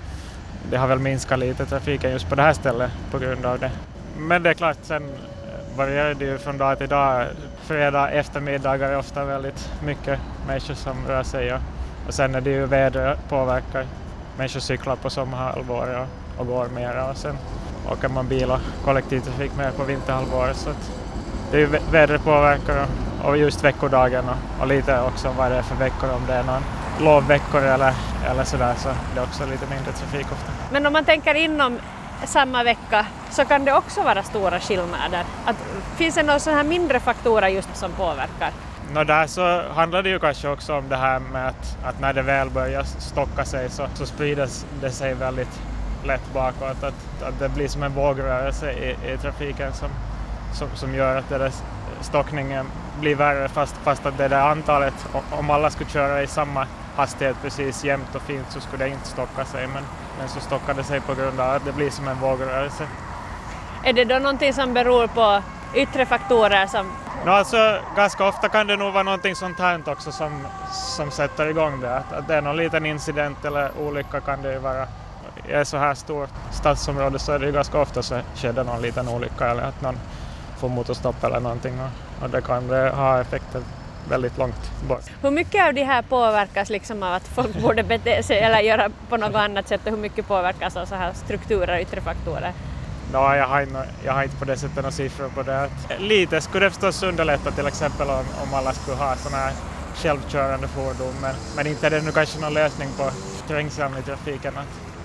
det 0.69 0.77
har 0.77 0.87
väl 0.87 0.99
minskat 0.99 1.39
lite 1.39 1.65
trafiken 1.65 2.11
just 2.11 2.29
på 2.29 2.35
det 2.35 2.41
här 2.41 2.53
stället 2.53 2.91
på 3.11 3.19
grund 3.19 3.45
av 3.45 3.59
det. 3.59 3.71
Men 4.17 4.43
det 4.43 4.49
är 4.49 4.53
klart, 4.53 4.77
sen 4.81 5.03
varierar 5.77 6.13
det 6.13 6.25
ju 6.25 6.37
från 6.37 6.57
dag 6.57 6.77
till 6.77 6.89
dag. 6.89 7.25
Fredag 7.61 8.09
eftermiddagar 8.09 8.89
är 8.89 8.97
ofta 8.97 9.25
väldigt 9.25 9.71
mycket 9.85 10.19
människor 10.47 10.73
som 10.73 11.07
rör 11.07 11.23
sig 11.23 11.53
och, 11.53 11.59
och 12.07 12.13
sen 12.13 12.35
är 12.35 12.41
det 12.41 12.49
ju 12.49 12.65
vädret 12.65 13.19
påverkar. 13.29 13.85
Människor 14.37 14.59
cyklar 14.59 14.95
på 14.95 15.09
sommarhalvåret 15.09 16.07
och, 16.35 16.41
och 16.41 16.47
går 16.47 16.67
mera 16.67 17.09
och 17.09 17.17
sen 17.17 17.37
åker 17.91 18.09
man 18.09 18.27
bil 18.27 18.51
och 18.51 18.59
kollektivtrafik 18.85 19.51
mer 19.57 19.71
på 19.71 19.83
vinterhalvåret. 19.83 20.57
Så 20.57 20.69
att 20.69 21.02
det 21.53 21.57
är 21.97 22.07
ju 22.07 22.17
påverkar 22.17 22.87
och, 23.23 23.37
just 23.37 23.63
veckodagen 23.63 24.25
och, 24.29 24.61
och 24.61 24.67
lite 24.67 25.01
också 25.01 25.33
vad 25.37 25.51
det 25.51 25.57
är 25.57 25.61
för 25.61 25.75
veckor 25.75 26.09
om 26.09 26.21
det 26.27 26.33
är 26.33 26.43
någon 26.43 26.63
lovveckor 26.99 27.61
eller, 27.61 27.93
eller 28.29 28.43
sådär 28.43 28.73
så 28.77 28.89
det 29.13 29.19
är 29.19 29.23
också 29.23 29.45
lite 29.45 29.65
mindre 29.69 29.91
trafik 29.91 30.31
ofta. 30.31 30.51
Men 30.71 30.85
om 30.85 30.93
man 30.93 31.05
tänker 31.05 31.35
inom 31.35 31.79
samma 32.25 32.63
vecka 32.63 33.05
så 33.31 33.45
kan 33.45 33.65
det 33.65 33.73
också 33.73 34.03
vara 34.03 34.23
stora 34.23 34.59
skillnader. 34.59 35.23
Att, 35.45 35.55
finns 35.97 36.15
det 36.15 36.23
några 36.23 36.39
sådana 36.39 36.61
här 36.61 36.69
mindre 36.69 36.99
faktorer 36.99 37.47
just 37.47 37.75
som 37.75 37.91
påverkar? 37.91 38.51
Nå, 38.93 39.03
där 39.03 39.27
så 39.27 39.63
handlar 39.75 40.03
det 40.03 40.09
ju 40.09 40.19
kanske 40.19 40.47
också 40.47 40.73
om 40.73 40.89
det 40.89 40.95
här 40.95 41.19
med 41.19 41.47
att, 41.47 41.77
att 41.83 41.99
när 41.99 42.13
det 42.13 42.21
väl 42.21 42.49
börjar 42.49 42.83
stocka 42.83 43.45
sig 43.45 43.69
så, 43.69 43.87
så 43.93 44.05
sprider 44.05 44.49
det 44.81 44.91
sig 44.91 45.13
väldigt 45.13 45.61
lätt 46.05 46.33
bakåt. 46.33 46.83
Att, 46.83 47.23
att 47.23 47.39
det 47.39 47.49
blir 47.49 47.67
som 47.67 47.83
en 47.83 47.93
vågrörelse 47.93 48.71
i, 48.71 49.13
i 49.13 49.17
trafiken 49.17 49.73
som, 49.73 49.89
som, 50.53 50.67
som 50.75 50.95
gör 50.95 51.15
att 51.15 51.29
där 51.29 51.51
stockningen 52.01 52.65
blir 52.99 53.15
värre 53.15 53.49
fast, 53.49 53.75
fast 53.83 54.05
att 54.05 54.17
det 54.17 54.27
där 54.27 54.49
antalet, 54.49 54.93
om 55.31 55.49
alla 55.49 55.69
skulle 55.69 55.89
köra 55.89 56.23
i 56.23 56.27
samma 56.27 56.67
hastighet 56.95 57.35
precis 57.41 57.83
jämnt 57.83 58.15
och 58.15 58.21
fint 58.21 58.45
så 58.49 58.59
skulle 58.59 58.85
det 58.85 58.91
inte 58.91 59.07
stocka 59.07 59.45
sig 59.45 59.67
men, 59.67 59.83
men 60.19 60.29
så 60.29 60.39
stockar 60.39 60.73
det 60.73 60.83
sig 60.83 61.01
på 61.01 61.15
grund 61.15 61.39
av 61.39 61.55
att 61.55 61.65
det 61.65 61.71
blir 61.71 61.89
som 61.89 62.07
en 62.07 62.19
vågrörelse. 62.19 62.87
Är 63.83 63.93
det 63.93 64.05
då 64.05 64.19
någonting 64.19 64.53
som 64.53 64.73
beror 64.73 65.07
på 65.07 65.41
yttre 65.75 66.05
faktorer 66.05 66.67
som 66.67 66.91
No, 67.25 67.29
alltså, 67.29 67.79
ganska 67.95 68.27
ofta 68.27 68.49
kan 68.49 68.67
det 68.67 68.77
nog 68.77 68.93
vara 68.93 69.03
någonting 69.03 69.35
sånt 69.35 69.59
här 69.59 69.81
också 69.85 70.11
som, 70.11 70.47
som 70.71 71.11
sätter 71.11 71.47
igång 71.47 71.81
det. 71.81 71.95
Att, 71.95 72.13
att 72.13 72.27
det 72.27 72.35
är 72.35 72.41
någon 72.41 72.57
liten 72.57 72.85
incident 72.85 73.45
eller 73.45 73.71
olycka 73.79 74.19
kan 74.21 74.41
det 74.41 74.53
ju 74.53 74.59
vara. 74.59 74.87
I 75.47 75.51
ett 75.51 75.67
så 75.67 75.77
här 75.77 75.93
stort 75.93 76.29
stadsområde 76.51 77.19
så 77.19 77.31
är 77.31 77.39
det 77.39 77.45
ju 77.45 77.51
ganska 77.51 77.79
ofta 77.81 78.01
så 78.01 78.19
sker 78.35 78.53
det 78.53 78.63
någon 78.63 78.81
liten 78.81 79.07
olycka 79.07 79.47
eller 79.47 79.63
att 79.63 79.81
någon 79.81 79.95
får 80.63 80.69
motorstopp 80.69 81.23
eller 81.23 81.39
någonting 81.39 81.73
och, 81.79 82.23
och 82.23 82.29
det 82.29 82.41
kan 82.41 82.69
ha 82.69 83.21
effekter 83.21 83.61
väldigt 84.09 84.37
långt 84.37 84.71
bort. 84.87 85.03
Hur 85.21 85.31
mycket 85.31 85.67
av 85.67 85.73
det 85.73 85.83
här 85.83 86.01
påverkas 86.01 86.69
liksom 86.69 87.03
av 87.03 87.13
att 87.13 87.27
folk 87.27 87.61
borde 87.61 87.83
bete 87.83 88.23
sig 88.23 88.39
eller 88.39 88.59
göra 88.59 88.89
på 89.09 89.17
något 89.17 89.35
annat 89.35 89.67
sätt 89.67 89.81
och 89.85 89.91
hur 89.91 89.97
mycket 89.97 90.27
påverkas 90.27 90.77
av 90.77 90.85
så 90.85 90.95
här 90.95 91.13
strukturer 91.13 91.75
och 91.75 91.81
yttre 91.81 92.01
faktorer? 92.01 92.53
No, 93.13 93.35
jag, 93.35 93.47
har 93.47 93.61
inte, 93.61 93.85
jag 94.05 94.13
har 94.13 94.23
inte 94.23 94.35
på 94.35 94.45
det 94.45 94.57
sättet 94.57 94.75
några 94.75 94.91
siffror 94.91 95.29
på 95.29 95.43
det. 95.43 95.69
Lite 95.99 96.41
skulle 96.41 96.65
det 96.65 96.69
förstås 96.69 97.03
underlätta 97.03 97.51
till 97.51 97.67
exempel 97.67 98.09
om, 98.09 98.25
om 98.43 98.53
alla 98.53 98.73
skulle 98.73 98.97
ha 98.97 99.15
sådana 99.15 99.43
här 99.43 99.53
självkörande 99.95 100.67
fordon 100.67 101.13
men, 101.21 101.35
men 101.55 101.67
inte 101.67 101.87
är 101.87 101.91
det 101.91 102.01
nu 102.01 102.11
kanske 102.11 102.39
någon 102.39 102.53
lösning 102.53 102.89
på 102.97 103.09
trängseln 103.47 103.97
i 103.97 104.01
trafiken 104.01 104.53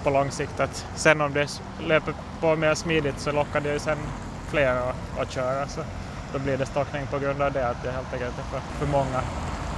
på 0.04 0.10
lång 0.10 0.30
sikt. 0.30 0.60
Att 0.60 0.86
sen 0.94 1.20
om 1.20 1.32
det 1.32 1.60
löper 1.86 2.14
på 2.40 2.56
mer 2.56 2.74
smidigt 2.74 3.20
så 3.20 3.32
lockar 3.32 3.60
det 3.60 3.72
ju 3.72 3.78
sen 3.78 3.98
fler 4.50 4.72
att, 4.72 5.20
att 5.20 5.30
köra 5.30 5.68
så 5.68 5.80
då 6.32 6.38
blir 6.38 6.56
det 6.56 6.66
stockning 6.66 7.06
på 7.06 7.18
grund 7.18 7.42
av 7.42 7.52
det 7.52 7.68
att 7.68 7.82
det 7.82 7.90
helt 7.90 8.12
enkelt 8.12 8.38
är 8.38 8.42
för, 8.42 8.60
för 8.78 8.86
många 8.86 9.20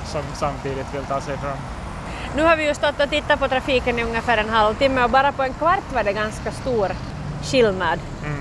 som 0.05 0.23
samtidigt 0.35 0.95
vill 0.95 1.05
ta 1.05 1.21
sig 1.21 1.37
fram. 1.37 1.59
Nu 2.37 2.43
har 2.43 2.57
vi 2.57 2.69
ju 2.69 2.75
stått 2.75 3.01
och 3.01 3.11
tittat 3.11 3.41
på 3.41 3.49
trafiken 3.49 3.99
i 3.99 4.05
ungefär 4.05 4.39
en 4.39 4.49
halvtimme 4.49 5.05
och 5.05 5.11
bara 5.11 5.33
på 5.33 5.43
en 5.43 5.55
kvart 5.55 5.93
var 5.95 6.05
det 6.05 6.13
ganska 6.13 6.53
stor 6.53 6.89
skillnad. 7.43 7.99
Mm. 8.25 8.41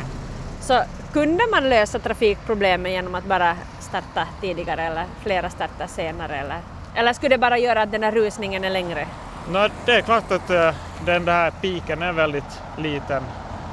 Så 0.62 0.84
kunde 1.14 1.44
man 1.52 1.70
lösa 1.70 2.00
trafikproblemen 2.00 2.92
genom 2.92 3.16
att 3.16 3.26
bara 3.26 3.56
starta 3.80 4.28
tidigare 4.42 4.84
eller 4.84 5.06
flera 5.22 5.50
startar 5.50 5.88
senare 5.88 6.36
eller, 6.36 6.60
eller 6.96 7.14
skulle 7.14 7.36
det 7.36 7.40
bara 7.40 7.58
göra 7.58 7.82
att 7.82 7.92
den 7.92 8.04
här 8.04 8.12
rusningen 8.12 8.64
är 8.64 8.70
längre? 8.70 9.08
No, 9.50 9.68
det 9.86 9.92
är 9.92 10.02
klart 10.02 10.32
att 10.32 10.50
eh, 10.50 10.74
den 11.06 11.26
där 11.26 11.52
piken 11.52 12.02
är 12.02 12.14
väldigt 12.14 12.62
liten 12.78 13.24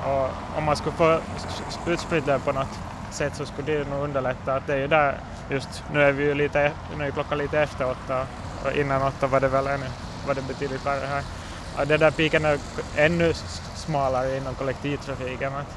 och 0.07 0.30
om 0.59 0.64
man 0.64 0.76
skulle 0.76 0.96
få 0.96 1.20
s- 1.36 1.46
s- 1.68 1.78
utspritt 1.86 2.44
på 2.44 2.52
något 2.52 2.78
sätt 3.11 3.36
så 3.36 3.46
skulle 3.46 3.72
det 3.72 3.90
nog 3.90 4.04
underlätta. 4.04 4.54
Att 4.54 4.66
det 4.66 4.72
är 4.72 4.78
ju 4.78 4.86
där 4.88 5.14
just, 5.50 5.84
nu 5.92 6.02
är 6.02 6.12
vi 6.12 6.24
ju 6.24 6.34
lite, 6.34 6.72
nu 6.98 7.07
är 7.07 7.11
klockan 7.11 7.38
lite 7.38 7.59
efter 7.61 7.90
åtta 7.90 8.26
och 8.64 8.72
innan 8.72 9.02
åtta 9.02 9.26
var 9.26 9.40
det 9.40 9.48
väl 9.48 9.66
ännu, 9.66 9.86
var 10.26 10.34
det 10.34 10.42
betydligt 10.42 10.86
värre 10.86 11.07
här. 11.07 11.22
Och 11.80 11.86
den 11.86 12.00
där 12.00 12.11
piken 12.11 12.44
är 12.44 12.59
ännu 12.96 13.32
smalare 13.74 14.36
inom 14.36 14.54
kollektivtrafiken. 14.54 15.52
Att, 15.54 15.76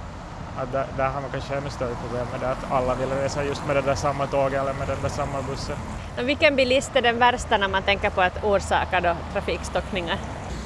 att 0.57 0.71
där, 0.71 0.85
där 0.97 1.09
har 1.09 1.21
man 1.21 1.29
kanske 1.31 1.55
ännu 1.55 1.69
större 1.69 1.95
problem 1.95 2.27
med 2.31 2.39
det 2.39 2.49
att 2.51 2.71
alla 2.71 2.95
vill 2.95 3.09
resa 3.09 3.43
just 3.43 3.65
med 3.67 3.75
det 3.75 3.81
där 3.81 3.95
samma 3.95 4.27
tåget 4.27 4.61
eller 4.61 4.73
med 4.73 4.87
den 4.87 5.01
där 5.01 5.09
samma 5.09 5.41
bussen. 5.41 5.75
Men 6.15 6.25
Vilken 6.25 6.55
bilist 6.55 6.95
är 6.95 7.01
den 7.01 7.19
värsta 7.19 7.57
när 7.57 7.67
man 7.67 7.83
tänker 7.83 8.09
på 8.09 8.21
att 8.21 8.43
orsaka 8.43 9.01
då 9.01 9.15
trafikstockningar? 9.33 10.17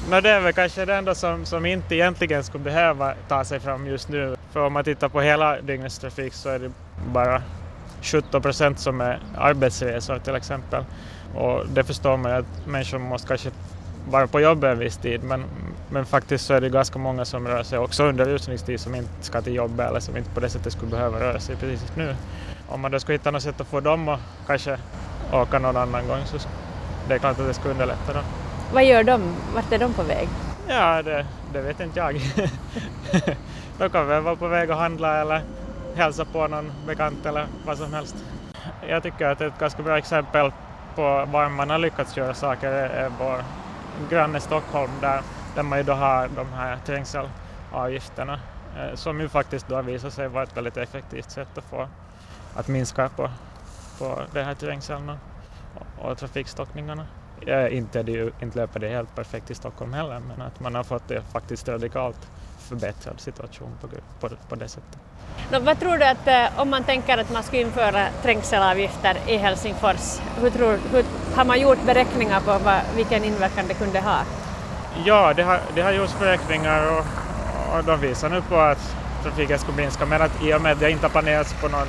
No, 0.10 0.22
det 0.22 0.30
är 0.30 0.40
väl 0.40 0.54
kanske 0.54 0.86
det 0.86 0.96
enda 0.96 1.16
som, 1.16 1.46
som 1.46 1.66
inte 1.66 1.96
egentligen 1.96 2.44
skulle 2.44 2.64
behöva 2.64 3.14
ta 3.28 3.44
sig 3.44 3.60
fram 3.60 3.88
just 3.88 4.10
nu. 4.10 4.36
För 4.52 4.66
om 4.66 4.74
man 4.74 4.84
tittar 4.84 5.10
på 5.10 5.22
hela 5.22 5.62
dygnets 5.62 6.00
trafik 6.00 6.34
så 6.34 6.50
är 6.50 6.60
det 6.60 6.72
bara 7.14 7.42
17 8.02 8.42
procent 8.42 8.80
som 8.80 9.02
är 9.02 9.20
arbetsresor 9.38 10.20
till 10.20 10.36
exempel. 10.36 10.84
Och 11.36 11.68
det 11.68 11.84
förstår 11.84 12.18
man 12.18 12.32
ju 12.32 12.38
att 12.38 12.68
människor 12.68 13.00
måste 13.00 13.28
kanske 13.28 13.50
vara 14.10 14.28
på 14.28 14.40
jobbet 14.40 14.72
en 14.72 14.80
viss 14.80 14.98
tid 14.98 15.24
men, 15.24 15.46
men 15.90 16.06
faktiskt 16.06 16.46
så 16.46 16.54
är 16.54 16.62
det 16.62 16.70
ganska 16.70 17.00
många 17.00 17.26
som 17.26 17.48
rör 17.48 17.64
sig 17.64 17.80
också 17.80 18.04
under 18.04 18.26
rusningstid 18.26 18.80
som 18.80 18.96
inte 18.96 19.10
ska 19.22 19.42
till 19.42 19.56
jobbet 19.56 19.90
eller 19.90 20.00
som 20.00 20.18
inte 20.18 20.30
på 20.30 20.40
det 20.40 20.50
sättet 20.50 20.74
skulle 20.74 20.92
behöva 20.92 21.20
röra 21.20 21.40
sig 21.40 21.56
precis 21.56 21.96
nu. 21.96 22.16
Om 22.68 22.82
man 22.82 22.92
då 22.92 23.00
skulle 23.00 23.16
hitta 23.16 23.32
något 23.32 23.44
sätt 23.44 23.62
att 23.62 23.68
få 23.68 23.80
dem 23.80 24.10
att 24.10 24.20
kanske 24.48 24.78
åka 25.32 25.60
någon 25.60 25.78
annan 25.78 26.08
gång 26.08 26.26
så 26.26 26.38
det 27.08 27.14
är 27.14 27.20
klart 27.20 27.40
att 27.40 27.48
det 27.48 27.54
skulle 27.54 27.72
underlätta 27.74 28.14
då. 28.14 28.20
Vad 28.74 28.86
gör 28.86 29.04
de? 29.04 29.36
Vart 29.54 29.72
är 29.72 29.80
de 29.80 29.94
på 29.94 30.04
väg? 30.04 30.30
Ja, 30.68 31.02
det, 31.02 31.26
det 31.54 31.62
vet 31.62 31.80
inte 31.80 32.00
jag. 32.00 32.14
De 33.78 33.90
kan 33.90 34.08
väl 34.08 34.22
vara 34.24 34.36
på 34.36 34.48
väg 34.48 34.72
att 34.72 34.78
handla 34.78 35.22
eller 35.22 35.42
hälsa 35.96 36.26
på 36.26 36.48
någon 36.48 36.74
bekant 36.88 37.26
eller 37.26 37.48
vad 37.66 37.78
som 37.78 37.94
helst. 37.94 38.16
Jag 38.90 39.04
tycker 39.04 39.26
att 39.28 39.42
ett 39.42 39.60
ganska 39.60 39.84
bra 39.84 39.98
exempel 39.98 40.52
på 40.96 41.26
var 41.26 41.50
man 41.50 41.70
har 41.70 41.78
lyckats 41.78 42.18
göra 42.18 42.34
saker 42.34 42.72
är 42.72 43.10
vår 43.10 43.44
granne 44.10 44.40
Stockholm 44.40 45.00
där, 45.02 45.24
där 45.56 45.64
man 45.64 45.78
ju 45.80 45.84
då 45.84 45.94
har 45.94 46.28
de 46.28 46.54
här 46.54 46.78
trängselavgifterna 46.78 48.40
eh, 48.78 48.96
som 48.96 49.22
ju 49.22 49.30
faktiskt 49.30 49.68
då 49.68 49.76
har 49.76 49.84
visat 49.84 50.14
sig 50.14 50.28
vara 50.28 50.44
ett 50.44 50.58
väldigt 50.58 50.78
effektivt 50.78 51.32
sätt 51.32 51.58
att 51.58 51.66
få 51.66 51.90
att 52.56 52.68
minska 52.68 53.10
på, 53.10 53.32
på 53.98 54.22
det 54.34 54.44
här 54.44 54.56
trängseln 54.56 55.10
och, 55.10 56.10
och 56.10 56.18
trafikstockningarna. 56.18 57.08
Eh, 57.48 57.78
inte, 57.78 58.00
är 58.00 58.04
det 58.04 58.32
inte 58.42 58.60
löper 58.60 58.80
det 58.80 58.90
helt 58.90 59.16
perfekt 59.16 59.52
i 59.52 59.56
Stockholm 59.56 59.94
heller, 59.94 60.20
men 60.20 60.42
att 60.42 60.60
man 60.60 60.76
har 60.76 60.84
fått 60.84 61.08
det 61.08 61.22
faktiskt 61.22 61.68
radikalt 61.68 62.28
förbättrad 62.60 63.20
situation 63.20 63.72
på, 63.82 63.88
på, 64.20 64.36
på 64.50 64.56
det 64.56 64.68
sättet. 64.68 64.98
Nå, 65.52 65.60
vad 65.60 65.80
tror 65.80 65.98
du 65.98 66.06
att 66.06 66.28
eh, 66.28 66.62
om 66.62 66.70
man 66.70 66.84
tänker 66.84 67.18
att 67.18 67.32
man 67.32 67.44
ska 67.44 67.60
införa 67.60 68.08
trängselavgifter 68.22 69.18
i 69.28 69.38
Helsingfors, 69.38 70.20
hur, 70.42 70.50
tror, 70.50 70.80
hur 70.92 71.06
har 71.36 71.46
man 71.46 71.62
gjort 71.62 71.86
beräkningar 71.86 72.40
på 72.40 72.58
vad, 72.58 72.82
vilken 72.96 73.24
inverkan 73.24 73.66
det 73.68 73.74
kunde 73.74 74.00
ha? 74.00 74.20
Ja, 75.06 75.34
det 75.34 75.44
har, 75.44 75.60
det 75.76 75.82
har 75.82 75.92
gjorts 75.92 76.20
beräkningar 76.20 76.92
och, 76.92 77.06
och 77.78 77.84
de 77.84 78.00
visar 78.00 78.30
nu 78.30 78.42
på 78.42 78.56
att 78.56 78.96
trafiken 79.24 79.60
skulle 79.60 79.78
minska, 79.78 80.06
men 80.06 80.22
att 80.22 80.44
i 80.44 80.54
och 80.54 80.62
med 80.62 80.72
att 80.72 80.80
det 80.80 80.92
inte 80.92 81.06
har 81.06 81.12
planerats 81.12 81.54
på 81.54 81.68
någon 81.68 81.88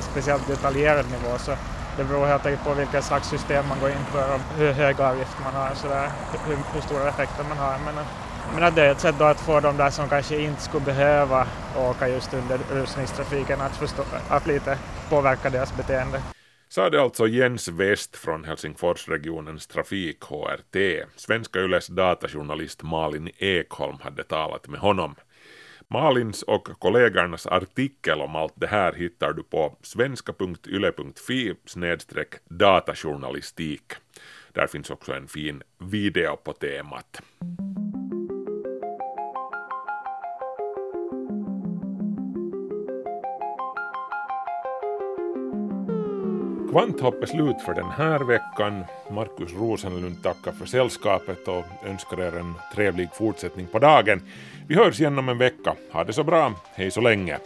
speciellt 0.00 0.46
detaljerad 0.46 1.06
nivå 1.10 1.38
så 1.38 1.52
det 2.00 2.04
beror 2.04 2.26
helt 2.26 2.46
enkelt 2.46 2.64
på 2.64 2.74
vilket 2.74 3.04
slags 3.04 3.28
system 3.28 3.68
man 3.68 3.80
går 3.80 3.90
in 3.90 4.04
för 4.12 4.34
och 4.34 4.40
hur 4.58 4.72
hög 4.72 5.00
avgift 5.00 5.36
man 5.44 5.54
har, 5.54 5.70
och 5.70 5.76
sådär, 5.76 6.10
hur, 6.46 6.56
hur 6.74 6.80
stora 6.80 7.08
effekter 7.08 7.44
man 7.48 7.58
har. 7.58 7.78
Men, 7.84 7.98
eh, 7.98 8.06
men 8.54 8.62
att 8.62 8.74
det 8.76 8.82
är 8.82 8.92
ett 8.92 9.00
sätt 9.00 9.14
då 9.18 9.24
att 9.24 9.40
få 9.40 9.60
de 9.60 9.76
där 9.76 9.90
som 9.90 10.08
kanske 10.08 10.40
inte 10.42 10.62
skulle 10.62 10.84
behöva 10.84 11.46
åka 11.76 12.08
just 12.08 12.34
under 12.34 12.58
rusningstrafiken 12.72 13.60
att, 13.60 13.76
förstå, 13.76 14.02
att 14.28 14.46
lite 14.46 14.78
påverka 15.08 15.50
deras 15.50 15.76
beteende. 15.76 16.22
Sa 16.68 16.90
det 16.90 17.02
alltså 17.02 17.26
Jens 17.26 17.68
West 17.68 18.16
från 18.16 18.44
Helsingforsregionens 18.44 19.66
trafik 19.66 20.22
HRT. 20.22 21.04
Svenska 21.16 21.58
Yles 21.58 21.86
datajournalist 21.86 22.82
Malin 22.82 23.30
Ekholm 23.38 23.96
hade 24.02 24.24
talat 24.24 24.68
med 24.68 24.80
honom. 24.80 25.14
Malins 25.92 26.42
och 26.42 26.68
kollegornas 26.78 27.46
artikel 27.46 28.20
om 28.20 28.36
allt 28.36 28.52
det 28.56 28.66
här 28.66 28.92
hittar 28.92 29.32
du 29.32 29.42
på 29.42 29.76
svenska.yle.fi 29.82 31.54
datajournalistik. 32.48 33.92
Där 34.52 34.66
finns 34.66 34.90
också 34.90 35.12
en 35.12 35.28
fin 35.28 35.62
video 35.78 36.36
på 36.36 36.52
temat. 36.52 37.22
Kvanthopp 46.70 47.22
är 47.22 47.26
slut 47.26 47.62
för 47.62 47.74
den 47.74 47.90
här 47.90 48.20
veckan. 48.20 48.84
Markus 49.10 49.54
Rosenlund 49.54 50.22
tackar 50.22 50.52
för 50.52 50.66
sällskapet 50.66 51.48
och 51.48 51.64
önskar 51.86 52.20
er 52.20 52.38
en 52.38 52.54
trevlig 52.74 53.08
fortsättning 53.14 53.66
på 53.66 53.78
dagen. 53.78 54.22
Vi 54.68 54.74
hörs 54.74 55.00
igen 55.00 55.18
om 55.18 55.28
en 55.28 55.38
vecka. 55.38 55.74
Ha 55.92 56.04
det 56.04 56.12
så 56.12 56.24
bra. 56.24 56.52
Hej 56.74 56.90
så 56.90 57.00
länge. 57.00 57.38